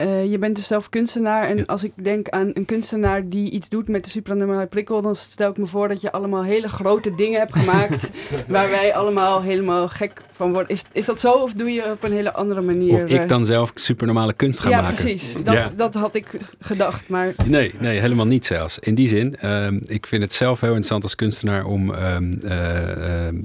eh, 0.00 0.30
je 0.30 0.38
bent 0.38 0.56
dus 0.56 0.66
zelf 0.66 0.88
kunstenaar. 0.88 1.48
En 1.48 1.56
Ja. 1.56 1.62
als 1.66 1.84
ik 1.84 1.92
denk 1.96 2.28
aan 2.28 2.50
een 2.54 2.64
kunstenaar 2.64 3.28
die 3.28 3.50
iets 3.50 3.68
doet 3.68 3.88
met 3.88 4.04
de 4.04 4.10
supranormale 4.10 4.66
prikkel... 4.66 5.02
dan 5.02 5.14
stel 5.14 5.50
ik 5.50 5.56
me 5.56 5.66
voor 5.66 5.88
dat 5.88 6.00
je 6.00 6.12
allemaal 6.12 6.44
hele 6.44 6.68
grote 6.68 7.14
dingen 7.14 7.38
hebt 7.38 7.56
gemaakt... 7.56 8.10
waar 8.48 8.70
wij 8.70 8.94
allemaal 8.94 9.42
helemaal 9.42 9.88
gek 9.88 10.22
van 10.32 10.52
worden. 10.52 10.68
Is, 10.68 10.84
is 10.92 11.06
dat 11.06 11.20
zo 11.20 11.32
of 11.32 11.52
doe 11.52 11.70
je 11.72 11.90
op 11.90 12.02
een 12.04 12.12
hele 12.12 12.32
andere 12.32 12.60
manier? 12.60 12.94
Of 12.94 13.02
ik 13.02 13.20
eh, 13.22 13.28
dan 13.28 13.46
zelf 13.46 13.70
supernormale 13.74 14.32
kunst 14.32 14.60
ga 14.60 14.68
ja, 14.68 14.80
maken. 14.80 14.94
precies. 14.96 15.44
Dat, 15.44 15.54
Ja. 15.54 15.72
dat 15.76 15.94
had 15.94 16.14
ik 16.14 16.26
gedacht. 16.60 17.08
Maar 17.08 17.34
Nee, 17.46 17.74
nee, 17.78 17.98
helemaal 18.00 18.26
niet 18.26 18.46
zelfs. 18.46 18.78
In 18.78 18.94
die 18.94 19.08
zin, 19.08 19.36
ehm, 19.36 19.78
ik 19.84 20.06
vind 20.06 20.22
het 20.22 20.32
zelf 20.32 20.60
heel 20.60 20.68
interessant 20.68 21.02
als 21.02 21.14
kunstenaar 21.14 21.64
om 21.64 21.94
ehm, 21.94 22.32
eh, 22.40 23.26
ehm, 23.26 23.36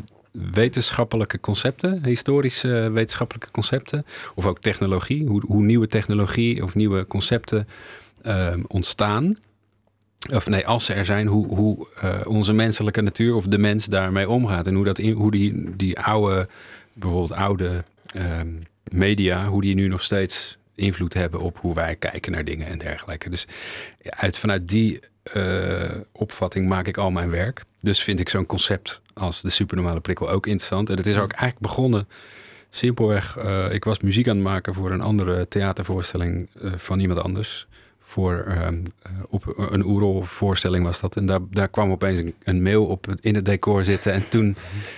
wetenschappelijke 0.52 1.40
concepten, 1.40 2.06
historische 2.06 2.90
wetenschappelijke 2.94 3.52
concepten, 3.52 4.06
of 4.36 4.46
ook 4.46 4.60
technologie, 4.60 5.28
hoe, 5.28 5.44
hoe 5.46 5.64
nieuwe 5.64 5.88
technologie 5.88 6.64
of 6.64 6.76
nieuwe 6.76 7.08
concepten 7.08 7.68
ehm, 8.22 8.62
ontstaan. 8.68 9.38
Of 10.34 10.48
nee, 10.48 10.68
als 10.68 10.86
ze 10.86 10.94
er 10.94 11.06
zijn, 11.06 11.28
hoe, 11.28 11.48
hoe 11.48 11.88
eh, 11.96 12.20
onze 12.24 12.54
menselijke 12.54 13.02
natuur 13.02 13.36
of 13.36 13.46
de 13.46 13.58
mens 13.58 13.86
daarmee 13.86 14.30
omgaat. 14.30 14.68
En 14.68 14.76
hoe, 14.76 14.86
dat 14.86 15.00
in, 15.00 15.12
hoe 15.12 15.32
die, 15.32 15.76
die 15.76 16.00
oude, 16.00 16.48
bijvoorbeeld 16.94 17.40
oude 17.40 17.84
ehm, 18.14 18.54
media, 18.84 19.46
hoe 19.46 19.62
die 19.62 19.76
nu 19.76 19.88
nog 19.88 20.04
steeds 20.04 20.58
invloed 20.76 21.14
hebben 21.14 21.40
op 21.40 21.58
hoe 21.58 21.74
wij 21.74 21.96
kijken 21.96 22.32
naar 22.32 22.46
dingen 22.46 22.68
en 22.68 22.78
dergelijke. 22.78 23.30
Dus 23.30 23.48
uit, 24.04 24.38
vanuit 24.38 24.68
die 24.68 25.00
eh, 25.34 25.92
opvatting 26.12 26.68
maak 26.68 26.88
ik 26.88 26.98
al 26.98 27.12
mijn 27.12 27.30
werk. 27.30 27.64
Dus 27.82 28.04
vind 28.04 28.20
ik 28.20 28.30
zo'n 28.30 28.46
concept 28.46 29.02
als 29.14 29.42
de 29.42 29.50
supernormale 29.50 30.00
prikkel 30.00 30.30
ook 30.30 30.48
interessant. 30.48 30.90
En 30.90 30.98
het 30.98 31.08
is 31.08 31.18
ook 31.18 31.32
eigenlijk 31.32 31.60
begonnen 31.60 32.08
simpelweg. 32.70 33.38
eh, 33.38 33.72
ik 33.72 33.84
was 33.84 34.00
muziek 34.00 34.28
aan 34.28 34.36
het 34.36 34.46
maken 34.46 34.74
voor 34.74 34.92
een 34.92 35.02
andere 35.02 35.48
theatervoorstelling 35.48 36.50
eh, 36.62 36.72
van 36.78 37.00
iemand 37.00 37.20
anders. 37.20 37.68
Voor 38.08 38.38
ehm, 38.40 38.84
eh, 39.02 39.12
op 39.30 39.54
een 39.72 39.86
Oerol-voorstelling 39.86 40.84
was 40.86 41.00
dat. 41.00 41.16
En 41.16 41.26
daar, 41.26 41.40
daar 41.52 41.68
kwam 41.68 41.92
opeens 41.92 42.20
een, 42.20 42.34
een 42.44 42.64
mail 42.64 42.86
op 42.86 43.08
in 43.22 43.36
het 43.36 43.46
decor 43.46 43.84
zitten. 43.84 44.14
En 44.14 44.30
toen, 44.30 44.56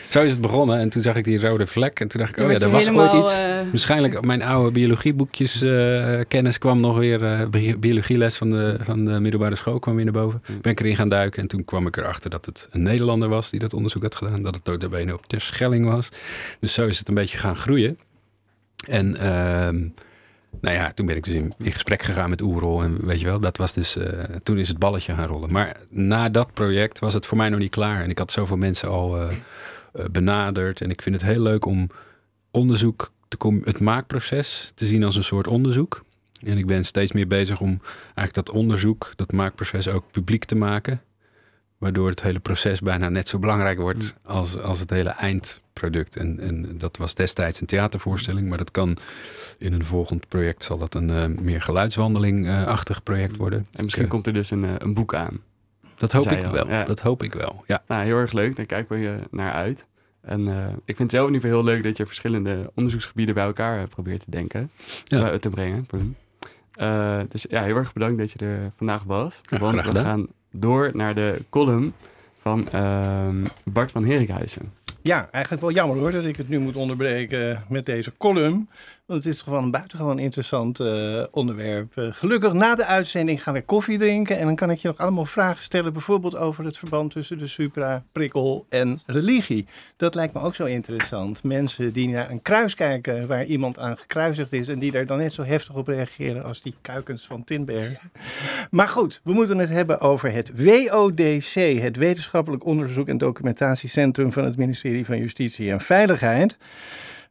zo 0.09 0.21
is 0.23 0.31
het 0.31 0.41
begonnen. 0.41 0.79
En 0.79 0.89
toen 0.89 1.01
zag 1.01 1.15
ik 1.15 1.23
die 1.23 1.39
rode 1.39 1.65
vlek. 1.67 1.99
En 1.99 2.07
toen 2.07 2.19
dacht 2.19 2.31
ik, 2.31 2.37
Toen 2.37 2.45
oh 2.45 2.51
ja, 2.51 2.59
er 2.59 2.69
was 2.69 2.89
ooit 2.89 3.13
iets. 3.13 3.41
eh, 3.41 3.49
Waarschijnlijk 3.69 4.25
mijn 4.25 4.41
oude 4.41 4.71
biologieboekjes 4.71 5.61
eh, 5.61 6.19
kennis 6.27 6.57
kwam 6.57 6.79
nog 6.79 6.97
weer. 6.97 7.23
eh, 7.25 7.47
bi- 7.47 7.77
biologieles 7.77 8.35
van 8.37 8.49
de, 8.49 8.77
van 8.81 9.05
de 9.05 9.19
middelbare 9.19 9.55
school 9.55 9.79
kwam 9.79 9.95
weer 9.95 10.05
naar 10.05 10.13
boven. 10.13 10.43
Ben 10.61 10.71
ik 10.71 10.79
erin 10.79 10.95
gaan 10.95 11.09
duiken. 11.09 11.41
En 11.41 11.47
toen 11.47 11.65
kwam 11.65 11.87
ik 11.87 11.97
erachter 11.97 12.29
dat 12.29 12.45
het 12.45 12.67
een 12.71 12.81
Nederlander 12.83 13.29
was 13.29 13.49
die 13.49 13.59
dat 13.59 13.73
onderzoek 13.73 14.01
had 14.03 14.15
gedaan. 14.15 14.41
Dat 14.43 14.55
het 14.55 14.65
notabene 14.65 15.13
op 15.13 15.27
Terschelling 15.27 15.85
was. 15.89 16.09
Dus 16.59 16.73
zo 16.73 16.85
is 16.87 16.99
het 16.99 17.07
een 17.07 17.13
beetje 17.15 17.37
gaan 17.37 17.55
groeien. 17.55 17.99
En 18.87 19.17
ehm, 19.17 19.87
nou 20.61 20.75
ja, 20.75 20.91
toen 20.91 21.05
ben 21.05 21.15
ik 21.15 21.23
dus 21.23 21.33
in, 21.33 21.53
in 21.57 21.71
gesprek 21.71 22.01
gegaan 22.01 22.29
met 22.29 22.41
Oerol. 22.41 22.83
En 22.83 23.05
weet 23.05 23.19
je 23.19 23.25
wel, 23.25 23.39
dat 23.39 23.57
was 23.57 23.73
dus, 23.73 23.95
eh, 23.95 24.23
toen 24.43 24.57
is 24.57 24.67
het 24.67 24.79
balletje 24.79 25.13
gaan 25.13 25.25
rollen. 25.25 25.51
Maar 25.51 25.77
na 25.89 26.29
dat 26.29 26.53
project 26.53 26.99
was 26.99 27.13
het 27.13 27.25
voor 27.25 27.37
mij 27.37 27.49
nog 27.49 27.59
niet 27.59 27.71
klaar. 27.71 28.01
En 28.01 28.09
ik 28.09 28.17
had 28.17 28.31
zoveel 28.31 28.57
mensen 28.57 28.89
al 28.89 29.21
eh, 29.21 29.35
eh, 29.93 30.05
benaderd. 30.11 30.81
En 30.81 30.89
ik 30.89 31.01
vind 31.01 31.15
het 31.15 31.23
heel 31.23 31.41
leuk 31.41 31.65
om 31.65 31.89
onderzoek, 32.51 33.11
te 33.27 33.61
het 33.63 33.79
maakproces 33.79 34.71
te 34.75 34.85
zien 34.85 35.03
als 35.03 35.15
een 35.15 35.23
soort 35.23 35.47
onderzoek. 35.47 36.05
En 36.43 36.57
ik 36.57 36.65
ben 36.65 36.85
steeds 36.85 37.11
meer 37.11 37.27
bezig 37.27 37.61
om 37.61 37.81
eigenlijk 38.03 38.33
dat 38.33 38.49
onderzoek, 38.49 39.13
dat 39.15 39.31
maakproces 39.31 39.87
ook 39.87 40.11
publiek 40.11 40.45
te 40.45 40.55
maken. 40.55 41.01
Waardoor 41.77 42.09
het 42.09 42.21
hele 42.21 42.39
proces 42.39 42.79
bijna 42.79 43.09
net 43.09 43.29
zo 43.29 43.39
belangrijk 43.39 43.79
wordt 43.79 44.15
als, 44.23 44.59
als 44.59 44.79
het 44.79 44.89
hele 44.89 45.09
eindproduct. 45.81 46.15
En, 46.15 46.39
en 46.39 46.77
dat 46.77 46.97
was 46.97 47.15
destijds 47.15 47.61
een 47.61 47.67
theatervoorstelling, 47.67 48.49
maar 48.49 48.57
dat 48.57 48.71
kan 48.71 48.97
in 49.57 49.73
een 49.73 49.85
volgend 49.85 50.27
project 50.27 50.63
zal 50.63 50.77
dat 50.77 50.95
een 50.95 51.09
eh, 51.09 51.25
meer 51.41 51.61
geluidswandeling-achtig 51.61 53.03
project 53.03 53.35
worden. 53.37 53.67
En 53.71 53.83
misschien 53.83 54.03
Ik, 54.03 54.09
eh, 54.09 54.13
komt 54.13 54.27
er 54.27 54.33
dus 54.33 54.51
een, 54.51 54.65
eh, 54.65 54.71
een 54.77 54.93
boek 54.93 55.13
aan. 55.15 55.39
dat 55.97 56.11
hoop 56.11 56.31
ik 56.31 56.45
al, 56.45 56.51
wel. 56.51 56.67
ja. 56.69 56.83
Dat 56.83 56.99
hoop 56.99 57.23
ik 57.23 57.33
wel. 57.33 57.63
Ja. 57.67 57.83
Nou, 57.87 58.03
heel 58.03 58.17
erg 58.17 58.31
leuk. 58.31 58.55
Daar 58.55 58.65
kijken 58.65 58.99
we 58.99 59.07
eh, 59.07 59.13
naar 59.31 59.51
uit. 59.53 59.87
En 60.21 60.47
eh, 60.47 60.67
ik 60.85 60.95
vind 60.95 60.99
het 60.99 61.11
zelf 61.11 61.27
in 61.27 61.33
ieder 61.33 61.49
geval 61.49 61.65
heel 61.65 61.73
leuk 61.73 61.83
dat 61.83 61.97
je 61.97 62.05
verschillende 62.05 62.71
onderzoeksgebieden 62.75 63.35
bij 63.35 63.43
elkaar 63.45 63.81
eh, 63.81 63.87
probeert 63.87 64.23
te 64.23 64.31
denken. 64.31 64.71
Ja. 65.03 65.29
eh, 65.31 65.37
te 65.37 65.49
brengen. 65.49 65.85
Eh, 66.73 67.19
dus 67.29 67.45
ja, 67.49 67.63
heel 67.63 67.75
erg 67.75 67.93
bedankt 67.93 68.17
dat 68.17 68.31
je 68.31 68.39
er 68.39 68.71
vandaag 68.75 69.03
was. 69.03 69.41
Ja, 69.41 69.57
want 69.59 69.83
we 69.83 69.95
gaan 69.99 70.27
door 70.51 70.91
naar 70.93 71.15
de 71.15 71.41
column 71.49 71.93
van 72.41 72.69
ehm, 72.71 73.45
Bart 73.63 73.91
van 73.91 74.05
Herikhuizen. 74.05 74.73
Ja, 75.07 75.27
eigenlijk 75.31 75.63
wel 75.63 75.73
jammer 75.73 75.97
hoor 75.97 76.11
dat 76.11 76.25
ik 76.25 76.37
het 76.37 76.49
nu 76.49 76.59
moet 76.59 76.75
onderbreken 76.75 77.63
met 77.69 77.85
deze 77.85 78.11
column. 78.17 78.69
Want 79.07 79.23
het 79.23 79.33
is 79.33 79.39
toch 79.39 79.53
wel 79.53 79.63
een 79.63 79.71
buitengewoon 79.71 80.19
interessant 80.19 80.79
eh, 80.79 81.23
onderwerp. 81.31 81.97
Eh, 81.97 82.07
gelukkig 82.11 82.53
na 82.53 82.75
de 82.75 82.85
uitzending 82.85 83.43
gaan 83.43 83.53
we 83.53 83.61
koffie 83.61 83.97
drinken. 83.97 84.37
En 84.37 84.45
dan 84.45 84.55
kan 84.55 84.71
ik 84.71 84.79
je 84.79 84.87
nog 84.87 84.97
allemaal 84.97 85.25
vragen 85.25 85.63
stellen. 85.63 85.93
Bijvoorbeeld 85.93 86.35
over 86.35 86.65
het 86.65 86.77
verband 86.77 87.11
tussen 87.11 87.37
de 87.37 87.47
supra-prikkel 87.47 88.65
en 88.69 88.99
religie. 89.05 89.67
Dat 89.97 90.15
lijkt 90.15 90.33
me 90.33 90.39
ook 90.39 90.55
zo 90.55 90.65
interessant. 90.65 91.43
Mensen 91.43 91.93
die 91.93 92.09
naar 92.09 92.29
een 92.29 92.41
kruis 92.41 92.75
kijken 92.75 93.27
waar 93.27 93.45
iemand 93.45 93.79
aan 93.79 93.97
gekruisigd 93.97 94.53
is. 94.53 94.67
En 94.67 94.79
die 94.79 94.91
daar 94.91 95.05
dan 95.05 95.17
net 95.17 95.33
zo 95.33 95.43
heftig 95.43 95.75
op 95.75 95.87
reageren 95.87 96.43
als 96.43 96.61
die 96.61 96.75
kuikens 96.81 97.25
van 97.25 97.43
Tinberg. 97.43 97.99
Maar 98.71 98.89
goed, 98.89 99.21
we 99.23 99.33
moeten 99.33 99.57
het 99.57 99.69
hebben 99.69 99.99
over 99.99 100.31
het 100.31 100.51
WODC. 100.55 101.53
Het 101.81 101.97
Wetenschappelijk 101.97 102.65
Onderzoek 102.65 103.07
en 103.07 103.17
Documentatiecentrum 103.17 104.33
van 104.33 104.43
het 104.43 104.57
ministerie 104.57 105.05
van 105.05 105.17
Justitie 105.17 105.71
en 105.71 105.81
Veiligheid. 105.81 106.57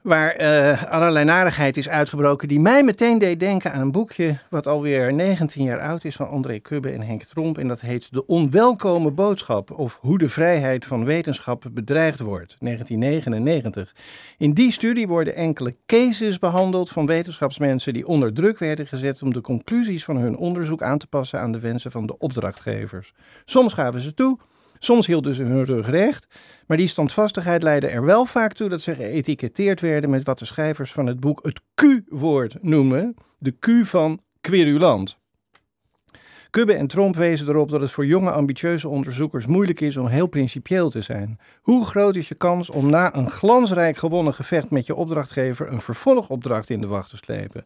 Waar 0.06 0.30
eh, 0.30 0.92
allerlei 0.92 1.24
narigheid 1.24 1.76
is 1.76 1.88
uitgebroken 1.88 2.48
die 2.48 2.60
mij 2.60 2.82
meteen 2.82 3.18
deed 3.18 3.40
denken 3.40 3.72
aan 3.72 3.80
een 3.80 3.92
boekje 3.92 4.38
wat 4.50 4.66
alweer 4.66 5.12
19 5.12 5.64
jaar 5.64 5.80
oud 5.80 6.04
is 6.04 6.16
van 6.16 6.28
André 6.28 6.58
Kubbe 6.58 6.90
en 6.90 7.00
Henk 7.00 7.22
Tromp. 7.22 7.58
En 7.58 7.68
dat 7.68 7.80
heet 7.80 8.12
De 8.12 8.26
Onwelkome 8.26 9.10
Boodschap 9.10 9.70
of 9.70 9.98
Hoe 10.00 10.18
de 10.18 10.28
Vrijheid 10.28 10.84
van 10.84 11.04
Wetenschap 11.04 11.64
bedreigd 11.72 12.20
wordt, 12.20 12.56
1999. 12.58 13.94
In 14.38 14.52
die 14.52 14.72
studie 14.72 15.08
worden 15.08 15.34
enkele 15.34 15.76
cases 15.86 16.38
behandeld 16.38 16.90
van 16.90 17.06
wetenschapsmensen 17.06 17.92
die 17.92 18.06
onder 18.06 18.32
druk 18.32 18.58
werden 18.58 18.86
gezet 18.86 19.22
om 19.22 19.32
de 19.32 19.40
conclusies 19.40 20.04
van 20.04 20.16
hun 20.16 20.36
onderzoek 20.36 20.82
aan 20.82 20.98
te 20.98 21.06
passen 21.06 21.40
aan 21.40 21.52
de 21.52 21.60
wensen 21.60 21.90
van 21.90 22.06
de 22.06 22.18
opdrachtgevers. 22.18 23.12
Soms 23.44 23.72
gaven 23.72 24.00
ze 24.00 24.14
toe, 24.14 24.38
soms 24.78 25.06
hielden 25.06 25.34
ze 25.34 25.42
hun 25.42 25.64
rug 25.64 25.86
recht, 25.86 26.26
maar 26.66 26.76
die 26.76 26.88
standvastigheid 26.88 27.62
leidde 27.62 27.88
er 27.88 28.04
wel 28.04 28.24
vaak 28.24 28.52
toe 28.52 28.68
dat 28.68 28.80
ze 28.80 28.94
geëtiketteerd 28.94 29.80
werden 29.80 30.10
met 30.10 30.24
wat 30.24 30.38
de 30.38 30.44
schrijvers 30.44 30.92
van 30.92 31.06
het 31.06 31.20
boek 31.20 31.44
het 31.44 31.60
Q-woord 31.74 32.62
noemen, 32.62 33.14
de 33.38 33.50
Q 33.58 33.86
van 33.86 34.20
querulant. 34.40 35.18
Kubbe 36.56 36.74
en 36.74 36.86
Tromp 36.86 37.16
wezen 37.16 37.48
erop 37.48 37.70
dat 37.70 37.80
het 37.80 37.90
voor 37.90 38.06
jonge 38.06 38.30
ambitieuze 38.30 38.88
onderzoekers 38.88 39.46
moeilijk 39.46 39.80
is 39.80 39.96
om 39.96 40.06
heel 40.06 40.26
principieel 40.26 40.90
te 40.90 41.02
zijn. 41.02 41.38
Hoe 41.62 41.84
groot 41.84 42.16
is 42.16 42.28
je 42.28 42.34
kans 42.34 42.70
om 42.70 42.90
na 42.90 43.14
een 43.16 43.30
glansrijk 43.30 43.96
gewonnen 43.96 44.34
gevecht 44.34 44.70
met 44.70 44.86
je 44.86 44.94
opdrachtgever 44.94 45.72
een 45.72 45.80
vervolgopdracht 45.80 46.70
in 46.70 46.80
de 46.80 46.86
wacht 46.86 47.10
te 47.10 47.16
slepen? 47.16 47.64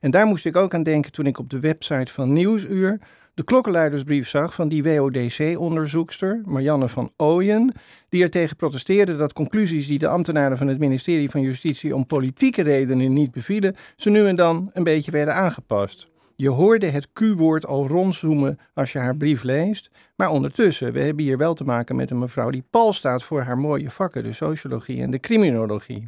En 0.00 0.10
daar 0.10 0.26
moest 0.26 0.46
ik 0.46 0.56
ook 0.56 0.74
aan 0.74 0.82
denken 0.82 1.12
toen 1.12 1.26
ik 1.26 1.38
op 1.38 1.50
de 1.50 1.60
website 1.60 2.12
van 2.12 2.32
Nieuwsuur 2.32 2.98
de 3.38 3.44
klokkenluidersbrief 3.44 4.28
zag 4.28 4.54
van 4.54 4.68
die 4.68 4.82
WODC-onderzoekster, 4.82 6.40
Marianne 6.44 6.88
van 6.88 7.12
Ooyen, 7.16 7.72
die 8.08 8.22
er 8.22 8.30
tegen 8.30 8.56
protesteerde 8.56 9.16
dat 9.16 9.32
conclusies 9.32 9.86
die 9.86 9.98
de 9.98 10.08
ambtenaren 10.08 10.58
van 10.58 10.66
het 10.66 10.78
ministerie 10.78 11.30
van 11.30 11.40
Justitie 11.40 11.94
om 11.94 12.06
politieke 12.06 12.62
redenen 12.62 13.12
niet 13.12 13.30
bevielen, 13.30 13.76
ze 13.96 14.10
nu 14.10 14.26
en 14.26 14.36
dan 14.36 14.70
een 14.72 14.82
beetje 14.82 15.10
werden 15.10 15.34
aangepast. 15.34 16.08
Je 16.36 16.48
hoorde 16.48 16.86
het 16.86 17.12
Q-woord 17.12 17.66
al 17.66 17.86
rondzoomen 17.86 18.58
als 18.74 18.92
je 18.92 18.98
haar 18.98 19.16
brief 19.16 19.42
leest. 19.42 19.90
Maar 20.16 20.30
ondertussen, 20.30 20.92
we 20.92 21.00
hebben 21.00 21.24
hier 21.24 21.38
wel 21.38 21.54
te 21.54 21.64
maken 21.64 21.96
met 21.96 22.10
een 22.10 22.18
mevrouw 22.18 22.50
die 22.50 22.64
pal 22.70 22.92
staat 22.92 23.22
voor 23.22 23.40
haar 23.40 23.58
mooie 23.58 23.90
vakken, 23.90 24.22
de 24.22 24.32
sociologie 24.32 25.02
en 25.02 25.10
de 25.10 25.20
criminologie. 25.20 26.06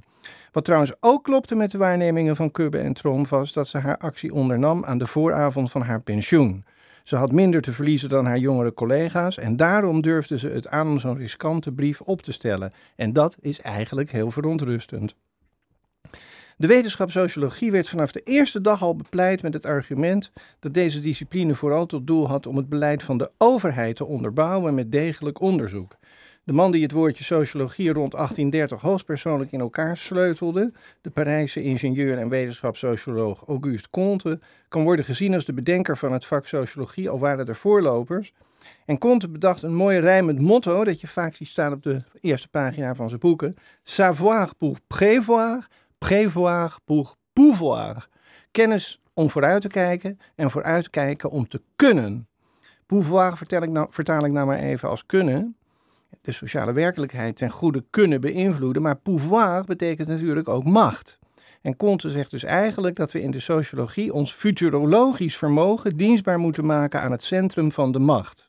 Wat 0.52 0.64
trouwens 0.64 0.92
ook 1.00 1.24
klopte 1.24 1.54
met 1.54 1.70
de 1.70 1.78
waarnemingen 1.78 2.36
van 2.36 2.50
Kubbe 2.50 2.78
en 2.78 2.92
Trom 2.92 3.26
was 3.28 3.52
dat 3.52 3.68
ze 3.68 3.78
haar 3.78 3.98
actie 3.98 4.34
ondernam 4.34 4.84
aan 4.84 4.98
de 4.98 5.06
vooravond 5.06 5.70
van 5.70 5.82
haar 5.82 6.00
pensioen. 6.00 6.64
Ze 7.02 7.16
had 7.16 7.32
minder 7.32 7.62
te 7.62 7.72
verliezen 7.72 8.08
dan 8.08 8.26
haar 8.26 8.38
jongere 8.38 8.74
collega's 8.74 9.38
en 9.38 9.56
daarom 9.56 10.00
durfde 10.00 10.38
ze 10.38 10.48
het 10.48 10.68
aan 10.68 10.88
om 10.88 10.98
zo'n 10.98 11.16
riskante 11.16 11.72
brief 11.72 12.00
op 12.00 12.22
te 12.22 12.32
stellen. 12.32 12.72
En 12.96 13.12
dat 13.12 13.36
is 13.40 13.60
eigenlijk 13.60 14.12
heel 14.12 14.30
verontrustend. 14.30 15.14
De 16.60 16.66
wetenschap 16.66 17.10
sociologie 17.10 17.70
werd 17.70 17.88
vanaf 17.88 18.12
de 18.12 18.20
eerste 18.20 18.60
dag 18.60 18.82
al 18.82 18.96
bepleit 18.96 19.42
met 19.42 19.54
het 19.54 19.66
argument 19.66 20.32
dat 20.58 20.74
deze 20.74 21.00
discipline 21.00 21.54
vooral 21.54 21.86
tot 21.86 22.06
doel 22.06 22.28
had 22.28 22.46
om 22.46 22.56
het 22.56 22.68
beleid 22.68 23.02
van 23.02 23.18
de 23.18 23.30
overheid 23.38 23.96
te 23.96 24.04
onderbouwen 24.04 24.74
met 24.74 24.92
degelijk 24.92 25.40
onderzoek. 25.40 25.96
De 26.50 26.56
man 26.56 26.70
die 26.70 26.82
het 26.82 26.92
woordje 26.92 27.24
sociologie 27.24 27.92
rond 27.92 28.12
1830 28.12 28.80
hoogstpersoonlijk 28.80 29.52
in 29.52 29.60
elkaar 29.60 29.96
sleutelde, 29.96 30.72
de 31.00 31.10
Parijse 31.10 31.62
ingenieur 31.62 32.18
en 32.18 32.28
wetenschapssocioloog 32.28 33.44
Auguste 33.46 33.90
Comte, 33.90 34.40
kan 34.68 34.82
worden 34.82 35.04
gezien 35.04 35.34
als 35.34 35.44
de 35.44 35.52
bedenker 35.52 35.96
van 35.96 36.12
het 36.12 36.26
vak 36.26 36.46
sociologie, 36.46 37.10
al 37.10 37.18
waren 37.18 37.46
er 37.46 37.56
voorlopers. 37.56 38.32
En 38.86 38.98
Comte 38.98 39.28
bedacht 39.28 39.62
een 39.62 39.74
mooi 39.74 39.98
rijmend 39.98 40.40
motto 40.40 40.84
dat 40.84 41.00
je 41.00 41.06
vaak 41.06 41.34
ziet 41.34 41.48
staan 41.48 41.72
op 41.72 41.82
de 41.82 42.02
eerste 42.20 42.48
pagina 42.48 42.94
van 42.94 43.08
zijn 43.08 43.20
boeken. 43.20 43.56
Savoir 43.82 44.54
pour 44.58 44.78
prévoir, 44.86 45.68
prévoir 45.98 46.78
pour 46.84 47.16
pouvoir. 47.32 48.08
Kennis 48.50 49.02
om 49.14 49.30
vooruit 49.30 49.62
te 49.62 49.68
kijken 49.68 50.18
en 50.34 50.50
vooruitkijken 50.50 51.30
om 51.30 51.48
te 51.48 51.62
kunnen. 51.76 52.28
Pouvoir 52.86 53.38
nou, 53.48 53.86
vertaal 53.90 54.24
ik 54.24 54.32
nou 54.32 54.46
maar 54.46 54.58
even 54.58 54.88
als 54.88 55.06
kunnen. 55.06 55.54
De 56.22 56.32
sociale 56.32 56.72
werkelijkheid 56.72 57.36
ten 57.36 57.50
goede 57.50 57.84
kunnen 57.90 58.20
beïnvloeden, 58.20 58.82
maar 58.82 58.96
pouvoir 58.96 59.64
betekent 59.64 60.08
natuurlijk 60.08 60.48
ook 60.48 60.64
macht. 60.64 61.18
En 61.62 61.76
Comte 61.76 62.10
zegt 62.10 62.30
dus 62.30 62.44
eigenlijk 62.44 62.96
dat 62.96 63.12
we 63.12 63.22
in 63.22 63.30
de 63.30 63.40
sociologie 63.40 64.12
ons 64.12 64.32
futurologisch 64.32 65.36
vermogen 65.36 65.96
dienstbaar 65.96 66.38
moeten 66.38 66.66
maken 66.66 67.00
aan 67.00 67.10
het 67.10 67.22
centrum 67.22 67.72
van 67.72 67.92
de 67.92 67.98
macht. 67.98 68.48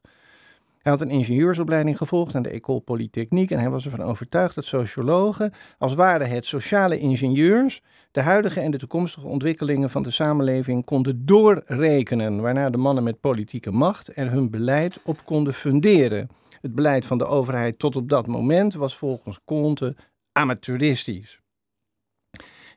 Hij 0.82 0.92
had 0.92 1.02
een 1.02 1.10
ingenieursopleiding 1.10 1.98
gevolgd 1.98 2.36
aan 2.36 2.42
de 2.42 2.50
École 2.50 2.80
Polytechnique 2.80 3.56
en 3.56 3.62
hij 3.62 3.70
was 3.70 3.86
ervan 3.86 4.02
overtuigd 4.02 4.56
dat 4.56 4.66
sociologen, 4.66 5.54
als 5.78 5.94
waren 5.94 6.30
het 6.30 6.46
sociale 6.46 7.00
ingenieurs, 7.00 7.82
de 8.12 8.22
huidige 8.22 8.60
en 8.60 8.72
de 8.72 8.78
toekomstige 8.78 9.28
ontwikkelingen 9.28 9.90
van 9.90 10.04
de 10.04 10.12
samenleving 10.12 10.86
konden 10.86 11.26
doorrekenen, 11.26 12.42
waarna 12.42 12.70
de 12.70 12.78
mannen 12.78 13.04
met 13.04 13.20
politieke 13.20 13.72
macht 13.72 14.18
er 14.18 14.32
hun 14.32 14.50
beleid 14.50 15.00
op 15.04 15.26
konden 15.26 15.54
funderen. 15.54 16.30
Het 16.62 16.76
beleid 16.76 17.06
van 17.06 17.18
de 17.18 17.26
overheid 17.26 17.80
tot 17.80 17.96
op 17.96 18.10
dat 18.10 18.28
moment 18.28 18.74
was 18.74 18.98
volgens 18.98 19.40
Comte 19.46 19.96
amateuristisch. 20.32 21.42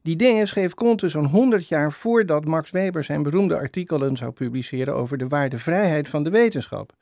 Die 0.03 0.15
ideeën 0.15 0.49
schreef 0.49 0.75
Comte 0.75 1.09
zo'n 1.09 1.27
100 1.27 1.69
jaar 1.69 1.93
voordat 1.93 2.45
Max 2.45 2.71
Weber 2.71 3.05
zijn 3.05 3.23
beroemde 3.23 3.57
artikelen 3.57 4.17
zou 4.17 4.33
publiceren 4.33 4.95
over 4.95 5.19
de 5.19 5.29
waardevrijheid 5.29 6.09
van 6.09 6.25
de 6.25 6.31
wetenschap. 6.31 6.93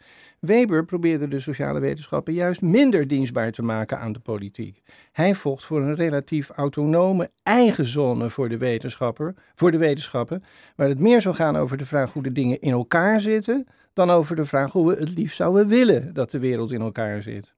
Weber 0.40 0.84
probeerde 0.84 1.28
de 1.28 1.40
sociale 1.40 1.80
wetenschappen 1.80 2.34
juist 2.34 2.62
minder 2.62 3.08
dienstbaar 3.08 3.52
te 3.52 3.62
maken 3.62 3.98
aan 3.98 4.12
de 4.12 4.18
politiek. 4.18 4.82
Hij 5.12 5.34
vocht 5.34 5.64
voor 5.64 5.82
een 5.82 5.94
relatief 5.94 6.50
autonome 6.50 7.30
eigen 7.42 7.86
zone 7.86 8.30
voor 8.30 8.48
de, 8.48 8.56
wetenschapper, 8.56 9.34
voor 9.54 9.70
de 9.70 9.78
wetenschappen, 9.78 10.44
waar 10.76 10.88
het 10.88 11.00
meer 11.00 11.20
zou 11.20 11.34
gaan 11.34 11.56
over 11.56 11.76
de 11.76 11.86
vraag 11.86 12.12
hoe 12.12 12.22
de 12.22 12.32
dingen 12.32 12.60
in 12.60 12.72
elkaar 12.72 13.20
zitten, 13.20 13.66
dan 13.92 14.10
over 14.10 14.36
de 14.36 14.44
vraag 14.44 14.72
hoe 14.72 14.88
we 14.88 15.00
het 15.00 15.08
liefst 15.16 15.36
zouden 15.36 15.66
willen 15.66 16.14
dat 16.14 16.30
de 16.30 16.38
wereld 16.38 16.72
in 16.72 16.80
elkaar 16.80 17.22
zit. 17.22 17.52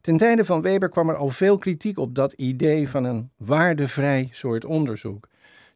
Ten 0.00 0.16
tijde 0.16 0.44
van 0.44 0.62
Weber 0.62 0.88
kwam 0.88 1.08
er 1.08 1.16
al 1.16 1.28
veel 1.28 1.58
kritiek 1.58 1.98
op 1.98 2.14
dat 2.14 2.32
idee 2.32 2.88
van 2.88 3.04
een 3.04 3.30
waardevrij 3.36 4.28
soort 4.32 4.64
onderzoek. 4.64 5.28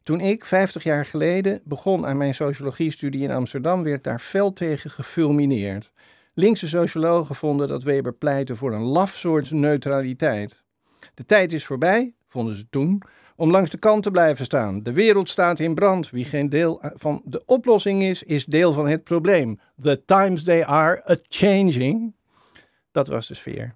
Toen 0.03 0.19
ik, 0.19 0.45
50 0.45 0.83
jaar 0.83 1.05
geleden, 1.05 1.61
begon 1.63 2.05
aan 2.05 2.17
mijn 2.17 2.35
sociologiestudie 2.35 3.21
in 3.21 3.31
Amsterdam, 3.31 3.83
werd 3.83 4.03
daar 4.03 4.19
fel 4.19 4.53
tegen 4.53 4.89
gefulmineerd. 4.89 5.91
Linkse 6.33 6.67
sociologen 6.67 7.35
vonden 7.35 7.67
dat 7.67 7.83
Weber 7.83 8.13
pleitte 8.13 8.55
voor 8.55 8.73
een 8.73 8.81
laf 8.81 9.15
soort 9.15 9.51
neutraliteit. 9.51 10.63
De 11.13 11.25
tijd 11.25 11.53
is 11.53 11.65
voorbij, 11.65 12.13
vonden 12.27 12.55
ze 12.55 12.69
toen, 12.69 13.01
om 13.41 13.51
langs 13.51 13.69
de 13.69 13.77
kant 13.77 14.03
te 14.03 14.11
blijven 14.11 14.45
staan. 14.45 14.83
De 14.83 14.93
wereld 14.93 15.29
staat 15.29 15.59
in 15.59 15.75
brand. 15.75 16.09
Wie 16.09 16.25
geen 16.25 16.49
deel 16.49 16.81
van 16.95 17.21
de 17.25 17.45
oplossing 17.45 18.03
is, 18.03 18.23
is 18.23 18.45
deel 18.45 18.73
van 18.73 18.87
het 18.87 19.03
probleem. 19.03 19.59
The 19.81 20.05
times 20.05 20.43
they 20.43 20.65
are 20.65 21.09
a-changing. 21.09 22.15
Dat 22.91 23.07
was 23.07 23.27
de 23.27 23.33
sfeer. 23.33 23.75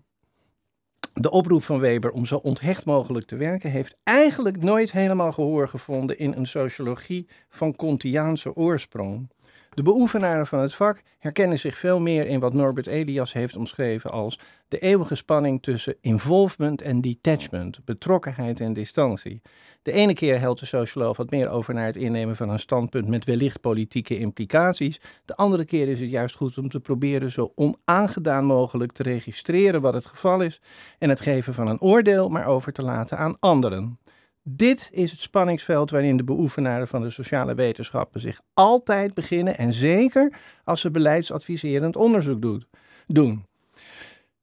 De 1.13 1.31
oproep 1.31 1.63
van 1.63 1.79
Weber 1.79 2.11
om 2.11 2.25
zo 2.25 2.35
onthecht 2.35 2.85
mogelijk 2.85 3.27
te 3.27 3.35
werken 3.35 3.71
heeft 3.71 3.97
eigenlijk 4.03 4.63
nooit 4.63 4.91
helemaal 4.91 5.31
gehoor 5.31 5.67
gevonden 5.67 6.19
in 6.19 6.33
een 6.33 6.47
sociologie 6.47 7.27
van 7.49 7.75
Kantiaanse 7.75 8.55
oorsprong. 8.55 9.29
De 9.69 9.83
beoefenaren 9.83 10.47
van 10.47 10.59
het 10.59 10.75
vak 10.75 11.01
herkennen 11.19 11.59
zich 11.59 11.77
veel 11.77 11.99
meer 11.99 12.25
in 12.27 12.39
wat 12.39 12.53
Norbert 12.53 12.87
Elias 12.87 13.33
heeft 13.33 13.55
omschreven 13.55 14.11
als 14.11 14.39
de 14.67 14.79
eeuwige 14.79 15.15
spanning 15.15 15.61
tussen 15.61 15.95
involvement 16.01 16.81
en 16.81 17.01
detachment, 17.01 17.85
betrokkenheid 17.85 18.59
en 18.59 18.73
distantie. 18.73 19.41
De 19.81 19.91
ene 19.91 20.13
keer 20.13 20.39
helpt 20.39 20.59
de 20.59 20.65
socioloog 20.65 21.17
wat 21.17 21.29
meer 21.29 21.49
over 21.49 21.73
naar 21.73 21.85
het 21.85 21.95
innemen 21.95 22.35
van 22.35 22.49
een 22.49 22.59
standpunt 22.59 23.07
met 23.07 23.25
wellicht 23.25 23.61
politieke 23.61 24.17
implicaties. 24.17 25.01
De 25.25 25.35
andere 25.35 25.65
keer 25.65 25.87
is 25.87 25.99
het 25.99 26.09
juist 26.09 26.35
goed 26.35 26.57
om 26.57 26.69
te 26.69 26.79
proberen 26.79 27.31
zo 27.31 27.51
onaangedaan 27.55 28.45
mogelijk 28.45 28.91
te 28.91 29.03
registreren 29.03 29.81
wat 29.81 29.93
het 29.93 30.05
geval 30.05 30.41
is 30.41 30.61
en 30.99 31.09
het 31.09 31.21
geven 31.21 31.53
van 31.53 31.67
een 31.67 31.81
oordeel 31.81 32.29
maar 32.29 32.45
over 32.45 32.73
te 32.73 32.81
laten 32.81 33.17
aan 33.17 33.39
anderen. 33.39 33.99
Dit 34.43 34.89
is 34.91 35.11
het 35.11 35.19
spanningsveld 35.19 35.91
waarin 35.91 36.17
de 36.17 36.23
beoefenaren 36.23 36.87
van 36.87 37.01
de 37.01 37.09
sociale 37.09 37.55
wetenschappen 37.55 38.19
zich 38.19 38.41
altijd 38.53 39.13
beginnen 39.13 39.57
en 39.57 39.73
zeker 39.73 40.37
als 40.63 40.81
ze 40.81 40.91
beleidsadviserend 40.91 41.95
onderzoek 41.95 42.63
doen. 43.07 43.45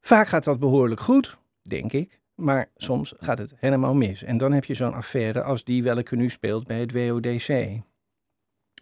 Vaak 0.05 0.29
gaat 0.29 0.45
dat 0.45 0.59
behoorlijk 0.59 1.01
goed, 1.01 1.38
denk 1.62 1.93
ik, 1.93 2.21
maar 2.35 2.69
soms 2.77 3.15
gaat 3.19 3.38
het 3.38 3.55
helemaal 3.57 3.95
mis. 3.95 4.23
En 4.23 4.38
dan 4.38 4.53
heb 4.53 4.65
je 4.65 4.75
zo'n 4.75 4.95
affaire 4.95 5.43
als 5.43 5.65
die 5.65 5.83
welke 5.83 6.17
nu 6.17 6.29
speelt 6.29 6.67
bij 6.67 6.81
het 6.81 6.93
WODC. 6.93 7.81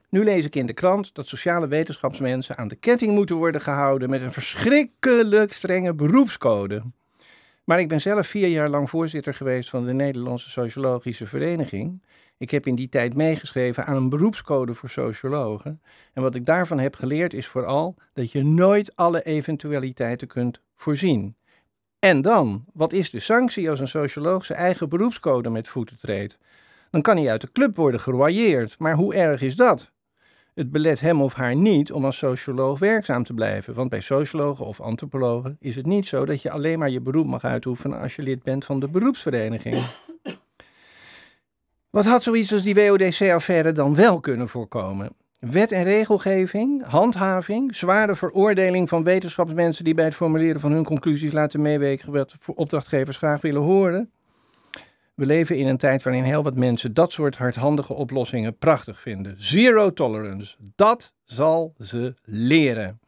Nu 0.09 0.25
lees 0.25 0.45
ik 0.45 0.57
in 0.57 0.67
de 0.67 0.73
krant 0.73 1.15
dat 1.15 1.27
sociale 1.27 1.69
wetenschapsmensen 1.69 2.57
aan 2.57 2.69
de 2.69 2.77
ketting 2.77 3.13
moeten 3.13 3.37
worden 3.37 3.61
gehouden 3.61 4.11
met 4.11 4.21
een 4.21 4.33
verschrikkelijk 4.33 5.53
strenge 5.53 5.95
beroepscode. 5.95 6.83
Maar 7.65 7.81
ik 7.81 7.89
ben 7.89 8.01
zelf 8.01 8.27
vier 8.27 8.49
jaar 8.49 8.69
lang 8.69 8.91
voorzitter 8.91 9.35
geweest 9.35 9.71
van 9.71 9.85
de 9.85 9.93
Nederlandse 9.93 10.51
Sociologische 10.51 11.27
Vereniging. 11.27 12.03
Ik 12.41 12.51
heb 12.51 12.67
in 12.67 12.75
die 12.75 12.89
tijd 12.89 13.15
meegeschreven 13.15 13.87
aan 13.87 13.97
een 13.97 14.09
beroepscode 14.09 14.75
voor 14.75 14.89
sociologen. 14.89 15.81
En 16.13 16.23
wat 16.23 16.35
ik 16.35 16.45
daarvan 16.45 16.79
heb 16.79 16.95
geleerd 16.95 17.35
is 17.35 17.47
vooral 17.47 17.95
dat 18.13 18.33
je 18.33 18.45
nooit 18.45 18.97
alle 18.97 19.23
eventualiteiten 19.23 20.29
kunt 20.29 20.61
voorzien. 20.77 21.37
En 21.99 22.23
dan, 22.23 22.65
wat 22.73 22.93
is 22.93 23.11
de 23.11 23.21
sanctie 23.21 23.71
als 23.71 23.81
een 23.81 23.89
socioloog 23.89 24.45
zijn 24.45 24.59
eigen 24.59 24.89
beroepscode 24.89 25.51
met 25.51 25.69
voeten 25.69 25.99
treedt? 25.99 26.39
Dan 26.91 27.03
kan 27.03 27.17
hij 27.17 27.31
uit 27.31 27.41
de 27.41 27.53
club 27.53 27.77
worden 27.77 28.01
geroyeerd, 28.01 28.79
maar 28.79 28.95
hoe 28.95 29.15
erg 29.15 29.43
is 29.43 29.57
dat? 29.57 29.91
Het 30.55 30.71
belet 30.71 31.01
hem 31.01 31.23
of 31.23 31.35
haar 31.35 31.57
niet 31.57 31.93
om 31.93 32.05
als 32.05 32.17
socioloog 32.17 32.79
werkzaam 32.79 33.23
te 33.23 33.35
blijven, 33.35 33.75
want 33.75 33.91
bij 33.91 34.01
sociologen 34.01 34.67
of 34.67 34.81
antropologen 34.81 35.57
is 35.61 35.77
het 35.77 35.87
niet 35.87 36.07
zo 36.07 36.25
dat 36.25 36.43
je 36.43 36.51
alleen 36.51 36.79
maar 36.79 36.91
je 36.91 37.01
beroep 37.01 37.27
mag 37.27 37.45
uitoefenen 37.45 38.01
als 38.01 38.17
je 38.17 38.23
lid 38.23 38.43
bent 38.43 38.65
van 38.65 38.81
de 38.81 38.89
beroepsvereniging. 38.89 39.85
Wat 41.91 42.05
had 42.05 42.23
zoiets 42.23 42.53
als 42.53 42.63
die 42.63 42.75
WODC-affaire 42.75 43.73
dan 43.73 43.95
wel 43.95 44.21
kunnen 44.21 44.49
voorkomen? 44.49 45.11
Wet 45.39 45.73
en 45.73 45.83
regelgeving, 45.83 46.85
handhaving, 46.87 47.77
zware 47.77 48.17
veroordeling 48.17 48.89
van 48.89 49.03
wetenschapsmensen 49.03 49.85
die 49.85 49.95
bij 49.95 50.05
het 50.05 50.15
formuleren 50.15 50.61
van 50.61 50.73
hun 50.73 50.85
conclusies 50.85 51.33
laten 51.33 51.63
meewegen 51.63 52.13
wat 52.13 52.35
opdrachtgevers 52.55 53.17
graag 53.17 53.41
willen 53.41 53.63
horen. 53.63 54.11
We 55.15 55.27
leven 55.27 55.57
in 55.57 55.67
een 55.67 55.77
tijd 55.77 56.03
waarin 56.03 56.25
heel 56.25 56.43
wat 56.43 56.55
mensen 56.55 56.95
dat 56.95 57.13
soort 57.13 57.37
hardhandige 57.37 57.93
oplossingen 57.93 58.57
prachtig 58.57 59.01
vinden. 59.01 59.35
Zero 59.39 59.93
tolerance, 59.93 60.57
dat 60.77 61.13
zal 61.25 61.75
ze 61.79 62.15
leren. 62.25 63.01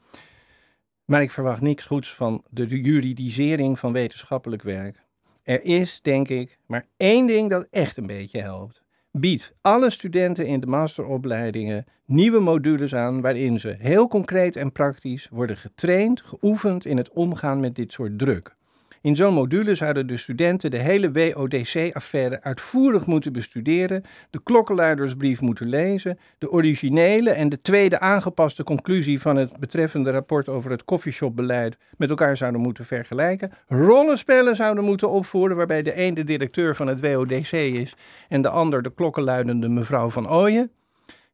Maar 1.04 1.22
ik 1.22 1.30
verwacht 1.30 1.60
niks 1.60 1.84
goeds 1.84 2.14
van 2.14 2.44
de 2.50 2.66
juridisering 2.66 3.78
van 3.78 3.92
wetenschappelijk 3.92 4.62
werk. 4.62 5.02
Er 5.42 5.64
is, 5.64 5.98
denk 6.02 6.28
ik, 6.28 6.58
maar 6.66 6.86
één 6.96 7.26
ding 7.26 7.50
dat 7.50 7.66
echt 7.70 7.96
een 7.96 8.06
beetje 8.06 8.40
helpt. 8.40 8.82
Bied 9.10 9.54
alle 9.60 9.90
studenten 9.90 10.46
in 10.46 10.60
de 10.60 10.66
masteropleidingen 10.66 11.84
nieuwe 12.06 12.40
modules 12.40 12.94
aan 12.94 13.20
waarin 13.20 13.60
ze 13.60 13.76
heel 13.78 14.08
concreet 14.08 14.56
en 14.56 14.72
praktisch 14.72 15.28
worden 15.30 15.56
getraind, 15.56 16.20
geoefend 16.20 16.84
in 16.84 16.96
het 16.96 17.10
omgaan 17.10 17.60
met 17.60 17.74
dit 17.74 17.92
soort 17.92 18.18
druk. 18.18 18.56
In 19.02 19.16
zo'n 19.16 19.34
module 19.34 19.74
zouden 19.74 20.06
de 20.06 20.16
studenten 20.16 20.70
de 20.70 20.78
hele 20.78 21.12
WODC-affaire 21.12 22.42
uitvoerig 22.42 23.06
moeten 23.06 23.32
bestuderen, 23.32 24.04
de 24.30 24.40
klokkenluidersbrief 24.42 25.40
moeten 25.40 25.68
lezen, 25.68 26.18
de 26.38 26.50
originele 26.50 27.30
en 27.30 27.48
de 27.48 27.60
tweede 27.60 27.98
aangepaste 27.98 28.62
conclusie 28.62 29.20
van 29.20 29.36
het 29.36 29.58
betreffende 29.58 30.10
rapport 30.10 30.48
over 30.48 30.70
het 30.70 30.84
coffeeshopbeleid 30.84 31.76
met 31.96 32.10
elkaar 32.10 32.36
zouden 32.36 32.60
moeten 32.60 32.84
vergelijken, 32.84 33.52
rollenspellen 33.68 34.56
zouden 34.56 34.84
moeten 34.84 35.10
opvoeren 35.10 35.56
waarbij 35.56 35.82
de 35.82 36.00
een 36.00 36.14
de 36.14 36.24
directeur 36.24 36.76
van 36.76 36.86
het 36.86 37.00
WODC 37.00 37.52
is 37.52 37.94
en 38.28 38.42
de 38.42 38.48
ander 38.48 38.82
de 38.82 38.94
klokkenluidende 38.94 39.68
mevrouw 39.68 40.10
van 40.10 40.30
Ooyen. 40.30 40.70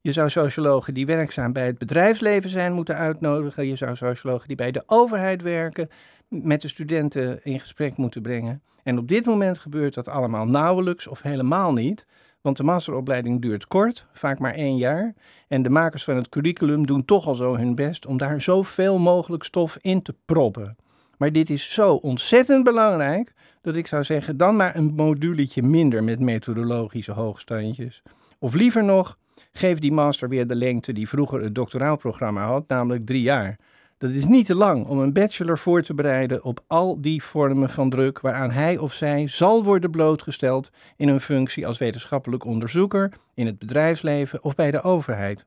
Je 0.01 0.13
zou 0.13 0.31
sociologen 0.31 0.95
die 0.95 1.07
werkzaam 1.07 1.53
bij 1.53 1.67
het 1.67 1.79
bedrijfsleven 1.79 2.51
zijn 2.51 2.73
moeten 2.73 2.97
uitnodigen. 2.97 3.67
Je 3.67 3.77
zou 3.77 3.97
sociologen 3.97 4.49
die 4.49 4.57
bij 4.57 4.71
de 4.71 4.83
overheid 4.87 5.43
werken 5.43 5.89
met 6.29 6.61
de 6.61 6.69
studenten 6.69 7.45
in 7.45 7.61
gesprek 7.61 7.97
moeten 7.97 8.23
brengen. 8.23 8.63
En 8.83 8.99
op 8.99 9.09
dit 9.09 9.27
moment 9.27 9.59
gebeurt 9.59 9.95
dat 9.95 10.09
allemaal 10.09 10.47
nauwelijks 10.47 11.07
of 11.07 11.23
helemaal 11.23 11.73
niet. 11.73 12.07
Want 12.41 12.57
de 12.57 12.63
masteropleiding 12.63 13.43
duurt 13.43 13.67
kort, 13.67 14.07
vaak 14.13 14.39
maar 14.39 14.55
één 14.55 14.77
jaar. 14.77 15.15
En 15.49 15.63
de 15.63 15.71
makers 15.71 16.05
van 16.05 16.17
het 16.17 16.29
curriculum 16.29 16.87
doen 16.87 17.05
toch 17.05 17.27
al 17.27 17.35
zo 17.35 17.57
hun 17.57 17.75
best 17.75 18.07
om 18.07 18.19
daar 18.19 18.41
zoveel 18.41 18.99
mogelijk 18.99 19.45
stof 19.45 19.79
in 19.81 20.03
te 20.03 20.15
proppen. 20.25 20.77
Maar 21.17 21.33
dit 21.33 21.51
is 21.51 21.73
zo 21.73 21.95
ontzettend 21.95 22.65
belangrijk 22.65 23.33
dat 23.63 23.77
ik 23.77 23.87
zou 23.87 24.05
zeggen, 24.05 24.37
dan 24.37 24.57
maar 24.57 24.77
een 24.77 24.93
moduletje 24.97 25.63
minder 25.63 26.05
met 26.05 26.21
methodologische 26.21 27.13
hoogstandjes. 27.13 28.03
Of 28.39 28.55
liever 28.55 28.85
nog, 28.85 29.19
geef 29.53 29.79
die 29.79 29.93
master 29.93 30.29
weer 30.29 30.47
de 30.47 30.55
lengte 30.55 30.93
die 30.93 31.09
vroeger 31.09 31.43
het 31.43 31.55
doctoraalprogramma 31.55 32.47
had, 32.47 32.69
namelijk 32.69 33.07
drie 33.07 33.23
jaar. 33.23 33.59
Dat 33.99 34.11
is 34.11 34.27
niet 34.27 34.47
te 34.47 34.55
lang 34.55 34.87
om 34.87 34.99
een 34.99 35.13
bachelor 35.13 35.59
voor 35.59 35.83
te 35.83 35.95
bereiden 35.95 36.45
op 36.45 36.65
al 36.67 37.01
die 37.01 37.23
vormen 37.23 37.71
van 37.71 37.91
druk 37.91 38.21
waaraan 38.21 38.51
hij 38.51 38.79
of 38.79 38.93
zij 38.93 39.27
zal 39.27 39.65
worden 39.65 39.91
blootgesteld 39.91 40.71
in 40.97 41.09
een 41.09 41.21
functie 41.21 41.67
als 41.67 41.79
wetenschappelijk 41.79 42.45
onderzoeker, 42.45 43.13
in 43.35 43.47
het 43.47 43.59
bedrijfsleven 43.59 44.45
of 44.45 44.55
bij 44.55 44.71
de 44.71 44.83
overheid. 44.83 45.47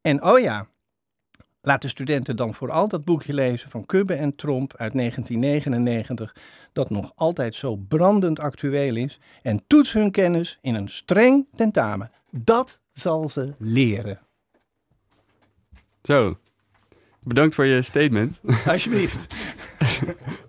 En 0.00 0.24
oh 0.24 0.38
ja, 0.38 0.68
laat 1.60 1.82
de 1.82 1.88
studenten 1.88 2.36
dan 2.36 2.54
vooral 2.54 2.88
dat 2.88 3.04
boekje 3.04 3.34
lezen 3.34 3.70
van 3.70 3.86
Kubbe 3.86 4.14
en 4.14 4.34
Tromp 4.34 4.76
uit 4.76 4.92
1999, 4.92 6.36
dat 6.72 6.90
nog 6.90 7.12
altijd 7.14 7.54
zo 7.54 7.76
brandend 7.76 8.40
actueel 8.40 8.96
is, 8.96 9.20
en 9.42 9.64
toets 9.66 9.92
hun 9.92 10.10
kennis 10.10 10.58
in 10.60 10.74
een 10.74 10.88
streng 10.88 11.46
tentamen. 11.54 12.10
Dat 12.30 12.80
zal 12.92 13.28
ze 13.28 13.54
leren. 13.58 14.20
Zo. 16.02 16.36
Bedankt 17.28 17.54
voor 17.54 17.64
je 17.64 17.82
statement. 17.82 18.40
Alsjeblieft. 18.66 19.34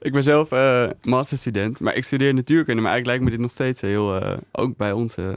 ik 0.02 0.12
ben 0.12 0.24
zelf 0.24 0.52
eh, 0.52 0.90
masterstudent, 1.02 1.80
maar 1.80 1.96
ik 1.96 2.04
studeer 2.04 2.34
natuurkunde. 2.34 2.82
Maar 2.82 2.92
eigenlijk 2.92 3.06
lijkt 3.06 3.24
me 3.24 3.30
dit 3.30 3.40
nog 3.40 3.52
steeds 3.52 3.82
heel, 3.82 4.22
eh, 4.22 4.38
ook 4.52 4.78
bij 4.78 4.92
ons, 4.92 5.16
eh, 5.16 5.28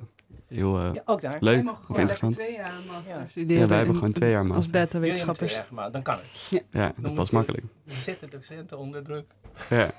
heel 0.49 0.79
eh, 0.79 0.91
Ja, 0.95 1.03
ook 1.05 1.21
daar. 1.21 1.37
leuk 1.41 1.71
of 1.89 1.99
interessant. 1.99 2.35
twee 2.35 2.53
jaar 2.53 2.73
master 2.93 3.15
Ja. 3.19 3.27
studeren. 3.29 3.63
Ja, 3.63 3.69
wij 3.69 3.77
hebben 3.77 3.95
en- 3.95 4.01
gewoon 4.01 4.15
twee 4.15 4.31
jaar 4.31 4.41
Als 4.41 4.49
master. 4.49 4.73
beta-wetenschappers. 4.73 5.55
Jaar 5.55 5.65
gemaakt, 5.69 5.93
Dan 5.93 6.03
kan 6.03 6.15
het. 6.23 6.63
Ja, 6.71 6.93
dat 6.97 7.15
was 7.15 7.31
makkelijk. 7.31 7.65
Je 7.85 7.95
zet 7.95 8.21
de 8.21 8.29
docenten 8.31 8.79
onder 8.79 9.03
druk. 9.05 9.25
Ja. 9.71 9.91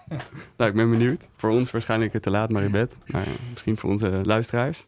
nou, 0.58 0.70
ik 0.70 0.76
ben 0.76 0.90
benieuwd. 0.90 1.30
Voor 1.38 1.50
ons 1.50 1.72
waarschijnlijk 1.72 2.22
te 2.22 2.30
laat 2.30 2.50
maar 2.50 2.64
in 2.64 2.72
bed. 2.72 2.96
Maar 3.08 3.28
misschien 3.52 3.78
voor 3.78 3.90
onze 3.90 4.20
luisteraars. 4.24 4.86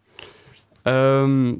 Ehm, 0.82 1.54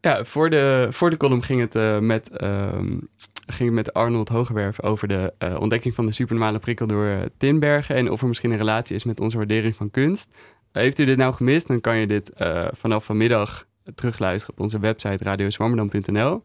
ja, 0.00 0.24
voor 0.24 0.50
de, 0.50 0.86
voor 0.90 1.10
de 1.10 1.16
column 1.16 1.42
ging 1.42 1.60
het, 1.60 1.74
eh, 1.74 1.98
met, 1.98 2.30
ehm, 2.30 2.98
ging 3.46 3.70
met 3.70 3.92
Arnold 3.92 4.28
Hogewerf 4.28 4.82
over 4.82 5.08
de 5.08 5.32
eh, 5.38 5.60
ontdekking 5.60 5.94
van 5.94 6.06
de 6.06 6.12
supernormale 6.12 6.58
prikkel 6.58 6.86
door 6.86 7.06
eh, 7.06 7.18
Tinbergen. 7.36 7.96
En 7.96 8.10
of 8.10 8.20
er 8.20 8.28
misschien 8.28 8.50
een 8.50 8.56
relatie 8.56 8.94
is 8.94 9.04
met 9.04 9.20
onze 9.20 9.36
waardering 9.36 9.76
van 9.76 9.90
kunst. 9.90 10.30
heeft 10.72 10.98
u 10.98 11.04
dit 11.04 11.16
nou 11.16 11.34
gemist, 11.34 11.68
dan 11.68 11.80
kan 11.80 11.96
je 11.96 12.06
dit 12.06 12.32
vanaf 12.72 13.04
vanmiddag 13.04 13.66
terugluisteren 13.94 14.56
op 14.56 14.62
onze 14.62 14.78
website 14.78 15.24
radioswammerdam.nl. 15.24 16.44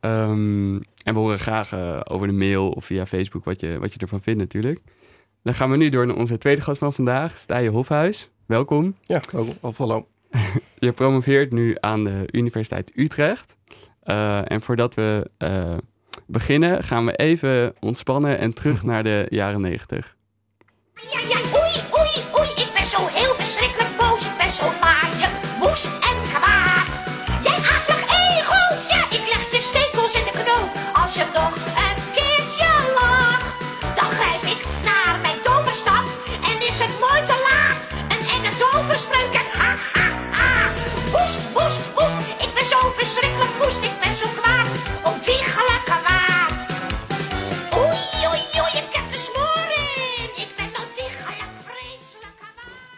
Ehm, 0.00 0.74
en 0.76 1.14
we 1.14 1.18
horen 1.18 1.38
graag 1.38 1.74
over 2.08 2.26
de 2.26 2.32
mail 2.32 2.70
of 2.70 2.84
via 2.84 3.06
Facebook 3.06 3.44
wat 3.44 3.60
je, 3.60 3.78
wat 3.78 3.92
je 3.92 3.98
ervan 3.98 4.20
vindt 4.20 4.40
natuurlijk. 4.40 4.80
Dan 5.42 5.54
gaan 5.54 5.70
we 5.70 5.76
nu 5.76 5.88
door 5.88 6.06
naar 6.06 6.16
onze 6.16 6.38
tweede 6.38 6.62
gast 6.62 6.78
van 6.78 6.92
vandaag, 6.92 7.38
Stije 7.38 7.70
Hofhuis. 7.70 8.30
Welkom. 8.46 8.96
Ja, 9.00 9.22
ook, 9.34 9.48
of 9.60 9.76
hallo. 9.76 10.06
Je 10.78 10.92
promoveert 10.92 11.52
nu 11.52 11.76
aan 11.80 12.04
de 12.04 12.28
Universiteit 12.30 12.92
Utrecht. 12.94 13.56
Eh, 14.02 14.50
en 14.50 14.60
voordat 14.60 14.94
we 14.94 15.30
eh, 15.38 15.76
beginnen, 16.26 16.82
gaan 16.82 17.06
we 17.06 17.16
even 17.16 17.74
ontspannen 17.80 18.38
en 18.38 18.54
terug 18.54 18.82
naar 18.90 19.04
de 19.04 19.26
jaren 19.28 19.60
negentig. 19.60 20.16
Ja, 20.94 21.20
ja, 21.28 21.59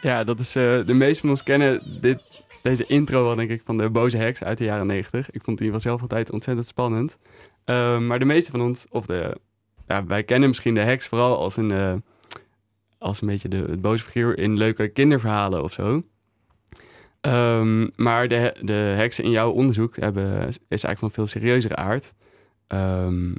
Ja, 0.03 0.25
dat 0.25 0.39
is 0.39 0.57
eh, 0.57 0.87
de 0.87 0.95
meesten 0.95 1.21
van 1.21 1.31
ons 1.31 1.43
kennen 1.43 2.01
dit, 2.01 2.43
deze 2.63 2.87
intro 2.87 3.25
wel, 3.25 3.35
denk 3.35 3.51
ik, 3.51 3.63
van 3.65 3.77
de 3.77 3.91
boze 3.91 4.17
heks 4.17 4.43
uit 4.45 4.59
de 4.59 4.65
jaren 4.65 4.87
negentig. 4.87 5.31
Ik 5.31 5.43
vond 5.43 5.59
die 5.59 5.71
wel 5.71 5.81
zelf 5.81 6.01
altijd 6.01 6.31
ontzettend 6.31 6.67
spannend. 6.67 7.19
Eh, 7.65 7.99
maar 7.99 8.19
de 8.19 8.25
meeste 8.25 8.51
van 8.51 8.61
ons, 8.61 8.87
of 8.91 9.07
de, 9.07 9.37
ja, 9.87 10.07
wij 10.07 10.23
kennen 10.23 10.49
misschien 10.49 10.75
de 10.75 10.81
heks 10.81 11.09
vooral 11.09 11.39
als 11.39 11.57
een, 11.57 11.71
eh, 11.71 11.95
als 12.99 13.21
een 13.21 13.27
beetje 13.27 13.49
de, 13.49 13.57
het 13.57 13.81
boze 13.81 14.05
figuur 14.05 14.39
in 14.39 14.57
leuke 14.57 14.89
kinderverhalen 14.89 15.63
of 15.63 15.73
zo. 15.73 16.03
Ehm, 17.21 17.89
maar 17.97 18.29
de, 18.29 18.57
de 18.61 18.73
heksen 18.73 19.25
in 19.25 19.31
jouw 19.31 19.51
onderzoek 19.51 19.97
hebben, 19.97 20.49
is 20.49 20.59
eigenlijk 20.69 20.99
van 20.99 21.11
veel 21.11 21.27
serieuzere 21.27 21.77
aard. 21.77 22.15
Ehm, 22.67 23.35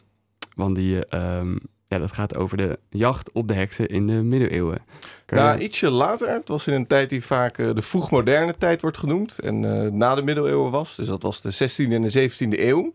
want 0.56 0.76
die, 0.76 1.06
ehm, 1.06 1.56
ja, 1.94 2.00
dat 2.00 2.12
gaat 2.12 2.36
over 2.36 2.58
de 2.58 2.80
jacht 2.90 3.32
op 3.32 3.48
de 3.48 3.54
heksen 3.54 3.88
in 3.88 4.08
de 4.08 4.14
middeleeuwen. 4.14 4.78
Kan 5.26 5.38
je- 5.38 5.44
Nou, 5.44 5.60
ietsje 5.60 5.90
later. 5.90 6.30
Het 6.30 6.48
was 6.48 6.68
in 6.68 6.74
een 6.74 6.88
tijd 6.88 7.10
die 7.10 7.24
vaak 7.24 7.58
eh, 7.58 7.70
de 7.74 7.82
vroegmoderne 7.82 8.56
tijd 8.58 8.82
wordt 8.82 8.98
genoemd. 8.98 9.40
En 9.40 9.66
eh, 9.86 9.92
na 9.92 10.16
de 10.16 10.22
middeleeuwen 10.24 10.72
was. 10.72 10.96
Dus 10.96 11.08
dat 11.08 11.22
was 11.24 11.42
de 11.42 11.52
16e 11.52 11.94
en 11.94 12.02
de 12.02 12.10
17e 12.30 12.60
eeuw. 12.60 12.94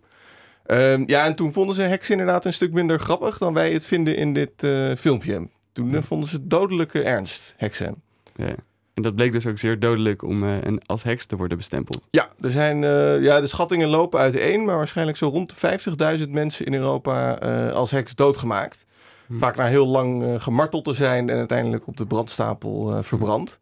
Ehm, 0.66 1.02
ja, 1.06 1.24
en 1.26 1.34
toen 1.34 1.52
vonden 1.52 1.74
ze 1.74 1.82
heks 1.82 2.10
inderdaad 2.10 2.44
een 2.44 2.52
stuk 2.52 2.72
minder 2.72 2.98
grappig 3.00 3.38
dan 3.38 3.54
wij 3.54 3.72
het 3.72 3.86
vinden 3.86 4.16
in 4.16 4.32
dit 4.32 4.64
eh, 4.64 4.92
filmpje. 4.96 5.48
Toen 5.72 6.02
vonden 6.02 6.28
ze 6.28 6.46
dodelijke 6.46 7.02
ernst, 7.02 7.54
heksen. 7.56 8.02
Ja. 8.36 8.54
En 8.98 9.04
dat 9.04 9.14
bleek 9.14 9.32
dus 9.32 9.46
ook 9.46 9.58
zeer 9.58 9.78
dodelijk 9.78 10.22
om 10.22 10.44
eh, 10.44 10.60
een, 10.60 10.80
als 10.86 11.02
heks 11.02 11.26
te 11.26 11.36
worden 11.36 11.56
bestempeld. 11.56 12.06
Ja, 12.10 12.28
er 12.40 12.50
zijn, 12.50 12.84
eh, 12.84 13.22
ja, 13.22 13.40
de 13.40 13.46
schattingen 13.46 13.88
lopen 13.88 14.20
uiteen, 14.20 14.64
maar 14.64 14.76
waarschijnlijk 14.76 15.18
zo 15.18 15.28
rond 15.28 15.50
de 15.50 16.18
50.000 16.18 16.30
mensen 16.30 16.66
in 16.66 16.74
Europa 16.74 17.38
eh, 17.38 17.72
als 17.72 17.90
heks 17.90 18.14
doodgemaakt. 18.14 18.86
Hm. 19.26 19.38
Vaak 19.38 19.56
na 19.56 19.66
heel 19.66 19.86
lang 19.86 20.42
gemarteld 20.42 20.84
te 20.84 20.94
zijn 20.94 21.30
en 21.30 21.36
uiteindelijk 21.36 21.86
op 21.86 21.96
de 21.96 22.06
brandstapel 22.06 22.92
eh, 22.92 23.02
verbrand. 23.02 23.60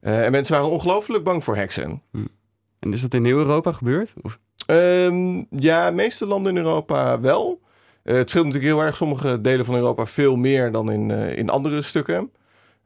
En 0.00 0.30
mensen 0.30 0.54
waren 0.54 0.70
ongelooflijk 0.70 1.24
bang 1.24 1.44
voor 1.44 1.56
heksen. 1.56 2.02
En 2.78 2.92
is 2.92 3.00
dat 3.00 3.14
in 3.14 3.24
heel 3.24 3.38
Europa 3.38 3.72
gebeurd? 3.72 4.14
Of? 4.22 4.38
Ehm, 4.66 5.42
ja, 5.50 5.88
de 5.88 5.94
meeste 5.94 6.26
landen 6.26 6.56
in 6.56 6.64
Europa 6.64 7.20
wel. 7.20 7.60
Het 8.02 8.30
scheelt 8.30 8.46
natuurlijk 8.46 8.72
heel 8.74 8.82
erg. 8.82 8.96
Sommige 8.96 9.40
delen 9.40 9.64
van 9.64 9.74
Europa 9.74 10.06
veel 10.06 10.36
meer 10.36 10.72
dan 10.72 10.90
in, 10.90 11.10
in 11.10 11.50
andere 11.50 11.82
stukken. 11.82 12.30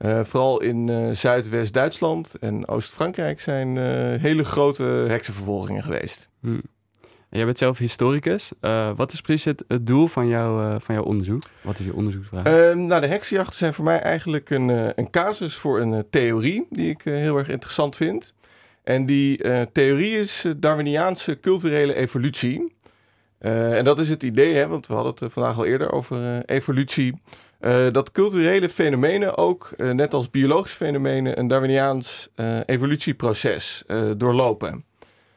Eh, 0.01 0.21
vooral 0.25 0.61
in 0.61 0.89
eh, 0.89 1.11
Zuidwest-Duitsland 1.11 2.35
en 2.35 2.69
Oost-Frankrijk 2.69 3.41
zijn 3.41 3.79
eh, 3.79 3.85
hele 4.23 4.45
grote 4.45 4.83
heksenvervolgingen 4.83 5.83
geweest. 5.83 6.29
Hm. 6.41 6.49
En 6.49 7.39
jij 7.39 7.45
bent 7.45 7.59
zelf 7.59 7.79
historicus. 7.79 8.53
Wat 8.97 9.13
is 9.13 9.21
precies 9.21 9.45
het, 9.45 9.65
het 9.69 9.87
doel 9.87 10.07
van, 10.07 10.29
jouw 10.29 10.61
eh, 10.61 10.75
van 10.79 10.95
jouw 10.95 11.05
onderzoek? 11.05 11.43
Wat 11.61 11.79
is 11.79 11.85
je 11.85 11.95
onderzoeksvraag? 11.95 12.45
Ehm, 12.45 12.87
nou, 12.87 13.01
de 13.01 13.07
heksenjachten 13.07 13.57
zijn 13.57 13.75
voor 13.75 13.85
mij 13.85 14.01
eigenlijk 14.01 14.51
een, 14.51 14.69
een 14.99 15.11
casus 15.11 15.55
voor 15.55 15.81
een 15.81 16.05
theorie 16.11 16.67
die 16.71 16.91
ik 16.91 17.01
heel 17.03 17.37
erg 17.37 17.49
interessant 17.49 17.97
vind. 17.97 18.35
En 18.83 19.07
die 19.07 19.41
theorie 19.73 20.19
is 20.19 20.45
Darwiniaanse 20.57 21.41
culturele 21.41 21.95
evolutie. 21.95 22.75
En 23.39 23.85
dat 23.85 23.99
is 23.99 24.09
het 24.09 24.23
idee, 24.23 24.55
hè, 24.55 24.69
want 24.69 24.87
we 24.87 24.95
hadden 24.95 25.15
het 25.19 25.33
vandaag 25.33 25.57
al 25.57 25.65
eerder 25.65 25.93
over 25.93 26.45
evolutie. 26.45 27.21
Eh, 27.61 27.87
dat 27.93 28.13
culturele 28.13 28.69
fenomenen 28.69 29.37
ook, 29.37 29.73
eh, 29.77 29.91
net 29.91 30.15
als 30.15 30.31
biologische 30.31 30.77
fenomenen, 30.77 31.39
een 31.39 31.49
Darwiniaans 31.49 32.29
eh, 32.35 32.59
evolutieproces 32.67 33.85
doorlopen. 34.17 34.85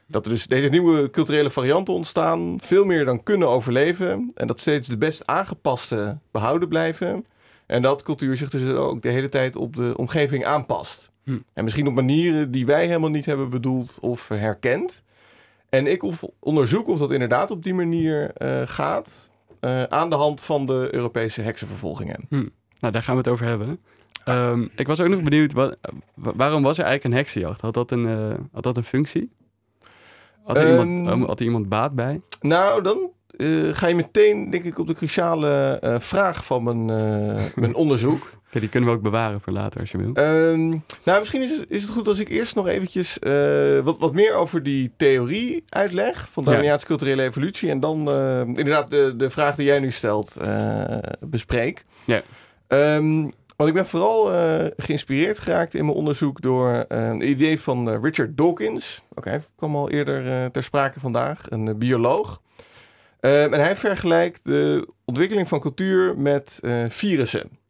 Dat 0.08 0.24
er 0.24 0.30
dus 0.32 0.46
deze 0.46 0.68
nieuwe 0.68 1.10
culturele 1.10 1.50
varianten 1.50 1.94
ontstaan, 1.94 2.58
veel 2.60 2.84
meer 2.84 3.04
dan 3.04 3.22
kunnen 3.22 3.48
overleven. 3.48 4.30
En 4.34 4.46
dat 4.46 4.60
steeds 4.60 4.88
de 4.88 4.96
best 4.96 5.26
aangepaste 5.26 6.18
behouden 6.30 6.68
blijven. 6.68 7.26
En 7.66 7.82
dat 7.82 8.02
cultuur 8.02 8.36
zich 8.36 8.50
dus 8.50 8.72
ook 8.72 9.02
de 9.02 9.08
hele 9.08 9.28
tijd 9.28 9.56
op 9.56 9.76
de 9.76 9.92
omgeving 9.96 10.44
aanpast. 10.44 11.10
Hm. 11.24 11.38
En 11.52 11.64
misschien 11.64 11.86
op 11.86 11.94
manieren 11.94 12.50
die 12.50 12.66
wij 12.66 12.86
helemaal 12.86 13.10
niet 13.10 13.26
hebben 13.26 13.50
bedoeld 13.50 13.98
of 14.00 14.28
herkend. 14.28 15.04
En 15.68 15.86
ik 15.86 16.02
onderzoek 16.38 16.88
of 16.88 16.98
dat 16.98 17.12
inderdaad 17.12 17.50
op 17.50 17.62
die 17.62 17.74
manier 17.74 18.30
gaat. 18.66 19.30
Eh, 19.64 19.82
aan 19.82 20.10
de 20.10 20.16
hand 20.16 20.40
van 20.42 20.66
de 20.66 20.88
Europese 20.90 21.40
heksenvervolgingen. 21.42 22.26
Nou, 22.28 22.92
daar 22.92 23.02
gaan 23.02 23.14
we 23.14 23.20
het 23.20 23.28
over 23.30 23.46
hebben. 23.46 23.80
Ehm, 24.24 24.66
ik 24.76 24.86
was 24.86 25.00
ook 25.00 25.08
nog 25.08 25.22
benieuwd, 25.22 25.52
wa- 25.52 25.74
waarom 26.14 26.62
was 26.62 26.78
er 26.78 26.84
eigenlijk 26.84 27.14
een 27.14 27.20
heksenjacht? 27.20 27.60
Had 27.60 27.74
dat 27.74 27.90
een, 27.90 28.06
eh, 28.08 28.34
had 28.52 28.62
dat 28.62 28.76
een 28.76 28.84
functie? 28.84 29.30
Had 30.44 30.58
er, 30.58 30.70
iemand, 30.70 31.08
Ehm, 31.08 31.22
had 31.22 31.40
er 31.40 31.46
iemand 31.46 31.68
baat 31.68 31.94
bij? 31.94 32.20
Nou, 32.40 32.82
dan 32.82 33.10
eh, 33.36 33.48
ga 33.72 33.86
je 33.86 33.94
meteen, 33.94 34.50
denk 34.50 34.64
ik, 34.64 34.78
op 34.78 34.86
de 34.86 34.94
cruciale 34.94 35.80
vraag 36.00 36.44
van 36.44 36.62
mijn, 36.62 36.84
mijn 37.54 37.74
onderzoek. 37.74 38.30
Die 38.60 38.68
kunnen 38.68 38.90
we 38.90 38.96
ook 38.96 39.02
bewaren 39.02 39.40
voor 39.40 39.52
later 39.52 39.80
als 39.80 39.90
je 39.90 39.98
wil. 39.98 40.14
Ehm, 40.14 40.66
nou, 41.04 41.18
misschien 41.18 41.42
is 41.42 41.58
het, 41.58 41.70
is 41.70 41.82
het 41.82 41.90
goed 41.90 42.08
als 42.08 42.18
ik 42.18 42.28
eerst 42.28 42.54
nog 42.54 42.66
eventjes 42.66 43.18
eh, 43.18 43.78
wat, 43.80 43.98
wat 43.98 44.12
meer 44.12 44.34
over 44.34 44.62
die 44.62 44.92
theorie 44.96 45.64
uitleg 45.68 46.28
van 46.30 46.42
Ja. 46.42 46.50
Darwiniaanse 46.50 46.86
culturele 46.86 47.22
evolutie. 47.22 47.70
En 47.70 47.80
dan 47.80 48.10
eh, 48.10 48.40
inderdaad 48.40 48.90
de, 48.90 49.14
de 49.16 49.30
vraag 49.30 49.56
die 49.56 49.66
jij 49.66 49.78
nu 49.78 49.90
stelt 49.90 50.36
eh, 50.36 50.98
bespreek. 51.20 51.84
Ja. 52.04 52.22
Ehm, 52.66 53.20
want 53.56 53.68
ik 53.68 53.74
ben 53.74 53.86
vooral 53.86 54.30
geïnspireerd 54.76 55.38
geraakt 55.38 55.74
in 55.74 55.84
mijn 55.84 55.96
onderzoek 55.96 56.40
door 56.40 56.84
een 56.88 57.28
idee 57.28 57.60
van 57.60 58.02
Richard 58.02 58.36
Dawkins. 58.36 59.02
Oké, 59.14 59.28
hij 59.28 59.42
kwam 59.56 59.76
al 59.76 59.90
eerder 59.90 60.50
ter 60.50 60.62
sprake 60.62 61.00
vandaag, 61.00 61.42
een 61.48 61.78
bioloog. 61.78 62.40
Ehm, 63.20 63.52
en 63.52 63.60
hij 63.60 63.76
vergelijkt 63.76 64.40
de 64.42 64.88
ontwikkeling 65.04 65.48
van 65.48 65.60
cultuur 65.60 66.18
met 66.18 66.60
virussen. 66.88 67.62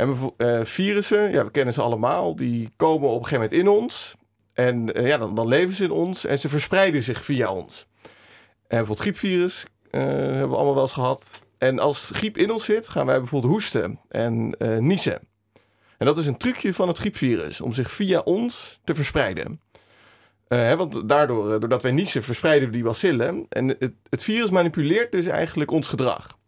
En 0.00 0.06
bijvo- 0.06 0.34
eh, 0.36 0.60
virussen, 0.62 1.30
ja, 1.30 1.44
we 1.44 1.50
kennen 1.50 1.74
ze 1.74 1.82
allemaal, 1.82 2.36
die 2.36 2.70
komen 2.76 3.08
op 3.08 3.18
een 3.18 3.26
gegeven 3.26 3.44
moment 3.44 3.60
in 3.60 3.68
ons. 3.68 4.14
En 4.52 4.94
eh, 4.94 5.06
ja, 5.06 5.18
dan, 5.18 5.48
leven 5.48 5.74
ze 5.74 5.84
in 5.84 5.90
ons 5.90 6.24
en 6.24 6.38
ze 6.38 6.48
verspreiden 6.48 7.02
zich 7.02 7.24
via 7.24 7.52
ons. 7.52 7.86
En 8.02 8.08
bijvoorbeeld 8.68 9.00
griepvirus 9.00 9.64
eh, 9.90 10.00
hebben 10.00 10.48
we 10.48 10.56
allemaal 10.56 10.74
wel 10.74 10.82
eens 10.82 10.92
gehad. 10.92 11.42
En 11.58 11.78
als 11.78 12.10
griep 12.12 12.36
in 12.36 12.50
ons 12.50 12.64
zit, 12.64 12.88
gaan 12.88 13.06
wij 13.06 13.18
bijvoorbeeld 13.18 13.52
hoesten 13.52 14.00
en 14.08 14.54
niezen. 14.78 15.20
En 15.98 16.06
dat 16.06 16.18
is 16.18 16.26
een 16.26 16.36
trucje 16.36 16.74
van 16.74 16.88
het 16.88 16.98
griepvirus, 16.98 17.60
om 17.60 17.72
zich 17.72 17.90
via 17.90 18.20
ons 18.20 18.80
te 18.84 18.94
verspreiden. 18.94 19.60
Hè, 20.48 20.76
want 20.76 21.08
daardoor, 21.08 21.60
doordat 21.60 21.82
wij 21.82 21.92
niezen, 21.92 22.22
verspreiden 22.22 22.68
we 22.68 22.74
die 22.74 22.82
bacillen. 22.82 23.46
En 23.48 23.68
het, 23.68 23.92
het 24.10 24.22
virus 24.22 24.50
manipuleert 24.50 25.12
dus 25.12 25.26
eigenlijk 25.26 25.70
ons 25.70 25.88
gedrag. 25.88 26.38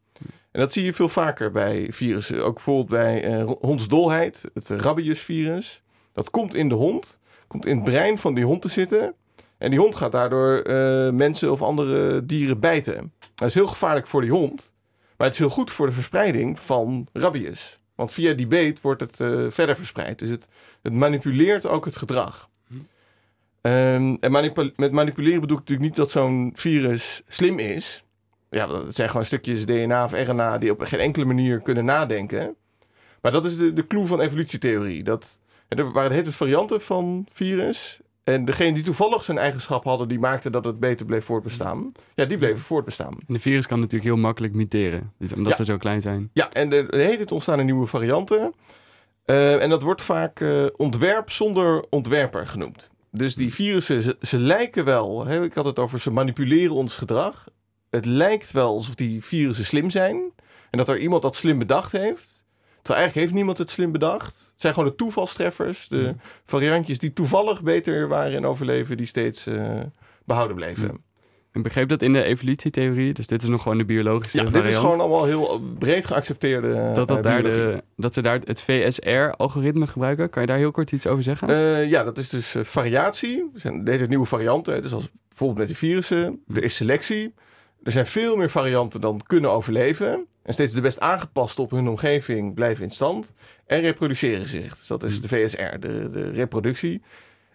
En 0.52 0.60
dat 0.60 0.72
zie 0.72 0.84
je 0.84 0.92
veel 0.92 1.08
vaker 1.08 1.50
bij 1.50 1.86
virussen. 1.90 2.44
Ook 2.44 2.54
bijvoorbeeld 2.54 2.88
bij 2.88 3.24
eh, 3.24 3.50
hondsdolheid, 3.60 4.50
het 4.54 4.68
rabiesvirus. 4.68 5.82
Dat 6.12 6.30
komt 6.30 6.54
in 6.54 6.68
de 6.68 6.74
hond, 6.74 7.20
komt 7.46 7.66
in 7.66 7.76
het 7.76 7.84
brein 7.84 8.18
van 8.18 8.34
die 8.34 8.44
hond 8.44 8.62
te 8.62 8.68
zitten. 8.68 9.14
En 9.58 9.70
die 9.70 9.78
hond 9.78 9.96
gaat 9.96 10.12
daardoor 10.12 10.60
eh, 10.60 11.10
mensen 11.10 11.52
of 11.52 11.62
andere 11.62 12.26
dieren 12.26 12.60
bijten. 12.60 13.12
Dat 13.34 13.48
is 13.48 13.54
heel 13.54 13.66
gevaarlijk 13.66 14.06
voor 14.06 14.20
die 14.20 14.30
hond. 14.30 14.72
Maar 15.16 15.26
het 15.26 15.36
is 15.36 15.38
heel 15.38 15.56
goed 15.56 15.70
voor 15.70 15.86
de 15.86 15.92
verspreiding 15.92 16.60
van 16.60 17.08
rabies. 17.12 17.80
Want 17.94 18.12
via 18.12 18.32
die 18.32 18.46
beet 18.46 18.80
wordt 18.80 19.00
het 19.00 19.20
eh, 19.20 19.44
verder 19.48 19.76
verspreid. 19.76 20.18
Dus 20.18 20.30
het, 20.30 20.48
het 20.82 20.92
manipuleert 20.92 21.66
ook 21.66 21.84
het 21.84 21.96
gedrag. 21.96 22.50
Ehm, 23.60 24.16
en 24.20 24.32
met 24.76 24.92
manipuleren 24.92 25.40
bedoel 25.40 25.58
ik 25.58 25.68
natuurlijk 25.68 25.88
niet 25.88 25.96
dat 25.96 26.10
zo'n 26.10 26.52
virus 26.54 27.22
slim 27.26 27.58
is. 27.58 28.04
Ja, 28.52 28.66
dat 28.66 28.94
zijn 28.94 29.08
gewoon 29.08 29.24
stukjes 29.24 29.66
DNA 29.66 30.04
of 30.04 30.12
RNA 30.12 30.58
die 30.58 30.70
op 30.70 30.80
geen 30.80 31.00
enkele 31.00 31.24
manier 31.24 31.60
kunnen 31.60 31.84
nadenken. 31.84 32.54
Maar 33.20 33.32
dat 33.32 33.44
is 33.44 33.56
de, 33.56 33.72
de 33.72 33.86
clue 33.86 34.06
van 34.06 34.20
evolutietheorie. 34.20 35.02
Dat, 35.02 35.40
er 35.68 35.92
waren 35.92 36.12
heet 36.12 36.26
het 36.26 36.34
varianten 36.34 36.80
van 36.80 37.26
virus. 37.32 38.00
En 38.24 38.44
degene 38.44 38.72
die 38.72 38.82
toevallig 38.82 39.24
zijn 39.24 39.38
eigenschap 39.38 39.84
hadden, 39.84 40.08
die 40.08 40.18
maakte 40.18 40.50
dat 40.50 40.64
het 40.64 40.80
beter 40.80 41.06
bleef 41.06 41.24
voortbestaan. 41.24 41.92
Ja, 42.14 42.24
die 42.24 42.38
bleven 42.38 42.58
voortbestaan. 42.58 43.12
En 43.26 43.34
de 43.34 43.40
virus 43.40 43.66
kan 43.66 43.78
natuurlijk 43.80 44.04
heel 44.12 44.20
makkelijk 44.22 44.54
muteren. 44.54 45.12
Dus 45.18 45.32
omdat 45.32 45.50
Ja. 45.50 45.56
ze 45.56 45.64
zo 45.64 45.76
klein 45.76 46.00
zijn. 46.00 46.30
Ja, 46.32 46.52
en 46.52 46.72
er 46.72 46.90
er 46.90 47.00
heet 47.00 47.18
het 47.18 47.32
ontstaan 47.32 47.58
een 47.58 47.64
nieuwe 47.64 47.86
varianten. 47.86 48.54
Eh, 49.24 49.62
en 49.62 49.68
dat 49.68 49.82
wordt 49.82 50.02
vaak 50.02 50.40
eh, 50.40 50.64
ontwerp 50.76 51.30
zonder 51.30 51.84
ontwerper 51.90 52.46
genoemd. 52.46 52.90
Dus 53.10 53.34
die 53.34 53.54
virussen, 53.54 54.02
ze, 54.02 54.16
ze 54.20 54.38
lijken 54.38 54.84
wel, 54.84 55.26
hè, 55.26 55.44
ik 55.44 55.54
had 55.54 55.64
het 55.64 55.78
over, 55.78 56.00
ze 56.00 56.10
manipuleren 56.10 56.74
ons 56.74 56.96
gedrag. 56.96 57.46
Het 57.92 58.04
lijkt 58.04 58.52
wel 58.52 58.66
alsof 58.66 58.94
die 58.94 59.24
virussen 59.24 59.64
slim 59.64 59.90
zijn. 59.90 60.32
En 60.70 60.78
dat 60.78 60.88
er 60.88 60.98
iemand 60.98 61.22
dat 61.22 61.36
slim 61.36 61.58
bedacht 61.58 61.92
heeft. 61.92 62.44
Terwijl 62.82 62.98
eigenlijk 62.98 63.14
heeft 63.14 63.34
niemand 63.34 63.58
het 63.58 63.70
slim 63.70 63.92
bedacht. 63.92 64.36
Het 64.52 64.60
zijn 64.60 64.74
gewoon 64.74 64.88
de 64.88 64.94
toevalstreffers. 64.94 65.88
De 65.88 66.14
variantjes 66.44 66.98
die 66.98 67.12
toevallig 67.12 67.62
beter 67.62 68.08
waren 68.08 68.32
in 68.32 68.46
overleven, 68.46 68.96
die 68.96 69.06
steeds 69.06 69.46
eh, 69.46 69.80
behouden 70.24 70.56
bleven. 70.56 71.00
Ik 71.52 71.62
begreep 71.62 71.88
dat 71.88 72.02
in 72.02 72.12
de 72.12 72.22
evolutietheorie, 72.22 73.12
dus 73.12 73.26
dit 73.26 73.42
is 73.42 73.48
nog 73.48 73.62
gewoon 73.62 73.78
de 73.78 73.84
biologische 73.84 74.36
Ja, 74.36 74.42
variant. 74.44 74.64
dit 74.64 74.74
is 74.74 74.80
gewoon 74.80 75.00
allemaal 75.00 75.24
heel 75.24 75.60
breed 75.78 76.06
geaccepteerde 76.06 76.92
dat, 76.94 77.08
dat, 77.08 77.16
eh, 77.16 77.22
daar 77.22 77.42
de, 77.42 77.82
dat 77.96 78.14
ze 78.14 78.22
daar 78.22 78.40
het 78.44 78.62
VSR-algoritme 78.62 79.86
gebruiken. 79.86 80.30
Kan 80.30 80.42
je 80.42 80.48
daar 80.48 80.56
heel 80.56 80.70
kort 80.70 80.92
iets 80.92 81.06
over 81.06 81.22
zeggen? 81.22 81.48
Eh, 81.48 81.90
ja, 81.90 82.04
dat 82.04 82.18
is 82.18 82.28
dus 82.28 82.54
eh, 82.54 82.64
variatie. 82.64 83.50
Er 83.54 83.60
zijn 83.60 83.84
deze 83.84 84.04
nieuwe 84.04 84.26
varianten. 84.26 84.82
Dus 84.82 84.92
als 84.92 85.08
bijvoorbeeld 85.28 85.58
met 85.58 85.68
de 85.68 85.74
virussen. 85.74 86.42
Er 86.54 86.62
is 86.62 86.76
selectie. 86.76 87.34
Er 87.82 87.92
zijn 87.92 88.06
veel 88.06 88.36
meer 88.36 88.50
varianten 88.50 89.00
dan 89.00 89.20
kunnen 89.26 89.50
overleven. 89.50 90.26
En 90.42 90.52
steeds 90.52 90.72
de 90.72 90.80
best 90.80 91.00
aangepaste 91.00 91.62
op 91.62 91.70
hun 91.70 91.88
omgeving 91.88 92.54
blijven 92.54 92.84
in 92.84 92.90
stand. 92.90 93.32
En 93.66 93.80
reproduceren 93.80 94.48
zich. 94.48 94.76
Dus 94.78 94.86
dat 94.86 95.02
is 95.02 95.20
de 95.20 95.28
VSR, 95.28 95.78
de, 95.78 96.10
de 96.10 96.30
reproductie. 96.30 97.02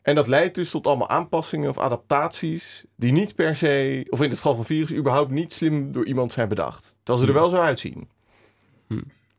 En 0.02 0.16
dat 0.16 0.28
leidt 0.28 0.56
dus 0.56 0.70
tot 0.70 0.88
allemaal 0.88 1.10
aanpassingen 1.10 1.70
of 1.70 1.78
adaptaties. 1.78 2.86
die 2.96 3.12
niet 3.12 3.36
per 3.36 3.56
se, 3.56 4.06
of 4.10 4.22
in 4.22 4.30
het 4.30 4.38
geval 4.38 4.56
van 4.56 4.66
virussen, 4.66 4.98
überhaupt 4.98 5.32
niet 5.32 5.54
slim 5.54 5.92
door 5.92 6.06
iemand 6.06 6.32
zijn 6.32 6.48
bedacht. 6.48 6.98
Terwijl 7.04 7.26
ze 7.26 7.34
er 7.34 7.40
wel 7.40 7.50
zo 7.50 7.56
uitzien. 7.56 8.10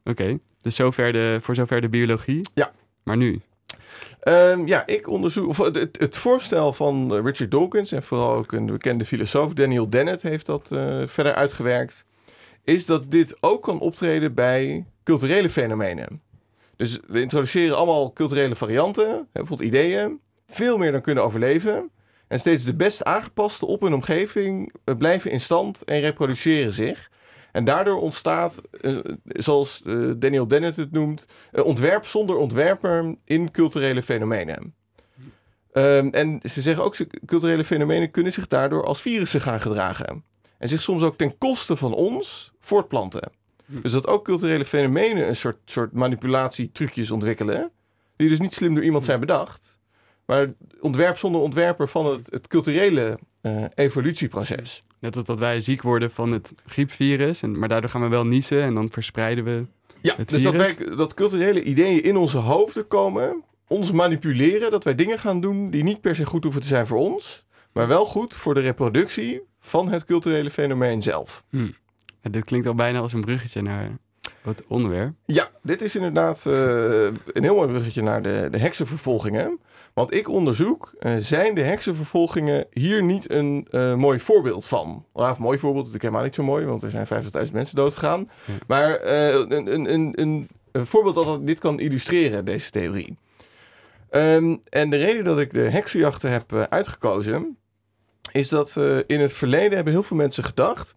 Oké, 0.04 0.38
dus 0.60 0.76
zover 0.76 1.12
de, 1.12 1.38
voor 1.40 1.54
zover 1.54 1.80
de 1.80 1.88
biologie. 1.88 2.48
Ja. 2.54 2.72
Maar 3.02 3.16
nu? 3.16 3.40
Ehm, 4.20 4.66
ja, 4.66 4.86
ik 4.86 5.08
onderzoek. 5.08 5.48
Of 5.48 5.58
het, 5.58 5.98
het, 5.98 6.16
voorstel 6.16 6.72
van 6.72 7.14
eh, 7.14 7.22
Richard 7.24 7.50
Dawkins 7.50 7.92
en 7.92 8.02
vooral 8.02 8.34
ook 8.34 8.52
een 8.52 8.66
bekende 8.66 9.04
filosoof, 9.04 9.52
Daniel 9.52 9.90
Dennett, 9.90 10.22
heeft 10.22 10.46
dat 10.46 10.72
eh, 10.72 11.02
verder 11.06 11.34
uitgewerkt. 11.34 12.04
Is 12.64 12.86
dat 12.86 13.10
dit 13.10 13.36
ook 13.40 13.62
kan 13.62 13.80
optreden 13.80 14.34
bij 14.34 14.86
culturele 15.02 15.50
fenomenen. 15.50 16.22
Dus 16.76 16.98
we 17.06 17.20
introduceren 17.20 17.76
allemaal 17.76 18.12
culturele 18.12 18.56
varianten, 18.56 19.28
bijvoorbeeld 19.32 19.68
ideeën, 19.68 20.20
veel 20.46 20.78
meer 20.78 20.92
dan 20.92 21.00
kunnen 21.00 21.24
overleven. 21.24 21.90
En 22.28 22.38
steeds 22.38 22.64
de 22.64 22.74
best 22.74 23.04
aangepaste 23.04 23.66
op 23.66 23.80
hun 23.80 23.94
omgeving 23.94 24.72
eh, 24.84 24.96
blijven 24.96 25.30
in 25.30 25.40
stand 25.40 25.84
en 25.84 26.00
reproduceren 26.00 26.74
zich. 26.74 27.10
En 27.58 27.64
daardoor 27.64 28.00
ontstaat, 28.00 28.62
eh, 28.80 28.98
zoals 29.22 29.82
eh, 29.82 30.10
Daniel 30.16 30.48
Dennett 30.48 30.76
het 30.76 30.92
noemt, 30.92 31.26
ontwerp 31.62 32.06
zonder 32.06 32.36
ontwerper 32.36 33.16
in 33.24 33.50
culturele 33.50 34.02
fenomenen. 34.02 34.74
Ehm, 35.72 36.08
en 36.08 36.40
ze 36.42 36.62
zeggen 36.62 36.84
ook, 36.84 36.96
culturele 37.26 37.64
fenomenen 37.64 38.10
kunnen 38.10 38.32
zich 38.32 38.48
daardoor 38.48 38.84
als 38.84 39.00
virussen 39.00 39.40
gaan 39.40 39.60
gedragen. 39.60 40.24
En 40.58 40.68
zich 40.68 40.80
soms 40.80 41.02
ook 41.02 41.16
ten 41.16 41.38
koste 41.38 41.76
van 41.76 41.94
ons 41.94 42.52
voortplanten. 42.60 43.30
Dus 43.66 43.92
dat 43.92 44.06
ook 44.06 44.24
culturele 44.24 44.64
fenomenen 44.64 45.28
een 45.28 45.36
soort, 45.36 45.58
soort 45.64 45.92
manipulatietrucjes 45.92 47.10
ontwikkelen. 47.10 47.70
Die 48.16 48.28
dus 48.28 48.40
niet 48.40 48.54
slim 48.54 48.74
door 48.74 48.84
iemand 48.84 49.04
zijn 49.04 49.20
bedacht. 49.20 49.67
Maar 50.28 50.52
ontwerp 50.80 51.18
zonder 51.18 51.40
ontwerper 51.40 51.88
van 51.88 52.06
het, 52.06 52.30
het 52.30 52.46
culturele 52.46 53.18
eh, 53.40 53.64
evolutieproces. 53.74 54.82
Net 54.98 55.16
als 55.16 55.24
dat 55.24 55.38
wij 55.38 55.60
ziek 55.60 55.82
worden 55.82 56.10
van 56.10 56.32
het 56.32 56.52
griepvirus. 56.66 57.42
En, 57.42 57.58
maar 57.58 57.68
daardoor 57.68 57.90
gaan 57.90 58.02
we 58.02 58.08
wel 58.08 58.26
niezen 58.26 58.62
en 58.62 58.74
dan 58.74 58.90
verspreiden 58.90 59.44
we... 59.44 59.66
Ja, 60.00 60.14
Het 60.16 60.28
dus 60.28 60.42
dat, 60.42 60.54
virus? 60.54 60.76
wij, 60.76 60.96
dat 60.96 61.14
culturele 61.14 61.62
ideeën 61.62 62.02
in 62.02 62.16
onze 62.16 62.38
hoofden 62.38 62.88
komen, 62.88 63.42
ons 63.68 63.92
manipuleren, 63.92 64.70
dat 64.70 64.84
wij 64.84 64.94
dingen 64.94 65.18
gaan 65.18 65.40
doen 65.40 65.70
die 65.70 65.82
niet 65.82 66.00
per 66.00 66.16
se 66.16 66.26
goed 66.26 66.42
hoeven 66.42 66.62
te 66.62 66.68
zijn 66.68 66.86
voor 66.86 66.98
ons, 66.98 67.44
maar 67.72 67.88
wel 67.88 68.04
goed 68.04 68.34
voor 68.34 68.54
de 68.54 68.60
reproductie 68.60 69.42
van 69.60 69.88
het 69.88 70.04
culturele 70.04 70.50
fenomeen 70.50 71.02
zelf. 71.02 71.44
Ja, 72.20 72.30
dit 72.30 72.44
klinkt 72.44 72.66
al 72.66 72.74
bijna 72.74 72.98
als 72.98 73.12
een 73.12 73.20
bruggetje 73.20 73.62
naar 73.62 73.90
het 74.42 74.64
onderwerp. 74.66 75.14
Ja, 75.26 75.50
dit 75.62 75.82
is 75.82 75.96
inderdaad 75.96 76.46
eh, 76.46 76.52
een 77.32 77.42
heel 77.42 77.54
mooi 77.54 77.68
bruggetje 77.68 78.02
naar 78.02 78.22
de, 78.22 78.48
de 78.50 78.58
heksenvervolgingen. 78.58 79.60
Want 79.98 80.14
ik 80.14 80.28
onderzoek, 80.28 80.92
eh, 80.98 81.16
zijn 81.18 81.54
de 81.54 81.62
heksenvervolgingen 81.62 82.66
hier 82.72 83.02
niet 83.02 83.30
een 83.32 83.66
eh, 83.70 83.94
mooi 83.94 84.20
voorbeeld 84.20 84.66
van? 84.66 85.04
Nou, 85.14 85.28
een 85.28 85.42
mooi 85.42 85.58
voorbeeld, 85.58 85.84
natuurlijk 85.84 86.02
helemaal 86.02 86.24
niet 86.24 86.34
zo 86.34 86.42
mooi, 86.42 86.66
want 86.66 86.82
er 86.82 86.90
zijn 86.90 87.06
50.000 87.06 87.52
mensen 87.52 87.76
doodgegaan. 87.76 88.30
Ja. 88.44 88.52
Maar 88.66 88.94
eh, 88.94 89.34
een, 89.34 89.72
een, 89.74 89.92
een, 89.92 90.48
een, 90.72 90.86
voorbeeld 90.86 91.14
dat 91.14 91.24
dat 91.24 91.46
dit 91.46 91.58
kan 91.58 91.80
illustreren, 91.80 92.44
deze 92.44 92.70
theorie. 92.70 93.16
Ehm, 94.10 94.56
en 94.68 94.90
de 94.90 94.96
reden 94.96 95.24
dat 95.24 95.38
ik 95.38 95.52
de 95.52 95.70
heksenjachten 95.70 96.30
heb 96.30 96.66
uitgekozen, 96.68 97.56
is 98.32 98.48
dat 98.48 98.76
in 99.06 99.20
het 99.20 99.32
verleden 99.32 99.74
hebben 99.74 99.92
heel 99.92 100.02
veel 100.02 100.16
mensen 100.16 100.44
gedacht. 100.44 100.96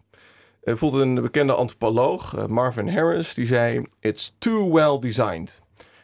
Bijvoorbeeld 0.64 1.02
een 1.02 1.14
bekende 1.14 1.54
antropoloog, 1.54 2.46
Marvin 2.46 2.88
Harris, 2.88 3.34
die 3.34 3.46
zei: 3.46 3.86
It's 4.00 4.36
too 4.38 4.72
well 4.72 4.98
designed. 4.98 5.62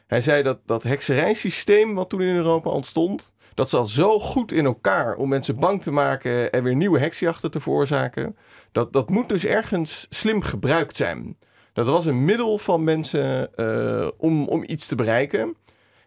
Hij 0.09 0.21
zei 0.21 0.43
dat 0.43 0.59
dat 0.67 0.83
hekserijsysteem 0.83 1.95
wat 1.95 2.09
toen 2.09 2.21
in 2.21 2.35
Europa 2.35 2.71
ontstond, 2.71 3.35
dat 3.55 3.69
zat 3.69 3.91
zo 3.91 4.19
goed 4.19 4.53
in 4.53 4.65
elkaar 4.65 5.17
om 5.17 5.29
mensen 5.29 5.61
bang 5.61 5.83
te 5.83 5.91
maken 5.91 6.53
en 6.53 6.63
weer 6.63 6.77
nieuwe 6.77 6.99
heksjachten 6.99 7.51
te 7.51 7.61
veroorzaken. 7.61 8.37
Dat, 8.73 8.93
dat 8.93 9.11
moet 9.11 9.29
dus 9.29 9.45
ergens 9.45 10.07
slim 10.11 10.43
gebruikt 10.43 10.97
zijn. 10.97 11.37
Dat 11.73 11.87
was 11.87 12.07
een 12.07 12.25
middel 12.25 12.59
van 12.59 12.85
mensen 12.85 13.55
eh, 13.55 14.09
om, 14.17 14.49
om 14.49 14.65
iets 14.67 14.87
te 14.87 14.95
bereiken. 14.95 15.57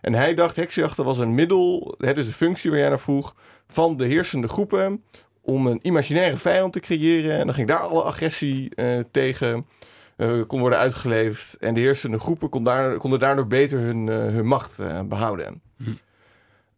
En 0.01 0.13
hij 0.13 0.33
dacht, 0.33 0.55
heksenjachten 0.55 1.05
was 1.05 1.19
een 1.19 1.35
middel, 1.35 1.95
hè, 1.97 2.13
dus 2.13 2.25
de 2.25 2.33
functie 2.33 2.69
waar 2.69 2.79
jij 2.79 2.89
naar 2.89 2.99
vroeg, 2.99 3.35
van 3.67 3.97
de 3.97 4.05
heersende 4.05 4.47
groepen 4.47 5.03
om 5.41 5.67
een 5.67 5.79
imaginaire 5.81 6.37
vijand 6.37 6.73
te 6.73 6.79
creëren. 6.79 7.37
En 7.37 7.45
dan 7.45 7.55
ging 7.55 7.67
daar 7.67 7.79
alle 7.79 8.03
agressie 8.03 8.75
eh, 8.75 8.99
tegen 9.11 9.65
eh, 10.21 10.41
kon 10.47 10.59
worden 10.59 10.79
uitgeleefd. 10.79 11.57
En 11.57 11.73
de 11.73 11.79
heersende 11.79 12.19
groepen 12.19 12.49
kon 12.49 12.63
daar, 12.63 12.97
konden 12.97 13.19
daardoor 13.19 13.47
beter 13.47 13.79
hun, 13.79 14.09
eh, 14.09 14.15
hun 14.15 14.45
macht 14.45 14.79
eh, 14.79 15.01
behouden. 15.01 15.61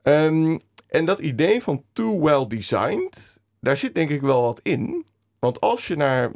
Ehm, 0.02 0.58
en 0.88 1.06
dat 1.06 1.20
idee 1.20 1.64
van 1.64 1.84
too 1.94 2.22
well 2.22 2.48
designed, 2.48 3.42
daar 3.60 3.78
zit 3.78 3.96
denk 3.96 4.10
ik 4.10 4.22
wel 4.22 4.42
wat 4.42 4.60
in. 4.64 5.06
Want 5.40 5.62
als 5.62 5.88
je 5.88 5.96
naar 5.96 6.32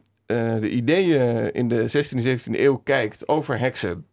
de 0.59 0.69
ideeën 0.69 1.53
in 1.53 1.67
de 1.67 1.87
16e 1.87 2.29
en 2.29 2.39
17e 2.39 2.59
eeuw 2.59 2.77
kijkt 2.77 3.27
over 3.27 3.59
heksen, 3.59 4.05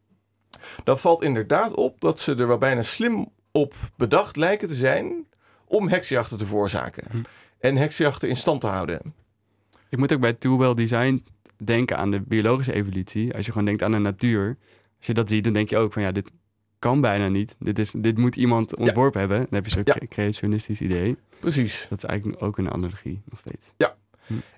dan 0.85 0.99
valt 0.99 1.23
inderdaad 1.23 1.75
op 1.75 2.01
dat 2.01 2.21
ze 2.21 2.35
er 2.35 2.47
wel 2.47 2.59
bijna 2.59 2.83
slim 2.83 3.29
op 3.53 3.75
bedacht 3.97 4.37
lijken 4.37 4.69
te 4.69 4.75
zijn 4.75 5.27
om 5.65 5.89
heksjachten 5.89 6.39
te 6.39 6.47
veroorzaken. 6.47 7.27
En 7.59 7.77
heksjachten 7.77 8.29
in 8.29 8.37
stand 8.37 8.61
te 8.61 8.67
houden. 8.67 9.15
Ik 9.89 9.99
moet 9.99 10.13
ook 10.13 10.21
bij 10.21 10.33
Too 10.33 10.59
Well 10.59 10.75
Design 10.75 11.25
denken 11.65 11.97
aan 11.97 12.11
de 12.11 12.21
biologische 12.21 12.73
evolutie. 12.73 13.35
Als 13.35 13.47
je 13.47 13.51
gewoon 13.53 13.67
denkt 13.67 13.83
aan 13.83 13.93
de 13.93 13.99
natuur. 13.99 14.57
Als 14.99 15.07
je 15.07 15.15
dat 15.15 15.29
ziet, 15.29 15.45
dan 15.45 15.53
denk 15.53 15.71
je 15.71 15.77
ook 15.79 15.93
van 15.93 16.03
ja, 16.03 16.13
dit 16.13 16.31
kan 16.79 17.01
bijna 17.01 17.29
niet. 17.29 17.57
Dit, 17.59 17.79
is, 17.79 17.91
dit 17.97 18.19
moet 18.19 18.37
iemand 18.37 18.77
ontworpen 18.77 19.21
hebben. 19.21 19.39
Dan 19.39 19.49
heb 19.51 19.65
je 19.65 19.71
zo'n 19.71 19.83
Ja. 19.85 19.93
cre- 19.93 20.07
creationistisch 20.07 20.81
idee. 20.81 21.17
Precies. 21.41 21.87
Dat 21.89 21.99
is 21.99 22.05
eigenlijk 22.05 22.43
ook 22.43 22.59
een 22.59 22.71
analogie 22.71 23.23
nog 23.31 23.41
steeds. 23.41 23.73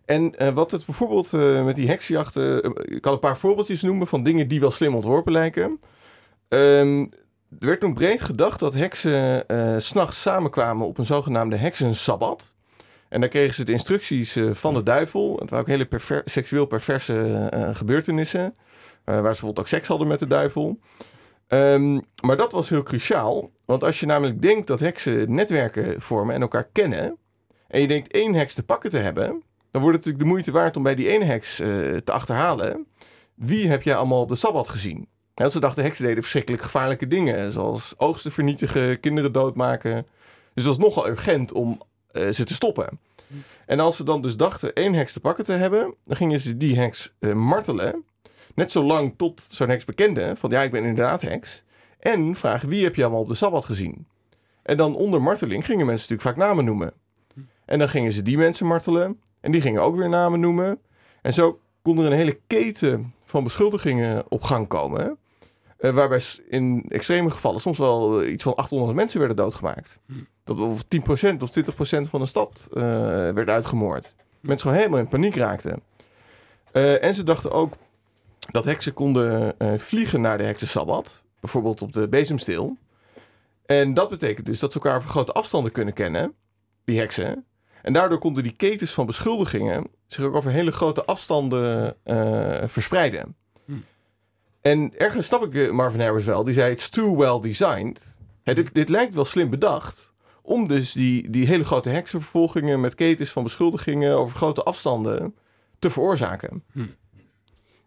En 0.05 0.35
eh, 0.39 0.53
wat 0.53 0.71
het 0.71 0.85
bijvoorbeeld 0.87 1.33
eh, 1.33 1.65
met 1.65 1.77
die 1.77 1.89
heksenjachten... 1.89 2.63
eh, 2.63 2.95
ik 2.97 3.03
kan 3.03 3.13
een 3.13 3.19
paar 3.19 3.39
voorbeeldjes 3.39 3.83
noemen 3.83 4.07
van 4.07 4.23
dingen 4.23 4.49
die 4.49 4.61
wel 4.61 4.71
slim 4.71 4.95
ontworpen 4.95 5.33
lijken. 5.33 5.81
Ehm, 6.49 7.01
er 7.59 7.67
werd 7.67 7.81
toen 7.81 7.95
breed 7.95 8.23
gedacht 8.23 8.59
dat 8.61 8.75
heksen 8.75 9.45
s 9.83 9.87
s'nachts 9.87 10.21
samenkwamen 10.23 10.87
op 10.87 10.99
een 10.99 11.05
zogenaamde 11.07 11.57
heksensabbat. 11.57 12.56
En 13.09 13.21
daar 13.21 13.31
kregen 13.31 13.55
ze 13.55 13.65
de 13.65 13.73
instructies 13.73 14.37
eh, 14.37 14.51
van 14.53 14.75
de 14.75 14.83
duivel. 14.83 15.37
Het 15.41 15.51
waren 15.51 15.65
ook 15.65 15.89
hele 15.89 16.23
seksueel 16.25 16.67
perverse 16.67 17.49
eh, 17.51 17.75
gebeurtenissen. 17.75 18.41
eh, 18.41 18.55
waar 19.05 19.17
ze 19.17 19.23
bijvoorbeeld 19.23 19.59
ook 19.59 19.67
seks 19.67 19.89
hadden 19.89 20.07
met 20.09 20.19
de 20.19 20.27
duivel. 20.27 20.79
Ehm, 21.47 22.01
maar 22.23 22.37
dat 22.37 22.53
was 22.53 22.69
heel 22.69 22.83
cruciaal. 22.83 23.51
Want 23.65 23.85
als 23.85 24.01
je 24.01 24.07
namelijk 24.07 24.43
denkt 24.43 24.67
dat 24.67 24.81
heksen 24.81 25.35
netwerken 25.35 26.03
vormen 26.03 26.35
en 26.35 26.41
elkaar 26.41 26.69
kennen. 26.73 27.17
En 27.69 27.81
je 27.81 27.87
denkt 27.87 28.13
één 28.13 28.35
heks 28.35 28.55
te 28.55 28.63
pakken 28.63 28.91
te 28.91 28.99
hebben. 28.99 29.43
Dan 29.71 29.83
wordt 29.83 29.97
het 29.97 30.07
natuurlijk 30.07 30.19
de 30.19 30.25
moeite 30.25 30.53
waard 30.53 30.77
om 30.77 30.83
bij 30.83 30.95
die 30.95 31.09
ene 31.09 31.25
heks 31.25 31.57
te 31.57 32.13
achterhalen. 32.13 32.87
Wie 33.35 33.69
heb 33.69 33.83
jij 33.83 33.97
allemaal 33.97 34.21
op 34.21 34.29
de 34.29 34.37
Sabbat 34.37 34.69
gezien? 34.69 35.09
Ja, 35.35 35.49
ze 35.49 35.61
dachten 35.61 35.83
heksen 35.85 36.05
deden 36.05 36.23
verschrikkelijk 36.23 36.63
gevaarlijke 36.63 37.07
dingen. 37.07 37.53
Zoals 37.53 37.95
oogsten 37.97 38.33
vernietigen, 38.33 39.01
kinderen 39.01 39.33
doodmaken. 39.33 40.07
Dus 40.55 40.65
het 40.65 40.77
was 40.77 40.79
nogal 40.79 41.09
urgent 41.09 41.53
om 41.53 41.81
ze 42.33 42.45
te 42.45 42.55
stoppen. 42.55 42.99
En 43.67 43.81
als 43.81 43.97
ze 43.97 44.05
dan 44.05 44.23
dus 44.23 44.37
dachten 44.37 44.73
één 44.73 44.95
heks 44.95 45.13
te 45.13 45.21
pakken 45.21 45.45
te 45.45 45.53
hebben, 45.53 45.95
dan 46.05 46.17
gingen 46.17 46.41
ze 46.41 46.57
die 46.57 46.79
heks 46.79 47.15
eh, 47.19 47.33
martelen. 47.33 48.05
Net 48.55 48.71
zo 48.73 48.85
lang 48.85 49.15
tot 49.17 49.41
zo'n 49.51 49.69
heks 49.69 49.85
bekende 49.85 50.37
van 50.37 50.51
ja, 50.51 50.63
ik 50.63 50.71
ben 50.71 50.85
inderdaad 50.85 51.23
heks. 51.23 51.63
En 51.99 52.37
vragen 52.37 52.69
wie 52.69 52.85
heb 52.85 52.95
je 52.95 53.03
allemaal 53.03 53.21
op 53.21 53.29
de 53.29 53.35
Sabbat 53.35 53.65
gezien? 53.65 54.07
En 54.63 54.77
dan 54.77 54.95
onder 54.95 55.23
marteling 55.23 55.65
gingen 55.65 55.87
mensen 55.87 56.09
natuurlijk 56.11 56.39
vaak 56.39 56.49
namen 56.49 56.65
noemen. 56.65 56.93
En 57.65 57.79
dan 57.79 57.89
gingen 57.89 58.13
ze 58.13 58.23
die 58.23 58.37
mensen 58.37 58.67
martelen. 58.67 59.21
En 59.41 59.53
die 59.53 59.61
gingen 59.61 59.83
ook 59.83 59.97
weer 59.97 60.09
namen 60.09 60.41
noemen. 60.41 60.79
En 61.23 61.35
zo 61.35 61.61
kon 61.83 61.99
er 61.99 62.07
een 62.07 62.13
hele 62.13 62.41
keten 62.47 63.13
van 63.25 63.45
beschuldigingen 63.45 64.25
op 64.29 64.43
gang 64.43 64.69
komen. 64.69 65.19
eh, 65.79 65.91
waarbij 65.91 66.21
in 66.49 66.85
extreme 66.89 67.31
gevallen 67.31 67.61
soms 67.61 67.79
wel 67.79 68.23
eh, 68.23 68.33
iets 68.33 68.43
van 68.43 68.55
800 68.55 68.95
mensen 68.97 69.19
werden 69.19 69.37
doodgemaakt. 69.37 70.01
Dat 70.47 70.61
of 70.61 70.83
10% 70.83 71.43
of 71.43 71.51
20% 71.51 72.11
van 72.11 72.21
de 72.21 72.27
stad 72.27 72.69
eh, 72.73 72.83
werd 73.31 73.49
uitgemoord. 73.49 74.17
Mensen 74.41 74.61
gewoon 74.61 74.77
helemaal 74.77 75.01
in 75.01 75.09
paniek 75.09 75.35
raakten. 75.35 75.83
Eh, 76.73 77.05
en 77.05 77.15
ze 77.15 77.25
dachten 77.25 77.51
ook 77.51 77.75
dat 78.51 78.65
heksen 78.65 78.93
konden 78.93 79.59
eh, 79.59 79.79
vliegen 79.79 80.21
naar 80.21 80.39
de 80.39 80.45
heksensabbat. 80.45 81.25
Bijvoorbeeld 81.41 81.83
op 81.83 81.93
de 81.93 82.09
bezemsteel. 82.09 82.77
En 83.67 83.95
dat 83.95 84.09
betekent 84.09 84.47
dus 84.47 84.59
dat 84.59 84.73
ze 84.73 84.79
elkaar 84.79 84.97
over 84.97 85.11
grote 85.11 85.33
afstanden 85.33 85.73
kunnen 85.73 85.95
kennen. 85.95 86.35
Die 86.85 86.99
heksen. 86.99 87.45
En 87.83 87.93
daardoor 87.93 88.19
konden 88.19 88.43
die 88.43 88.57
ketens 88.57 88.93
van 88.93 89.07
beschuldigingen 89.07 89.87
zich 90.07 90.25
ook 90.25 90.35
over 90.35 90.51
hele 90.51 90.73
grote 90.73 91.05
afstanden 91.05 91.97
verspreiden. 92.67 93.37
En 94.61 94.99
ergens 94.99 95.27
snap 95.27 95.55
ik 95.55 95.73
Marvin 95.73 96.01
Harris 96.01 96.25
wel. 96.25 96.45
Die 96.45 96.55
zei, 96.55 96.73
it's 96.73 96.89
too 96.89 97.17
well 97.17 97.41
designed. 97.41 98.17
Hè, 98.43 98.55
dit, 98.55 98.75
dit 98.75 98.89
lijkt 98.89 99.15
wel 99.15 99.25
slim 99.25 99.51
bedacht. 99.51 100.15
Om 100.47 100.69
dus 100.69 100.93
die, 100.93 101.31
die 101.31 101.47
hele 101.47 101.65
grote 101.65 101.89
heksenvervolgingen 101.89 102.81
met 102.81 102.95
ketens 102.95 103.31
van 103.31 103.43
beschuldigingen 103.43 104.17
over 104.17 104.37
grote 104.37 104.63
afstanden 104.63 105.35
te 105.79 105.91
veroorzaken. 105.91 106.63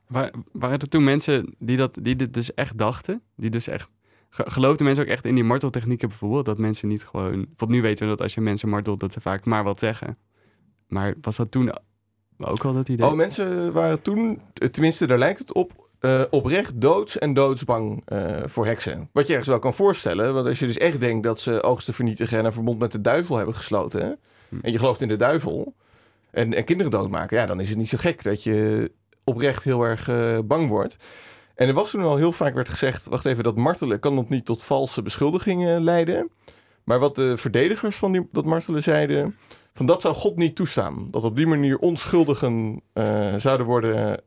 Wa- 0.08 0.32
waren 0.52 0.80
er 0.80 0.90
toen 0.90 1.04
mensen 1.04 1.56
die, 1.60 1.78
dat, 1.78 1.98
die 2.02 2.16
dit 2.16 2.34
dus 2.34 2.54
echt 2.54 2.78
dachten? 2.78 3.22
Die 3.36 3.50
dus 3.50 3.68
echt... 3.68 3.90
ge- 4.30 4.50
Geloofden 4.50 4.86
mensen 4.86 5.04
ook 5.04 5.10
echt 5.10 5.26
in 5.26 5.36
die 5.36 5.44
marteltechnieken 5.44 6.10
bijvoorbeeld? 6.10 6.46
Dat 6.46 6.58
mensen 6.58 6.88
niet 6.88 7.04
gewoon... 7.04 7.48
Want 7.58 7.72
nu 7.72 7.82
weten 7.82 8.06
we 8.06 8.12
dat 8.12 8.22
als 8.22 8.34
je 8.34 8.42
mensen 8.42 8.70
martelt, 8.70 9.00
dat 9.00 9.14
ze 9.14 9.22
vaak 9.22 9.46
maar 9.46 9.64
wat 9.64 9.80
zeggen. 9.80 10.18
Maar 10.88 11.16
was 11.22 11.36
dat 11.36 11.52
toen 11.52 11.72
ook 12.38 12.66
al 12.66 12.74
dat 12.74 12.90
idee? 12.90 13.08
Oh, 13.08 13.14
mensen 13.14 13.74
waren 13.74 14.02
toen, 14.02 14.42
tenminste 14.72 15.08
daar 15.08 15.18
lijkt 15.18 15.40
het 15.40 15.54
op, 15.54 15.89
eh, 16.00 16.22
oprecht 16.30 16.82
doods 16.82 17.18
en 17.18 17.34
doodsbang 17.34 18.02
eh, 18.06 18.38
voor 18.46 18.66
heksen. 18.66 19.10
Wat 19.12 19.26
je 19.26 19.30
ergens 19.30 19.50
wel 19.50 19.60
kan 19.60 19.74
voorstellen, 19.74 20.34
want 20.34 20.48
als 20.48 20.60
je 20.60 20.66
dus 20.66 20.78
echt 20.78 21.00
denkt 21.00 21.24
dat 21.24 21.40
ze 21.40 21.64
oogsten 21.64 21.94
vernietigen 21.94 22.38
en 22.38 22.46
een 22.46 22.54
verbond 22.54 22.80
met 22.80 22.92
de 22.92 23.02
duivel 23.02 23.36
hebben 23.36 23.56
gesloten, 23.56 24.20
Hm. 24.50 24.56
en 24.62 24.72
je 24.72 24.78
gelooft 24.78 25.02
in 25.02 25.08
de 25.08 25.16
duivel, 25.16 25.74
en, 26.32 26.54
en 26.54 26.64
kinderen 26.64 26.92
doodmaken, 26.92 27.38
ja, 27.38 27.46
dan 27.46 27.60
is 27.60 27.70
het 27.70 27.78
niet 27.78 27.90
zo 27.90 27.98
gek 27.98 28.24
dat 28.24 28.44
je 28.44 28.92
oprecht 29.24 29.64
heel 29.64 29.84
erg 29.84 30.08
eh, 30.08 30.40
bang 30.44 30.70
wordt. 30.70 30.98
En 31.56 31.68
er 31.68 31.74
was 31.74 31.90
toen 31.90 32.04
al 32.04 32.18
heel 32.18 32.32
vaak 32.32 32.54
werd 32.54 32.70
gezegd, 32.70 33.06
wacht 33.06 33.26
even, 33.26 33.44
dat 33.44 33.56
martelen 33.56 34.00
kan 34.00 34.16
dat 34.16 34.30
niet 34.30 34.46
tot 34.46 34.64
valse 34.64 35.02
beschuldigingen 35.02 35.84
leiden. 35.84 36.30
Maar 36.84 37.00
wat 37.00 37.16
de 37.16 37.38
verdedigers 37.38 37.96
van 37.96 38.12
die, 38.12 38.28
dat 38.32 38.46
martelen 38.46 38.84
zeiden, 38.84 39.36
van 39.74 39.86
dat 39.86 40.02
zou 40.02 40.16
God 40.16 40.36
niet 40.36 40.56
toestaan. 40.56 41.08
Dat 41.12 41.24
op 41.24 41.36
die 41.36 41.48
manier 41.48 41.78
onschuldigen 41.78 42.82
zouden 43.38 43.66
worden 43.66 44.22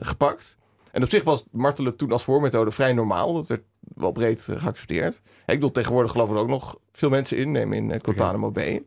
gepakt. 0.00 0.58
En 0.92 1.02
op 1.02 1.08
zich 1.08 1.24
was 1.24 1.44
martelen 1.50 1.96
toen 1.96 2.12
als 2.12 2.24
voormethode 2.24 2.70
vrij 2.70 2.92
normaal. 2.92 3.32
Dat 3.34 3.46
werd 3.46 3.62
wel 3.80 4.12
breed 4.12 4.48
eh, 4.48 4.60
geaccepteerd. 4.60 5.14
Ik 5.24 5.44
bedoel, 5.46 5.70
tegenwoordig 5.72 6.12
geloven 6.12 6.34
er 6.36 6.42
ook 6.42 6.48
nog 6.48 6.78
veel 6.92 7.10
mensen 7.10 7.36
in. 7.36 7.50
Neem 7.50 7.72
in 7.72 7.90
het 7.90 8.04
Guantanamo 8.04 8.50
Bay. 8.50 8.82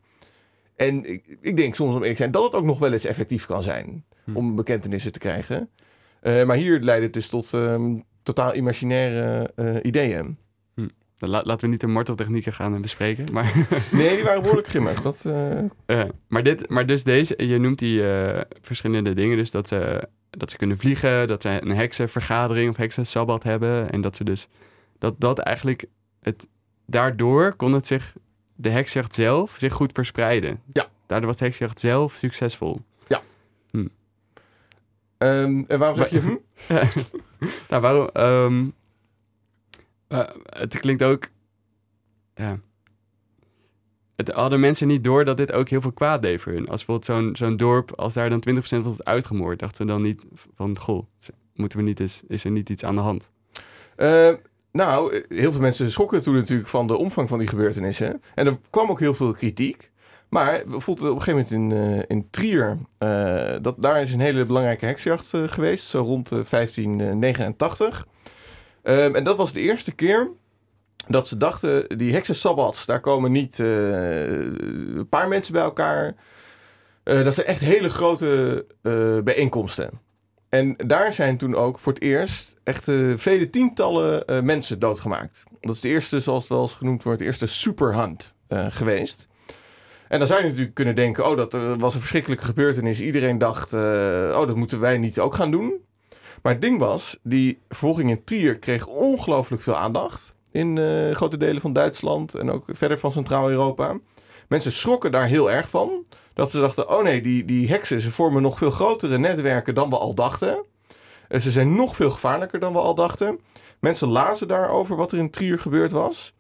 En 0.76 1.12
ik, 1.12 1.38
ik 1.42 1.58
denk 1.58 1.76
soms 1.76 1.90
om 1.90 1.96
eerlijk 1.96 2.12
te 2.12 2.18
zijn 2.22 2.32
dat 2.32 2.44
het 2.44 2.54
ook 2.56 2.64
nog 2.66 2.80
wel 2.80 2.92
eens 2.92 3.06
effectief 3.06 3.46
kan 3.46 3.64
zijn. 3.64 4.04
Hm. 4.24 4.36
Om 4.36 4.56
bekentenissen 4.56 5.12
te 5.12 5.20
krijgen. 5.20 5.70
Eh, 6.22 6.44
maar 6.46 6.56
hier 6.58 6.80
leidt 6.80 7.04
het 7.04 7.14
dus 7.14 7.28
tot 7.28 7.54
ehm, 7.54 7.96
totaal 8.24 8.56
imaginaire 8.56 9.52
eh, 9.56 9.76
ideeën. 9.82 10.38
Dan 11.18 11.30
la- 11.32 11.44
laten 11.46 11.66
we 11.66 11.72
niet 11.72 11.82
de 11.82 11.88
marteltechnieken 11.88 12.54
gaan 12.54 12.76
eh, 12.76 12.82
bespreken. 12.82 13.26
Maar, 13.34 13.54
Nee, 13.92 14.16
die 14.16 14.24
waren 14.24 14.42
behoorlijk 14.42 14.68
grimmig. 14.68 15.02
Dat, 15.02 15.26
eh, 15.26 15.58
eh, 15.86 16.10
maar, 16.28 16.44
dit, 16.44 16.70
maar 16.70 16.86
dus 16.86 17.04
deze, 17.04 17.48
je 17.48 17.60
noemt 17.60 17.80
die 17.80 18.10
eh, 18.12 18.42
verschillende 18.62 19.14
dingen. 19.14 19.38
Dus 19.38 19.52
dat 19.52 19.68
ze, 19.68 20.08
dat 20.38 20.52
ze 20.52 20.58
kunnen 20.58 20.78
vliegen, 20.78 21.28
dat 21.28 21.42
ze 21.42 21.50
een 21.62 21.72
heksenvergadering 21.76 22.70
of 22.70 22.78
heksensabbat 22.78 23.44
hebben. 23.44 23.92
En 23.92 24.02
dat 24.02 24.16
ze 24.16 24.24
dus, 24.24 24.48
dat 25.00 25.16
dat 25.18 25.40
eigenlijk, 25.40 25.86
het, 26.22 26.48
daardoor 26.86 27.56
kon 27.56 27.74
het 27.74 27.88
zich, 27.88 28.14
de 28.56 28.70
heksjacht 28.70 29.14
zelf, 29.14 29.56
zich 29.58 29.74
goed 29.74 29.92
verspreiden. 29.94 30.62
Ja. 30.74 30.88
Daardoor 31.06 31.30
was 31.30 31.38
de 31.38 31.46
heksjacht 31.46 31.80
zelf 31.80 32.14
succesvol. 32.14 32.82
ehm, 35.18 35.64
en 35.68 35.80
waarom 35.80 35.98
zeg 35.98 36.10
je... 36.10 36.20
hm? 36.20 36.36
Nou, 37.70 37.82
waarom? 37.82 38.10
ehm, 38.14 38.66
eh, 40.08 40.30
het 40.46 40.80
klinkt 40.80 41.04
ook. 41.04 41.30
Ja. 42.36 42.60
Het 44.16 44.30
hadden 44.30 44.60
mensen 44.60 44.88
niet 44.88 45.04
door 45.04 45.26
dat 45.26 45.38
dit 45.38 45.52
ook 45.52 45.70
heel 45.70 45.82
veel 45.82 45.92
kwaad 45.92 46.22
deed 46.22 46.42
voor 46.42 46.52
hun. 46.52 46.70
Als 46.70 46.86
bijvoorbeeld 46.86 47.06
zo'n 47.06 47.48
zo'n 47.48 47.58
dorp, 47.58 47.92
als 47.96 48.14
daar 48.14 48.30
dan 48.30 48.44
20% 48.80 48.84
was 48.84 49.04
uitgemoord, 49.04 49.60
dachten 49.60 49.78
ze 49.78 49.92
dan 49.92 50.02
niet 50.02 50.22
van: 50.56 50.80
Goh, 50.80 51.06
moeten 51.54 51.78
we 51.78 51.84
niet 51.84 52.00
eens, 52.00 52.22
is 52.28 52.44
er 52.44 52.52
niet 52.52 52.70
iets 52.70 52.84
aan 52.84 52.96
de 52.96 53.02
hand? 53.02 53.32
Eh, 53.96 54.34
nou, 54.72 55.24
heel 55.28 55.52
veel 55.52 55.62
mensen 55.62 55.92
schrokken 55.92 56.22
toen 56.22 56.36
natuurlijk 56.36 56.70
van 56.70 56.88
de 56.88 56.98
omvang 56.98 57.30
van 57.30 57.40
die 57.40 57.48
gebeurtenissen. 57.48 58.22
En 58.36 58.46
er 58.46 58.58
kwam 58.70 58.90
ook 58.90 59.00
heel 59.00 59.14
veel 59.14 59.32
kritiek. 59.32 59.92
Maar 60.34 60.64
bijvoorbeeld 60.68 61.10
op 61.10 61.16
een 61.16 61.22
gegeven 61.22 61.48
moment 61.50 61.74
in, 61.74 62.02
eh, 62.02 62.16
in 62.18 62.28
Trier, 62.30 62.78
eh, 62.98 63.56
dat, 63.62 63.82
daar 63.82 64.02
is 64.02 64.14
een 64.14 64.20
hele 64.20 64.46
belangrijke 64.46 64.86
heksjacht 64.86 65.28
geweest, 65.30 65.86
zo 65.86 66.02
rond 66.02 66.32
eh, 66.32 66.40
1589. 66.44 68.08
Ehm, 68.84 69.16
en 69.16 69.24
dat 69.24 69.38
was 69.38 69.54
de 69.54 69.60
eerste 69.60 69.92
keer 69.92 70.32
dat 71.08 71.28
ze 71.28 71.38
dachten, 71.38 71.98
die 71.98 72.14
heksensabbats, 72.14 72.86
daar 72.86 73.00
komen 73.00 73.32
niet 73.32 73.60
eh, 73.60 74.32
een 74.32 75.08
paar 75.10 75.28
mensen 75.28 75.54
bij 75.54 75.62
elkaar. 75.62 76.16
Eh, 77.04 77.24
dat 77.24 77.34
zijn 77.34 77.48
echt 77.48 77.60
hele 77.60 77.90
grote 77.90 78.66
eh, 78.82 79.18
bijeenkomsten. 79.24 79.90
En 80.50 80.76
daar 80.78 81.14
zijn 81.14 81.38
toen 81.38 81.56
ook 81.56 81.80
voor 81.80 81.94
het 81.94 82.02
eerst 82.02 82.56
echt 82.64 82.84
vele 83.16 83.50
tientallen 83.50 84.46
mensen 84.46 84.80
doodgemaakt. 84.80 85.44
Dat 85.62 85.76
is 85.76 85.82
de 85.82 85.88
eerste, 85.88 86.20
zoals 86.20 86.44
het 86.44 86.52
wel 86.52 86.62
eens 86.62 86.74
genoemd 86.74 87.04
wordt, 87.04 87.20
de 87.20 87.26
eerste 87.26 87.46
superhunt 87.46 88.36
geweest. 88.50 89.28
En 90.08 90.20
dan 90.20 90.28
zou 90.28 90.40
je 90.40 90.48
natuurlijk 90.48 90.76
kunnen 90.76 90.96
denken, 90.96 91.30
oh, 91.30 91.38
dat 91.38 91.54
was 91.78 91.94
een 91.94 92.00
verschrikkelijke 92.00 92.46
gebeurtenis. 92.46 93.02
Iedereen 93.02 93.38
dacht, 93.38 93.74
oh, 93.74 94.48
dat 94.48 94.56
moeten 94.56 94.80
wij 94.80 94.98
niet 94.98 95.20
ook 95.20 95.36
gaan 95.36 95.52
doen. 95.52 95.82
Maar 96.42 96.54
het 96.54 96.62
ding 96.62 96.80
was, 96.80 97.20
die 97.24 97.60
vervolging 97.68 98.10
in 98.10 98.24
Trier 98.24 98.60
kreeg 98.60 98.86
ongelooflijk 98.86 99.62
veel 99.62 99.76
aandacht. 99.76 100.34
In 100.54 100.78
eh, 100.78 101.16
grote 101.16 101.38
delen 101.38 101.62
van 101.62 101.74
Duitsland 101.74 102.34
en 102.34 102.52
ook 102.52 102.64
verder 102.68 103.00
van 103.00 103.12
Centraal-Europa. 103.12 103.98
Mensen 104.48 104.72
schrokken 104.72 105.12
daar 105.12 105.28
heel 105.28 105.52
erg 105.52 105.70
van. 105.70 106.06
Dat 106.34 106.52
ze 106.52 106.60
dachten, 106.60 106.90
oh 106.90 107.04
nee, 107.04 107.22
die, 107.22 107.46
die 107.46 107.68
heksen, 107.68 108.02
ze 108.02 108.12
vormen 108.12 108.42
nog 108.42 108.58
veel 108.58 108.72
grotere 108.72 109.18
netwerken 109.18 109.76
dan 109.76 109.90
we 109.90 109.98
al 109.98 110.14
dachten. 110.14 110.66
Eh, 111.28 111.40
Ze 111.40 111.52
zijn 111.52 111.76
nog 111.76 111.96
veel 111.96 112.10
gevaarlijker 112.10 112.60
dan 112.60 112.74
we 112.74 112.80
al 112.80 112.96
dachten. 112.96 113.40
Mensen 113.80 114.08
lazen 114.08 114.48
daarover 114.48 114.96
wat 114.96 115.12
er 115.12 115.18
in 115.18 115.30
Trier 115.30 115.60
gebeurd 115.60 115.92
was. 115.92 116.34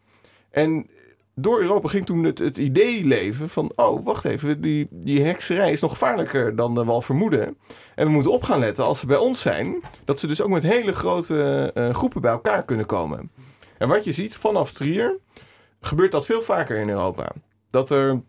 En 0.52 0.88
door 1.36 1.62
Europa 1.62 1.88
ging 1.88 2.06
toen 2.06 2.24
het, 2.24 2.40
het 2.40 2.58
idee 2.58 3.06
leven 3.06 3.50
van... 3.50 3.72
oh, 3.76 4.06
wacht 4.06 4.26
even, 4.26 4.62
die, 4.62 4.88
die 4.90 5.24
hekserij 5.24 5.72
is 5.72 5.82
nog 5.82 5.92
gevaarlijker 5.92 6.56
dan 6.56 6.74
we 6.74 6.92
al 6.92 7.02
vermoeden. 7.02 7.58
En 7.96 8.06
we 8.06 8.12
moeten 8.12 8.32
op 8.32 8.44
gaan 8.44 8.60
letten 8.60 8.86
als 8.86 9.00
ze 9.00 9.06
bij 9.06 9.18
ons 9.18 9.42
zijn... 9.42 9.82
dat 10.04 10.20
ze 10.20 10.28
dus 10.28 10.42
ook 10.42 10.50
met 10.50 10.64
hele 10.64 10.94
grote 10.94 11.72
eh, 11.74 11.90
groepen 11.90 12.22
bij 12.22 12.32
elkaar 12.32 12.64
kunnen 12.64 12.86
komen. 12.86 13.32
En 13.84 13.90
wat 13.90 14.04
je 14.04 14.14
ziet 14.14 14.36
vanaf 14.36 14.72
Trier... 14.72 15.18
gebeurt 15.82 16.12
dat 16.12 16.26
veel 16.26 16.42
vaker 16.42 16.78
in 16.78 16.90
Europa. 16.90 17.32
Dat 17.70 17.92
er 17.92 18.22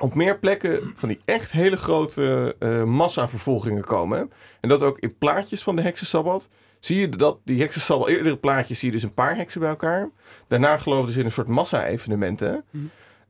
op 0.00 0.14
meer 0.14 0.38
plekken 0.38 0.92
van 0.94 1.08
die 1.08 1.20
echt 1.24 1.52
hele 1.52 1.76
grote 1.76 2.56
eh 2.58 2.84
massavervolgingen 2.84 3.84
komen. 3.84 4.32
En 4.60 4.68
dat 4.68 4.82
ook 4.82 4.98
in 4.98 5.18
plaatjes 5.18 5.62
van 5.62 5.76
de 5.76 5.82
heksensabbat 5.82 6.48
zie 6.80 7.00
je 7.00 7.08
dat 7.08 7.38
die 7.44 7.60
heksensabbat, 7.60 8.08
eerdere 8.08 8.36
plaatjes 8.36 8.78
zie 8.78 8.88
je 8.88 8.94
dus 8.94 9.02
een 9.02 9.14
paar 9.14 9.36
heksen 9.36 9.60
bij 9.60 9.70
elkaar. 9.70 10.10
Daarna 10.48 10.76
geloofden 10.76 11.12
ze 11.12 11.18
in 11.18 11.24
een 11.24 11.32
soort 11.32 11.48
massa-evenementen. 11.48 12.64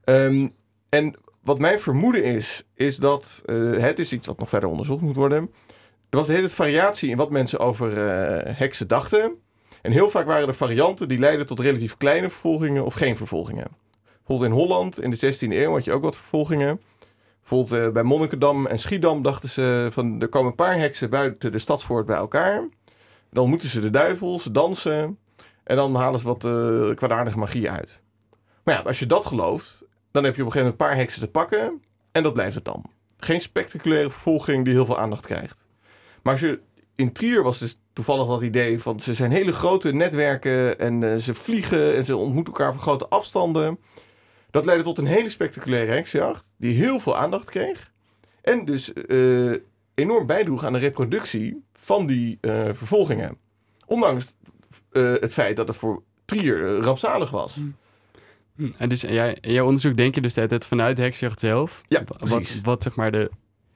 Ehm, 0.05 0.49
en 0.89 1.14
wat 1.43 1.59
mijn 1.59 1.81
vermoeden 1.81 2.25
is, 2.25 2.64
is 2.75 2.97
dat, 2.97 3.43
eh, 3.47 3.77
het 3.77 3.99
is 3.99 4.12
iets 4.12 4.27
wat 4.27 4.39
nog 4.39 4.49
verder 4.49 4.68
onderzocht 4.68 5.01
moet 5.03 5.16
worden. 5.16 5.51
Er 6.09 6.18
was 6.18 6.27
de 6.27 6.33
hele 6.33 6.49
variatie 6.49 7.11
in 7.11 7.16
wat 7.16 7.31
mensen 7.31 7.59
over 7.59 8.09
eh, 8.09 8.57
heksen 8.57 8.89
dachten. 8.89 9.39
En 9.83 9.93
heel 9.93 10.11
vaak 10.11 10.26
waren 10.26 10.49
er 10.49 10.55
varianten 10.55 11.09
die 11.09 11.18
leidden 11.18 11.47
tot 11.47 11.61
relatief 11.61 11.97
kleine 11.97 12.31
vervolgingen 12.31 12.85
of 12.85 12.95
geen 12.95 13.16
vervolgingen. 13.16 13.66
Bijvoorbeeld 14.16 14.51
in 14.51 14.57
Holland 14.57 15.01
in 15.01 15.11
de 15.11 15.35
16e 15.35 15.53
eeuw 15.53 15.72
had 15.72 15.85
je 15.85 15.93
ook 15.93 16.03
wat 16.03 16.16
vervolgingen. 16.16 16.81
Bijvoorbeeld 17.41 17.87
eh, 17.87 17.93
bij 17.93 18.03
Monnikendam 18.03 18.66
en 18.66 18.78
Schiedam 18.78 19.22
dachten 19.22 19.49
ze 19.49 19.89
van 19.91 20.20
er 20.20 20.28
komen 20.28 20.51
een 20.51 20.57
paar 20.57 20.78
heksen 20.78 21.11
buiten 21.11 21.53
de 21.53 21.59
stadspoort 21.59 22.07
bij 22.07 22.16
elkaar. 22.16 22.68
Dan 23.31 23.49
moeten 23.49 23.68
ze 23.68 23.81
de 23.81 23.91
duivels 23.91 24.45
dansen 24.45 25.18
en 25.64 25.76
dan 25.76 25.95
halen 25.95 26.20
ze 26.20 26.26
wat 26.26 26.45
eh 26.45 26.95
kwaadaardige 26.95 27.39
magie 27.39 27.70
uit. 27.70 28.03
Maar 28.64 28.74
ja, 28.74 28.81
als 28.81 28.99
je 28.99 29.07
dat 29.07 29.26
gelooft, 29.26 29.85
dan 30.11 30.24
heb 30.24 30.37
je 30.37 30.41
op 30.41 30.47
een 30.47 30.53
gegeven 30.53 30.70
moment 30.70 30.81
een 30.81 30.87
paar 30.87 30.97
heksen 30.97 31.20
te 31.20 31.31
pakken 31.31 31.83
en 32.12 32.22
dat 32.22 32.33
blijft 32.33 32.55
het 32.55 32.64
dan. 32.64 32.85
Geen 33.16 33.41
spectaculaire 33.41 34.11
vervolging 34.11 34.64
die 34.64 34.74
heel 34.74 34.87
veel 34.87 34.99
aandacht 34.99 35.26
krijgt. 35.26 35.66
Maar 36.22 36.33
als 36.33 36.43
je 36.43 36.61
in 36.95 37.12
Trier 37.12 37.43
was 37.43 37.59
dus 37.59 37.80
toevallig 37.93 38.26
dat 38.26 38.43
idee 38.43 38.80
van 38.80 39.01
ze 39.01 39.14
zijn 39.14 39.30
hele 39.30 39.53
grote 39.53 39.93
netwerken 39.93 40.78
en 40.78 41.12
eh, 41.12 41.16
ze 41.16 41.34
vliegen 41.34 41.95
en 41.97 42.05
ze 42.05 42.16
ontmoeten 42.16 42.53
elkaar 42.53 42.72
voor 42.72 42.82
grote 42.82 43.09
afstanden. 43.09 43.78
Dat 44.51 44.64
leidde 44.64 44.84
tot 44.84 44.99
een 44.99 45.07
hele 45.07 45.28
spectaculaire 45.28 45.93
heksjacht 45.93 46.53
die 46.57 46.74
heel 46.76 47.01
veel 47.01 47.16
aandacht 47.16 47.51
kreeg. 47.51 47.93
En 48.43 48.64
dus 48.64 48.93
eh, 48.93 49.53
enorm 49.95 50.26
bijdroeg 50.26 50.64
aan 50.64 50.72
de 50.72 50.78
reproductie 50.78 51.64
van 51.74 52.07
die 52.07 52.38
eh, 52.41 52.68
vervolgingen. 52.72 53.36
Ondanks 53.86 54.34
het 54.93 55.32
feit 55.32 55.57
dat 55.57 55.68
het 55.68 55.76
voor 55.76 56.03
Trier 56.24 56.76
rampzalig 56.80 57.30
was. 57.30 57.57
Hm, 58.57 58.68
En 58.76 58.88
dus 58.88 59.05
in 59.05 59.12
jij, 59.12 59.38
in 59.41 59.53
jouw 59.53 59.66
onderzoek 59.66 59.97
denk 59.97 60.14
je 60.14 60.20
dus 60.20 60.34
dat 60.34 60.51
het 60.51 60.66
vanuit 60.66 60.97
de 60.97 61.03
heksjacht 61.03 61.41
zelf... 61.41 61.82
Ja. 61.88 62.03
Wat, 62.18 62.61
wat 62.62 62.82
zeg 62.82 62.95
maar 62.95 63.12
de, 63.12 63.30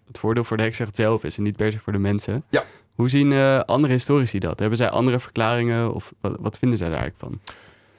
het 0.06 0.18
voordeel 0.18 0.44
voor 0.44 0.56
de 0.56 0.62
heksjacht 0.62 0.96
zelf 0.96 1.24
is 1.24 1.36
en 1.36 1.42
niet 1.42 1.56
per 1.56 1.72
se 1.72 1.78
voor 1.78 1.92
de 1.92 1.98
mensen. 1.98 2.44
Ja. 2.50 2.64
Hoe 2.94 3.08
zien 3.08 3.32
eh, 3.32 3.60
andere 3.60 3.92
historici 3.92 4.38
dat? 4.38 4.58
Hebben 4.58 4.78
zij 4.78 4.90
andere 4.90 5.18
verklaringen 5.18 5.94
of 5.94 6.12
wat, 6.20 6.36
wat 6.38 6.58
vinden 6.58 6.78
zij 6.78 6.88
daar 6.88 6.98
eigenlijk 6.98 7.32
van? 7.32 7.54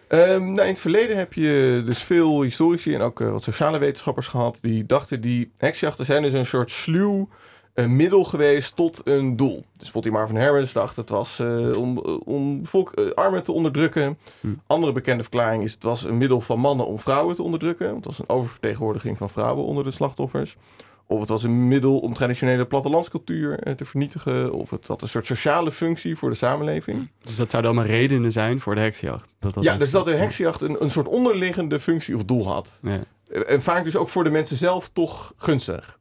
Ehm, 0.07 0.43
nou, 0.43 0.61
in 0.61 0.73
het 0.73 0.79
verleden 0.79 1.17
heb 1.17 1.33
je 1.33 1.83
dus 1.85 2.03
veel 2.03 2.41
historici 2.41 2.93
en 2.93 3.01
ook 3.01 3.21
eh, 3.21 3.31
wat 3.31 3.43
sociale 3.43 3.77
wetenschappers 3.77 4.27
gehad 4.27 4.57
die 4.61 4.85
dachten 4.85 5.21
die 5.21 5.51
heksjachten 5.57 6.05
zijn 6.05 6.21
dus 6.21 6.33
een 6.33 6.45
soort 6.45 6.71
sluw 6.71 7.29
eh, 7.73 7.85
middel 7.85 8.23
geweest 8.23 8.75
tot 8.75 9.01
een 9.03 9.35
doel. 9.35 9.55
Dus 9.55 9.63
bijvoorbeeld 9.73 10.03
die 10.03 10.13
Marvin 10.13 10.37
Harris 10.37 10.73
dacht 10.73 10.95
het 10.95 11.09
was 11.09 11.39
om, 11.75 11.97
om 12.25 12.65
volk, 12.65 12.93
armen 13.15 13.43
te 13.43 13.51
onderdrukken. 13.51 14.17
Hm. 14.39 14.47
Andere 14.67 14.91
bekende 14.91 15.23
verklaring 15.23 15.63
is 15.63 15.73
het 15.73 15.83
was 15.83 16.03
een 16.03 16.17
middel 16.17 16.41
van 16.41 16.59
mannen 16.59 16.87
om 16.87 16.99
vrouwen 16.99 17.35
te 17.35 17.43
onderdrukken. 17.43 17.85
Want 17.85 18.05
het 18.05 18.17
was 18.17 18.19
een 18.19 18.35
oververtegenwoordiging 18.35 19.17
van 19.17 19.29
vrouwen 19.29 19.65
onder 19.65 19.83
de 19.83 19.91
slachtoffers. 19.91 20.57
Of 21.07 21.19
het 21.19 21.29
was 21.29 21.43
een 21.43 21.67
middel 21.67 21.99
om 21.99 22.13
traditionele 22.13 22.65
plattelandscultuur 22.65 23.59
eh, 23.59 23.73
te 23.73 23.85
vernietigen. 23.85 24.53
Of 24.53 24.69
het 24.69 24.87
had 24.87 25.01
een 25.01 25.07
soort 25.07 25.25
sociale 25.25 25.71
functie 25.71 26.15
voor 26.17 26.29
de 26.29 26.35
samenleving. 26.35 27.09
Dus 27.23 27.35
dat 27.35 27.51
zouden 27.51 27.71
allemaal 27.71 27.91
redenen 27.91 28.31
zijn 28.31 28.59
voor 28.59 28.75
de 28.75 28.81
heksjacht? 28.81 29.29
Dat 29.39 29.53
dat 29.53 29.63
Ja, 29.63 29.77
dus 29.77 29.91
dat 29.91 30.05
de 30.05 30.13
heksjacht 30.13 30.61
een, 30.61 30.83
een 30.83 30.91
soort 30.91 31.07
onderliggende 31.07 31.79
functie 31.79 32.15
of 32.15 32.23
doel 32.23 32.47
had. 32.47 32.79
Ja. 32.81 32.99
En 33.47 33.61
vaak 33.61 33.83
dus 33.83 33.95
ook 33.95 34.09
voor 34.09 34.23
de 34.23 34.29
mensen 34.29 34.57
zelf 34.57 34.89
toch 34.93 35.33
gunstig. 35.37 35.99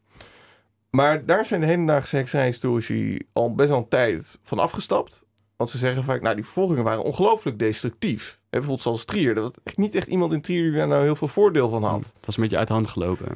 Maar 0.91 1.25
daar 1.25 1.47
zijn 1.47 1.61
de 1.61 1.67
hedendaagse 1.67 2.17
hekserijhistorici 2.17 3.19
al 3.33 3.55
best 3.55 3.69
wel 3.69 3.79
een 3.79 3.89
tijd 3.89 4.39
van 4.43 4.59
afgestapt. 4.59 5.25
Want 5.57 5.71
ze 5.71 5.79
zeggen 5.79 6.05
vaak, 6.05 6.23
nou 6.23 6.35
die 6.35 6.45
vervolgingen 6.45 6.85
waren 6.85 7.03
ongelooflijk 7.03 7.59
destructief. 7.59 8.31
En 8.31 8.39
bijvoorbeeld 8.51 8.83
zoals 8.83 9.05
Trier. 9.05 9.37
Er 9.37 9.43
was 9.43 9.51
echt 9.65 9.77
niet 9.77 9.95
echt 9.95 10.07
iemand 10.07 10.33
in 10.33 10.41
Trier 10.41 10.63
die 10.63 10.79
daar 10.79 10.89
nou 10.89 11.03
heel 11.03 11.17
veel 11.17 11.29
voordeel 11.29 11.69
van 11.69 11.83
had. 11.83 12.13
Het 12.17 12.27
was 12.27 12.37
een 12.37 12.43
beetje 12.43 12.59
uit 12.59 12.67
de 12.67 12.73
hand 12.73 12.89
gelopen. 12.89 13.29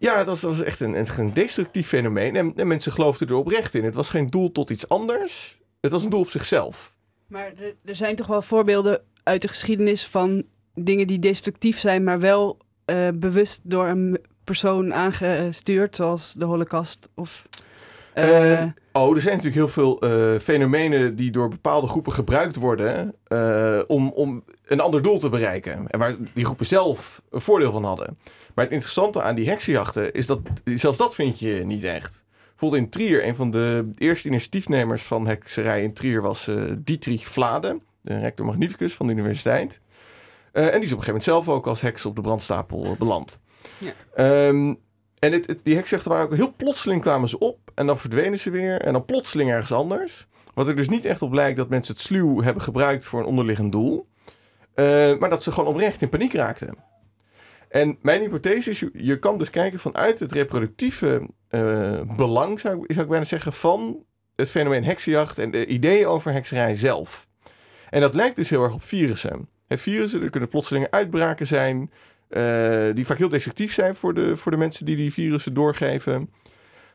Ja, 0.00 0.18
het 0.18 0.26
was, 0.26 0.40
dat 0.40 0.50
was 0.56 0.62
echt 0.64 0.80
een, 0.80 1.06
een, 1.18 1.32
destructief 1.32 1.88
fenomeen. 1.88 2.36
En, 2.36 2.52
en 2.56 2.66
mensen 2.66 2.92
geloofden 2.92 3.28
er 3.28 3.34
oprecht 3.34 3.74
in. 3.74 3.84
Het 3.84 3.94
was 3.94 4.08
geen 4.08 4.26
doel 4.26 4.52
tot 4.52 4.70
iets 4.70 4.88
anders. 4.88 5.58
Het 5.80 5.92
was 5.92 6.04
een 6.04 6.10
doel 6.10 6.20
op 6.20 6.30
zichzelf. 6.30 6.94
Maar 7.26 7.46
er, 7.46 7.74
er 7.84 7.96
zijn 7.96 8.16
toch 8.16 8.26
wel 8.26 8.42
voorbeelden 8.42 9.02
uit 9.22 9.42
de 9.42 9.48
geschiedenis 9.48 10.06
van 10.06 10.42
dingen 10.74 11.06
die 11.06 11.18
destructief 11.18 11.78
zijn, 11.78 12.04
maar 12.04 12.20
wel 12.20 12.56
eh, 12.84 13.08
bewust 13.14 13.60
door 13.62 13.86
een 13.86 14.18
persoon 14.44 14.94
aangestuurd, 14.94 15.96
zoals 15.96 16.34
de 16.36 16.44
Holocaust 16.44 17.08
of. 17.14 17.46
eh, 18.14 18.52
Eh, 18.62 18.68
Oh, 18.92 19.14
er 19.14 19.20
zijn 19.20 19.36
natuurlijk 19.36 19.54
heel 19.74 19.98
veel 19.98 19.98
fenomenen 20.40 21.16
die 21.16 21.30
door 21.30 21.48
bepaalde 21.48 21.86
groepen 21.86 22.12
gebruikt 22.12 22.56
worden 22.56 23.14
om, 23.86 24.10
om 24.10 24.44
een 24.64 24.80
ander 24.80 25.02
doel 25.02 25.18
te 25.18 25.28
bereiken. 25.28 25.88
En 25.88 25.98
waar 25.98 26.14
die 26.34 26.44
groepen 26.44 26.66
zelf 26.66 27.22
een 27.30 27.40
voordeel 27.40 27.72
van 27.72 27.84
hadden. 27.84 28.18
Maar 28.60 28.68
het 28.68 28.78
interessante 28.78 29.22
aan 29.22 29.34
die 29.34 29.48
heksenjachten 29.48 30.12
is 30.12 30.26
dat 30.26 30.40
zelfs 30.64 30.98
dat 30.98 31.14
vind 31.14 31.38
je 31.38 31.62
niet 31.64 31.84
echt. 31.84 32.24
Bijvoorbeeld 32.48 32.82
in 32.82 32.90
Trier, 32.90 33.26
een 33.26 33.36
van 33.36 33.50
de 33.50 33.90
eerste 33.94 34.28
initiatiefnemers 34.28 35.02
van 35.02 35.26
hekserij 35.26 35.82
in 35.82 35.92
Trier 35.94 36.22
was 36.22 36.48
eh, 36.48 36.62
Dietrich 36.78 37.28
Vlade, 37.28 37.80
de 38.00 38.18
rector 38.18 38.46
magnificus 38.46 38.94
van 38.94 39.06
de 39.06 39.12
universiteit. 39.12 39.80
Eh, 40.52 40.64
en 40.64 40.70
die 40.72 40.80
is 40.80 40.92
op 40.92 40.98
een 40.98 41.04
gegeven 41.04 41.06
moment 41.06 41.24
zelf 41.24 41.48
ook 41.48 41.66
als 41.66 41.80
heks 41.80 42.06
op 42.06 42.14
de 42.16 42.20
brandstapel 42.22 42.84
eh, 42.84 42.90
beland. 42.98 43.40
Ja. 43.78 43.92
Ehm, 44.14 44.74
en 45.18 45.32
het, 45.32 45.46
het- 45.46 45.60
die 45.62 45.74
heksenjachten 45.76 46.10
waren 46.12 46.26
ook 46.26 46.34
heel 46.36 46.54
plotseling 46.56 47.00
kwamen 47.00 47.28
ze 47.28 47.38
op 47.38 47.58
en 47.74 47.86
dan 47.86 47.98
verdwenen 47.98 48.38
ze 48.38 48.50
weer 48.50 48.80
en 48.80 48.92
dan 48.92 49.04
plotseling 49.04 49.50
ergens 49.50 49.72
anders. 49.72 50.26
Wat 50.54 50.68
er 50.68 50.76
dus 50.76 50.88
niet 50.88 51.04
echt 51.04 51.22
op 51.22 51.32
lijkt 51.32 51.56
dat 51.56 51.68
mensen 51.68 51.94
het 51.94 52.02
sluw 52.02 52.42
hebben 52.42 52.62
gebruikt 52.62 53.06
voor 53.06 53.20
een 53.20 53.26
onderliggend 53.26 53.72
doel. 53.72 54.08
Maar 55.18 55.30
dat 55.30 55.42
ze 55.42 55.52
gewoon 55.52 55.68
oprecht 55.74 56.02
in 56.02 56.08
paniek 56.08 56.32
raakten. 56.34 56.74
En 57.70 57.98
mijn 58.02 58.20
hypothese 58.20 58.70
is, 58.70 58.84
je, 58.92 59.18
kan 59.18 59.38
dus 59.38 59.50
kijken 59.50 59.78
vanuit 59.78 60.18
het 60.20 60.32
reproductieve 60.32 61.28
eh, 61.48 62.00
belang, 62.16 62.60
zou, 62.60 62.84
ik- 62.86 62.92
zou 62.94 63.06
bijna 63.06 63.24
zeggen, 63.24 63.52
van 63.52 64.04
het 64.36 64.50
fenomeen 64.50 64.84
heksenjacht 64.84 65.38
en 65.38 65.50
de 65.50 65.66
ideeën 65.66 66.06
over 66.06 66.32
hekserij 66.32 66.74
zelf. 66.74 67.28
En 67.90 68.00
dat 68.00 68.14
lijkt 68.14 68.36
dus 68.36 68.50
heel 68.50 68.62
erg 68.62 68.74
op 68.74 68.84
virussen. 68.84 69.48
Hè, 69.66 69.78
virussen, 69.78 70.22
er 70.22 70.30
kunnen 70.30 70.48
plotselinge 70.48 70.90
uitbraken 70.90 71.46
zijn, 71.46 71.90
eh, 72.28 72.94
die 72.94 73.06
vaak 73.06 73.18
heel 73.18 73.28
destructief 73.28 73.72
zijn 73.72 73.96
voor 73.96 74.14
de, 74.14 74.36
voor 74.36 74.52
de 74.52 74.58
mensen 74.58 74.86
die 74.86 74.96
die 74.96 75.12
virussen 75.12 75.54
doorgeven. 75.54 76.30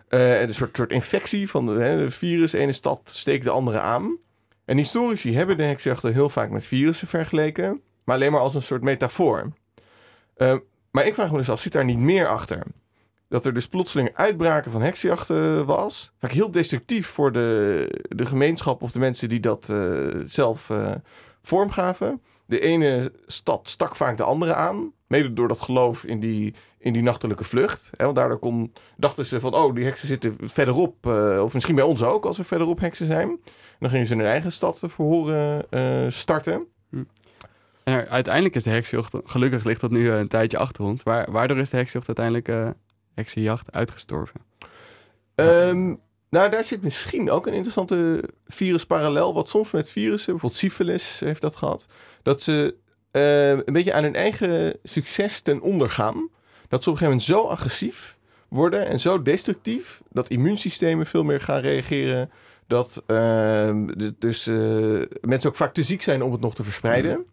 Eh, 0.07 0.41
en 0.41 0.47
een 0.47 0.53
soort, 0.53 0.75
soort 0.75 0.91
infectie 0.91 1.49
van 1.49 1.65
de, 1.65 2.11
virus, 2.11 2.53
ene 2.53 2.71
stad 2.71 3.01
steekt 3.03 3.43
de 3.43 3.49
andere 3.49 3.79
aan. 3.79 4.17
En 4.65 4.77
historici 4.77 5.35
hebben 5.35 5.57
de 5.57 5.63
heksenjachten 5.63 6.13
heel 6.13 6.29
vaak 6.29 6.49
met 6.49 6.65
virussen 6.65 7.07
vergeleken, 7.07 7.81
maar 8.03 8.15
alleen 8.15 8.31
maar 8.31 8.41
als 8.41 8.55
een 8.55 8.61
soort 8.61 8.81
metafoor. 8.81 9.51
Eh, 10.35 10.55
maar 10.91 11.05
ik 11.05 11.13
vraag 11.13 11.31
me 11.31 11.37
dus 11.37 11.49
af, 11.49 11.61
zit 11.61 11.71
daar 11.71 11.85
niet 11.85 11.97
meer 11.97 12.27
achter? 12.27 12.63
Dat 13.27 13.45
er 13.45 13.53
dus 13.53 13.67
plotseling 13.67 14.09
uitbraken 14.13 14.71
van 14.71 14.81
heksenjachten 14.81 15.65
was. 15.65 16.11
Vaak 16.19 16.31
heel 16.31 16.51
destructief 16.51 17.07
voor 17.07 17.31
de, 17.31 17.87
de 18.15 18.25
gemeenschap 18.25 18.81
of 18.81 18.91
de 18.91 18.99
mensen 18.99 19.29
die 19.29 19.39
dat 19.39 19.69
eh, 19.69 20.07
zelf 20.25 20.69
eh, 20.69 20.91
vormgaven. 21.41 22.21
De 22.45 22.59
ene 22.59 23.11
stad 23.25 23.67
stak 23.69 23.95
vaak 23.95 24.17
de 24.17 24.23
andere 24.23 24.53
aan. 24.53 24.91
Mede 25.07 25.33
door 25.33 25.47
dat 25.47 25.61
geloof 25.61 26.03
in 26.03 26.19
die, 26.19 26.53
in 26.77 26.93
die 26.93 27.01
nachtelijke 27.01 27.43
vlucht. 27.43 27.89
Hè, 27.97 28.03
want 28.03 28.17
daardoor 28.17 28.39
kon, 28.39 28.73
dachten 28.97 29.25
ze 29.25 29.39
van, 29.39 29.53
oh, 29.53 29.75
die 29.75 29.83
heksen 29.83 30.07
zitten 30.07 30.35
verderop. 30.39 31.07
eh, 31.07 31.41
of 31.43 31.53
misschien 31.53 31.75
bij 31.75 31.83
ons 31.83 32.03
ook, 32.03 32.25
als 32.25 32.37
er 32.37 32.45
verderop 32.45 32.79
heksen 32.79 33.05
zijn. 33.05 33.29
En 33.29 33.79
dan 33.79 33.89
gingen 33.89 34.05
ze 34.05 34.15
hun 34.15 34.25
eigen 34.25 34.51
stad 34.51 34.79
verhoren 34.87 35.65
eh 35.69 36.05
starten. 36.09 36.67
En 37.85 37.93
er- 37.93 38.07
uiteindelijk 38.07 38.55
is 38.55 38.63
de 38.63 38.69
heksjacht, 38.69 39.13
gelukkig 39.23 39.63
ligt 39.63 39.81
dat 39.81 39.91
nu 39.91 40.09
eh, 40.11 40.19
een 40.19 40.27
tijdje 40.27 40.57
achter 40.57 40.83
ons. 40.83 41.03
Waar, 41.03 41.31
waardoor 41.31 41.57
is 41.57 41.69
de 41.69 41.77
heksjacht 41.77 42.07
uiteindelijk 42.07 42.75
heksenjacht 43.13 43.71
uitgestorven? 43.71 44.41
Ehm, 45.35 45.93
nou, 46.29 46.49
daar 46.49 46.63
zit 46.63 46.81
misschien 46.81 47.31
ook 47.31 47.47
een 47.47 47.53
interessante 47.53 48.23
virusparallel. 48.47 49.33
Wat 49.33 49.49
soms 49.49 49.71
met 49.71 49.89
virussen, 49.89 50.31
bijvoorbeeld 50.31 50.61
syphilis 50.61 51.19
heeft 51.19 51.41
dat 51.41 51.55
gehad. 51.55 51.87
Dat 52.21 52.41
ze 52.41 52.75
eh, 53.11 53.49
een 53.49 53.73
beetje 53.73 53.93
aan 53.93 54.03
hun 54.03 54.15
eigen 54.15 54.73
succes 54.83 55.41
ten 55.41 55.61
onder 55.61 55.89
gaan. 55.89 56.29
Dat 56.67 56.83
ze 56.83 56.89
op 56.89 56.95
een 56.95 57.01
gegeven 57.01 57.05
moment 57.05 57.21
zo 57.23 57.47
agressief 57.47 58.17
worden 58.47 58.87
en 58.87 58.99
zo 58.99 59.21
destructief. 59.21 60.01
Dat 60.09 60.29
immuunsystemen 60.29 61.05
veel 61.05 61.23
meer 61.23 61.41
gaan 61.41 61.59
reageren. 61.59 62.31
Dat 62.67 63.03
ehm, 63.07 63.87
dus 64.19 64.47
eh, 64.47 64.55
mensen 65.21 65.49
ook 65.49 65.55
vaak 65.55 65.73
te 65.73 65.83
ziek 65.83 66.01
zijn 66.01 66.23
om 66.23 66.31
het 66.31 66.41
nog 66.41 66.55
te 66.55 66.63
verspreiden. 66.63 67.25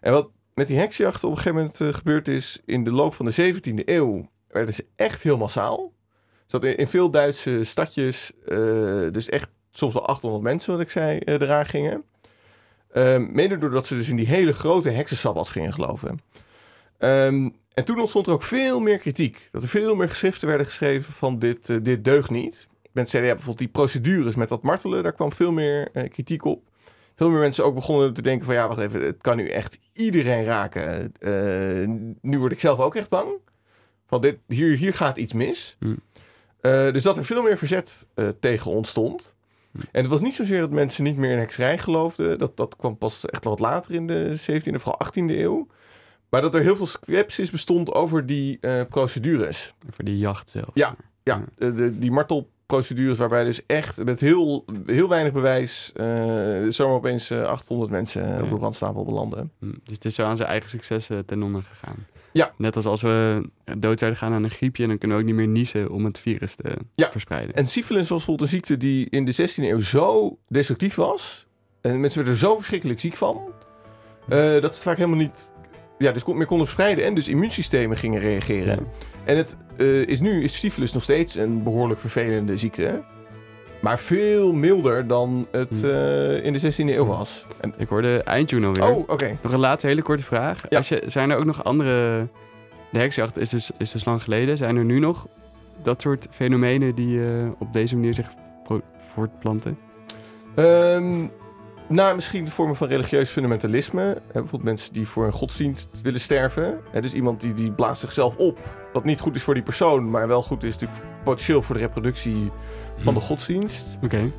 En 0.00 0.12
wat 0.12 0.30
met 0.54 0.66
die 0.66 0.78
heksjacht 0.78 1.24
op 1.24 1.30
een 1.30 1.36
gegeven 1.36 1.58
moment 1.58 1.80
eh, 1.80 1.88
gebeurd 1.88 2.28
is... 2.28 2.60
in 2.64 2.84
de 2.84 2.92
loop 2.92 3.14
van 3.14 3.26
de 3.26 3.54
17e 3.54 3.84
eeuw 3.84 4.28
werden 4.48 4.74
ze 4.74 4.86
echt 4.96 5.22
heel 5.22 5.36
massaal. 5.36 5.92
Zat 6.46 6.64
in, 6.64 6.76
in 6.76 6.88
veel 6.88 7.10
Duitse 7.10 7.64
stadjes, 7.64 8.32
eh, 8.46 8.56
dus 9.10 9.28
echt 9.28 9.48
soms 9.70 9.94
wel 9.94 10.06
800 10.06 10.42
mensen, 10.42 10.72
wat 10.72 10.80
ik 10.80 10.90
zei, 10.90 11.18
eh, 11.18 11.34
eraan 11.34 11.66
gingen. 11.66 12.04
Ehm, 12.92 13.32
mede 13.32 13.58
doordat 13.58 13.86
ze 13.86 13.96
dus 13.96 14.08
in 14.08 14.16
die 14.16 14.26
hele 14.26 14.52
grote 14.52 14.90
heksensabbats 14.90 15.50
gingen 15.50 15.72
geloven. 15.72 16.20
Ehm, 16.98 17.48
En 17.74 17.84
toen 17.84 18.00
ontstond 18.00 18.26
er 18.26 18.32
ook 18.32 18.42
veel 18.42 18.80
meer 18.80 18.98
kritiek. 18.98 19.48
Dat 19.52 19.62
er 19.62 19.68
veel 19.68 19.94
meer 19.94 20.08
geschriften 20.08 20.48
werden 20.48 20.66
geschreven 20.66 21.12
van 21.12 21.38
dit, 21.38 21.70
eh, 21.70 21.76
dit 21.82 22.04
deugt 22.04 22.30
niet. 22.30 22.68
Bijvoorbeeld 22.92 23.58
die 23.58 23.68
procedures 23.68 24.34
met 24.34 24.48
dat 24.48 24.62
martelen, 24.62 25.02
daar 25.02 25.12
kwam 25.12 25.32
veel 25.32 25.52
meer 25.52 25.90
kritiek 26.08 26.44
op. 26.44 26.69
Veel 27.20 27.30
meer 27.30 27.40
mensen 27.40 27.64
ook 27.64 27.74
begonnen 27.74 28.12
te 28.12 28.22
denken 28.22 28.46
van 28.46 28.54
ja, 28.54 28.68
wacht 28.68 28.80
even, 28.80 29.02
het 29.02 29.20
kan 29.20 29.36
nu 29.36 29.48
echt 29.48 29.78
iedereen 29.92 30.44
raken. 30.44 31.12
Eh, 31.18 31.88
nu 32.20 32.38
word 32.38 32.52
ik 32.52 32.60
zelf 32.60 32.78
ook 32.78 32.94
echt 32.94 33.08
bang. 33.08 33.28
Van 34.06 34.20
dit, 34.20 34.38
hier, 34.46 34.76
hier 34.76 34.94
gaat 34.94 35.18
iets 35.18 35.32
mis. 35.32 35.76
Hmm. 35.78 35.98
Eh, 36.60 36.92
dus 36.92 37.02
dat 37.02 37.16
er 37.16 37.24
veel 37.24 37.42
meer 37.42 37.58
verzet 37.58 38.06
eh, 38.14 38.28
tegen 38.40 38.70
ontstond. 38.70 39.36
En 39.72 40.00
het 40.00 40.06
was 40.06 40.20
niet 40.20 40.34
zozeer 40.34 40.60
dat 40.60 40.70
mensen 40.70 41.04
niet 41.04 41.16
meer 41.16 41.30
in 41.30 41.38
hekserij 41.38 41.78
geloofden. 41.78 42.38
Dat, 42.38 42.56
dat 42.56 42.76
kwam 42.76 42.98
pas 42.98 43.26
echt 43.26 43.44
wat 43.44 43.58
later 43.60 43.94
in 43.94 44.06
de 44.06 44.40
17e, 44.40 44.74
vooral 44.74 45.00
18e 45.06 45.36
eeuw. 45.38 45.66
Maar 46.28 46.42
dat 46.42 46.54
er 46.54 46.62
heel 46.62 46.76
veel 46.76 46.86
sceptisch 46.86 47.50
bestond 47.50 47.92
over 47.92 48.26
die 48.26 48.58
procedures. 48.88 49.74
Voor 49.90 50.04
die 50.04 50.18
jacht 50.18 50.48
zelf. 50.50 50.70
Ja, 50.74 50.94
ja 51.22 51.44
de- 51.56 51.98
die 51.98 52.10
martelprocedures 52.70 53.18
waarbij 53.18 53.44
dus 53.44 53.66
echt 53.66 54.04
met 54.04 54.20
heel, 54.20 54.64
heel 54.86 55.08
weinig 55.08 55.32
bewijs 55.32 55.90
eh 55.94 56.06
zomaar 56.68 56.96
opeens 56.96 57.30
eh, 57.30 57.42
800 57.42 57.90
mensen 57.90 58.36
eh, 58.36 58.42
op 58.42 58.50
de 58.50 58.56
brandstapel 58.56 59.04
belanden. 59.04 59.50
Hm, 59.58 59.66
Dus 59.84 59.94
het 59.94 60.04
is 60.04 60.14
zo 60.14 60.24
aan 60.24 60.36
zijn 60.36 60.48
eigen 60.48 60.70
successen 60.70 61.26
ten 61.26 61.42
onder 61.42 61.62
gegaan. 61.62 62.06
Ja. 62.32 62.52
Net 62.56 62.76
als 62.76 62.86
als 62.86 63.02
we 63.02 63.48
dood 63.78 63.98
zouden 63.98 64.20
gaan 64.20 64.32
aan 64.32 64.44
een 64.44 64.50
griepje, 64.50 64.86
dan 64.86 64.98
kunnen 64.98 65.16
we 65.16 65.22
ook 65.22 65.28
niet 65.28 65.38
meer 65.38 65.48
niezen 65.48 65.90
om 65.90 66.04
het 66.04 66.18
virus 66.18 66.54
te 66.54 66.76
Ja. 66.94 67.10
verspreiden. 67.10 67.54
En 67.54 67.66
syphilis 67.66 68.08
was 68.08 68.18
bijvoorbeeld 68.18 68.40
een 68.50 68.54
ziekte 68.56 68.76
die 68.76 69.06
in 69.10 69.24
de 69.24 69.32
16e 69.32 69.64
eeuw 69.64 69.80
zo 69.80 70.38
destructief 70.48 70.94
was. 70.94 71.46
En 71.80 72.00
mensen 72.00 72.18
werden 72.24 72.34
er 72.40 72.46
zo 72.48 72.56
verschrikkelijk 72.56 73.00
ziek 73.00 73.16
van. 73.16 73.40
eh, 74.28 74.38
dat 74.38 74.60
ze 74.60 74.60
het 74.60 74.76
vaak 74.78 74.96
helemaal 74.96 75.18
niet 75.18 75.52
ja, 75.98 76.12
dus 76.12 76.22
kon- 76.22 76.36
meer 76.36 76.46
konden 76.46 76.66
verspreiden. 76.66 77.04
En 77.04 77.14
dus 77.14 77.28
immuunsystemen 77.28 77.96
gingen 77.96 78.20
reageren. 78.20 78.74
Ja. 78.90 79.08
En 79.24 79.36
het 79.36 79.56
eh, 79.76 80.06
is 80.06 80.20
nu 80.20 80.42
is 80.42 80.58
syphilis 80.58 80.92
nog 80.92 81.02
steeds 81.02 81.34
een 81.34 81.62
behoorlijk 81.62 82.00
vervelende 82.00 82.56
ziekte. 82.56 83.02
Maar 83.80 83.98
veel 83.98 84.52
milder 84.52 85.06
dan 85.06 85.46
het 85.50 85.80
Hm. 85.80 85.86
eh, 85.86 86.44
in 86.44 86.52
de 86.52 86.58
16e 86.58 86.94
eeuw 86.96 87.06
was. 87.06 87.46
En, 87.60 87.74
Ik 87.76 87.88
hoorde 87.88 88.22
eindtune 88.22 88.66
alweer. 88.66 88.84
oh, 88.90 89.08
oké. 89.08 89.36
Nog 89.42 89.52
een 89.52 89.58
laatste 89.58 89.86
hele 89.86 90.02
korte 90.02 90.22
vraag. 90.22 90.62
Ja. 90.68 90.76
Als 90.76 90.88
je, 90.88 91.02
zijn 91.06 91.30
er 91.30 91.36
ook 91.36 91.44
nog 91.44 91.64
andere... 91.64 92.26
De 92.92 92.98
heksjacht 92.98 93.38
is 93.38 93.48
dus, 93.50 93.70
is 93.78 93.90
dus 93.92 94.04
lang 94.04 94.22
geleden. 94.22 94.56
Zijn 94.56 94.76
er 94.76 94.84
nu 94.84 94.98
nog 94.98 95.26
dat 95.82 96.00
soort 96.00 96.26
fenomenen 96.30 96.94
die 96.94 97.20
eh, 97.20 97.28
op 97.58 97.72
deze 97.72 97.94
manier 97.94 98.14
zich 98.14 98.28
voortplanten? 99.12 99.78
Ehm, 100.54 101.26
nou, 101.90 102.14
misschien 102.14 102.44
de 102.44 102.50
vormen 102.50 102.76
van 102.76 102.88
religieus 102.88 103.30
fundamentalisme. 103.30 104.20
Bijvoorbeeld 104.32 104.62
mensen 104.62 104.92
die 104.92 105.08
voor 105.08 105.24
een 105.26 105.32
godsdienst 105.32 105.88
willen 106.02 106.20
sterven. 106.20 106.78
Dus 107.00 107.12
iemand 107.12 107.40
die, 107.40 107.54
die 107.54 107.70
blaast 107.72 108.00
zichzelf 108.00 108.36
op. 108.36 108.58
Wat 108.92 109.04
niet 109.04 109.20
goed 109.20 109.36
is 109.36 109.42
voor 109.42 109.54
die 109.54 109.62
persoon, 109.62 110.10
maar 110.10 110.28
wel 110.28 110.42
goed 110.42 110.64
is 110.64 110.72
natuurlijk 110.78 111.00
potentieel 111.24 111.62
voor 111.62 111.74
de 111.74 111.80
reproductie 111.80 112.50
van 112.96 113.14
de 113.14 113.20
godsdienst. 113.20 113.86
Oké. 114.02 114.30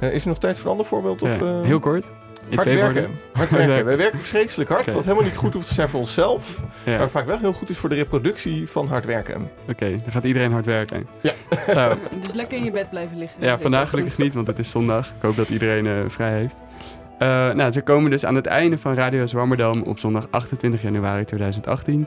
Eh, 0.00 0.12
is 0.14 0.22
er 0.22 0.28
nog 0.28 0.38
tijd 0.38 0.56
voor 0.56 0.64
een 0.64 0.70
ander 0.70 0.86
voorbeeld? 0.86 1.22
Of, 1.22 1.38
Ja, 1.40 1.44
eh, 1.44 1.62
heel 1.62 1.80
kort. 1.80 2.04
In 2.48 2.56
Hard 2.56 2.68
werken. 2.72 3.10
Hard 3.32 3.50
werken. 3.50 3.84
Wij 3.84 3.96
werken 3.96 4.18
verschrikkelijk 4.18 4.70
hard, 4.70 4.92
wat 4.92 5.02
helemaal 5.04 5.24
niet 5.24 5.36
goed 5.36 5.52
hoeft 5.54 5.68
te 5.68 5.74
zijn 5.74 5.88
voor 5.88 6.00
onszelf. 6.00 6.60
Ja. 6.84 6.98
Maar 6.98 7.10
vaak 7.10 7.26
wel 7.26 7.38
heel 7.38 7.52
goed 7.52 7.70
is 7.70 7.78
voor 7.78 7.88
de 7.88 7.94
reproductie 7.94 8.68
van 8.68 8.86
hard 8.88 9.04
werken. 9.04 9.50
Oké, 9.68 9.90
dan 9.90 10.12
gaat 10.12 10.24
iedereen 10.24 10.52
hard 10.52 10.66
werken. 10.66 11.06
Ja. 11.20 11.32
Nou, 11.74 11.94
Dus 12.22 12.32
lekker 12.32 12.58
in 12.58 12.64
je 12.64 12.70
bed 12.70 12.90
blijven 12.90 13.18
liggen. 13.18 13.42
ja, 13.44 13.58
vandaag 13.58 13.88
gelukkig 13.90 14.18
niet, 14.18 14.34
want 14.34 14.46
het 14.46 14.58
is 14.58 14.70
zondag. 14.70 15.06
Ik 15.06 15.22
hoop 15.22 15.36
dat 15.36 15.48
iedereen 15.48 15.86
eh, 15.86 15.94
vrij 16.08 16.32
heeft. 16.32 16.56
Eh, 17.18 17.52
nou, 17.52 17.70
ze 17.70 17.82
komen 17.82 18.10
dus 18.10 18.24
aan 18.24 18.34
het 18.34 18.46
einde 18.46 18.78
van 18.78 18.94
Radio 18.94 19.26
Zwammerdam 19.26 19.82
op 19.82 19.98
zondag 19.98 20.26
28 20.30 20.82
januari 20.82 21.24
2018. 21.24 22.06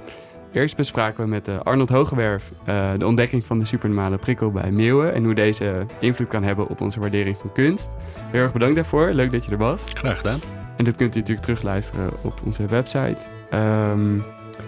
Eerst 0.53 0.75
bespraken 0.75 1.23
we 1.23 1.29
met 1.29 1.47
eh, 1.47 1.59
Arnold 1.59 1.89
Hogewerf 1.89 2.51
eh, 2.65 2.89
de 2.97 3.05
ontdekking 3.05 3.45
van 3.45 3.59
de 3.59 3.65
supernormale 3.65 4.17
prikkel 4.17 4.51
bij 4.51 4.71
meeuwen 4.71 5.13
en 5.13 5.23
hoe 5.23 5.33
deze 5.33 5.85
invloed 5.99 6.27
kan 6.27 6.43
hebben 6.43 6.67
op 6.67 6.81
onze 6.81 6.99
waardering 6.99 7.37
van 7.37 7.51
kunst. 7.51 7.89
Heel 8.31 8.41
erg 8.41 8.53
bedankt 8.53 8.75
daarvoor, 8.75 9.09
leuk 9.11 9.31
dat 9.31 9.45
je 9.45 9.51
er 9.51 9.57
was. 9.57 9.83
Graag 9.93 10.17
gedaan. 10.17 10.39
En 10.77 10.85
dit 10.85 10.95
kunt 10.95 11.15
u 11.15 11.19
natuurlijk 11.19 11.45
terugluisteren 11.45 12.09
op 12.21 12.41
onze 12.45 12.65
website. 12.65 13.25
Ehm, 13.49 14.17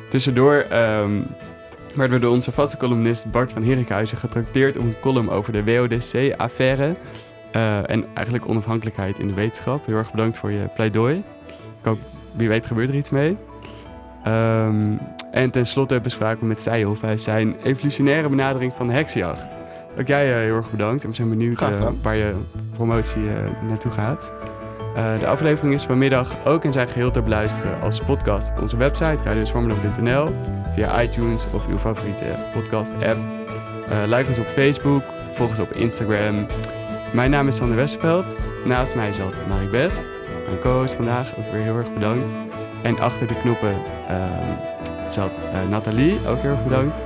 tussendoor 0.10 0.56
ehm, 0.70 1.22
werden 1.96 2.18
we 2.18 2.20
door 2.20 2.34
onze 2.34 2.52
vaste 2.52 2.78
columnist 2.78 3.32
Bart 3.32 3.52
van 3.52 3.64
Herikhuizen 3.64 4.18
getrakteerd 4.18 4.78
om 4.78 4.88
een 4.88 5.00
column 5.00 5.30
over 5.30 5.54
de 5.54 5.64
WODC-affaire. 5.64 6.96
Eh, 7.52 7.90
en 7.90 8.06
eigenlijk 8.14 8.48
onafhankelijkheid 8.48 9.20
in 9.20 9.28
de 9.28 9.34
wetenschap. 9.34 9.86
Heel 9.86 9.96
erg 9.96 10.12
bedankt 10.12 10.38
voor 10.38 10.52
je 10.52 10.70
pleidooi. 10.74 11.18
Ik 11.80 11.86
hoop, 11.86 12.00
wie 12.36 12.48
weet 12.48 12.66
gebeurt 12.66 12.90
er 12.90 12.96
iets 12.96 13.10
mee. 13.10 13.38
Ehm, 14.24 14.94
en 15.32 15.52
tenslotte 15.52 16.00
bespraken 16.00 16.40
we 16.40 16.46
met 16.46 16.62
Seijhoff 16.62 17.02
hij 17.02 17.18
zijn 17.18 17.56
evolutionaire 17.64 18.30
benadering 18.30 18.74
van 18.74 18.88
de 18.88 18.94
heksenjacht. 18.94 19.46
Ook 20.00 20.08
jij 20.08 20.34
eh, 20.34 20.40
heel 20.40 20.56
erg 20.56 20.72
bedankt 20.72 21.04
en 21.04 21.10
we 21.10 21.16
zijn 21.16 21.30
benieuwd 21.30 21.62
eh, 21.62 21.70
waar 22.02 22.16
je 22.16 22.36
promotie 22.76 23.22
naartoe 23.68 23.92
gaat. 23.92 24.34
De 25.20 25.28
aflevering 25.28 25.74
is 25.74 25.84
vanmiddag 25.84 26.36
ook 26.46 26.64
in 26.64 26.72
zijn 26.72 26.88
geheel 26.88 27.12
te 27.12 27.22
beluisteren 27.22 27.82
als 27.82 28.00
podcast 28.00 28.50
op 28.50 28.62
onze 28.62 28.78
website 28.78 29.18
radioswarmerdam.nl, 29.24 30.30
via 30.74 31.02
iTunes 31.02 31.46
of 31.54 31.68
uw 31.68 31.78
favoriete 31.78 32.36
podcast-app. 32.54 33.18
Eh, 33.92 33.98
like 34.06 34.28
ons 34.28 34.40
op 34.40 34.46
Facebook, 34.46 35.04
volg 35.32 35.50
ons 35.50 35.60
op 35.60 35.72
Instagram. 35.72 36.46
Mijn 37.14 37.32
naam 37.32 37.48
is 37.48 37.56
Sander 37.56 37.76
Westerveld. 37.76 38.40
Naast 38.66 38.96
mij 38.96 39.14
zat 39.14 39.34
Marik 39.48 39.72
Beth, 39.72 39.94
mijn 40.46 40.60
co-host 40.60 40.94
vandaag, 40.94 41.38
ook 41.38 41.52
weer 41.52 41.62
heel 41.62 41.78
erg 41.78 41.94
bedankt. 41.94 42.34
En 42.82 43.00
achter 43.00 43.28
de 43.28 43.40
knoppen 43.42 43.76
ehm, 44.08 45.12
zat 45.12 45.32
eh, 45.54 45.70
Nathalie, 45.70 46.18
ook 46.28 46.38
heel 46.38 46.52
erg 46.52 46.64
bedankt. 46.64 47.02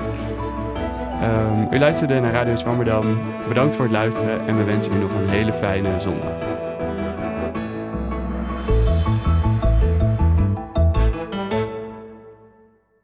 Ehm, 1.21 1.73
u 1.73 1.79
luisterde 1.79 2.19
naar 2.19 2.31
Radio 2.31 2.55
Zwammerdam. 2.55 3.19
Bedankt 3.47 3.75
voor 3.75 3.85
het 3.85 3.93
luisteren 3.93 4.47
en 4.47 4.57
we 4.57 4.63
wensen 4.63 4.93
u 4.93 4.97
nog 4.97 5.13
een 5.13 5.29
hele 5.29 5.53
fijne 5.53 5.99
zondag. 5.99 6.64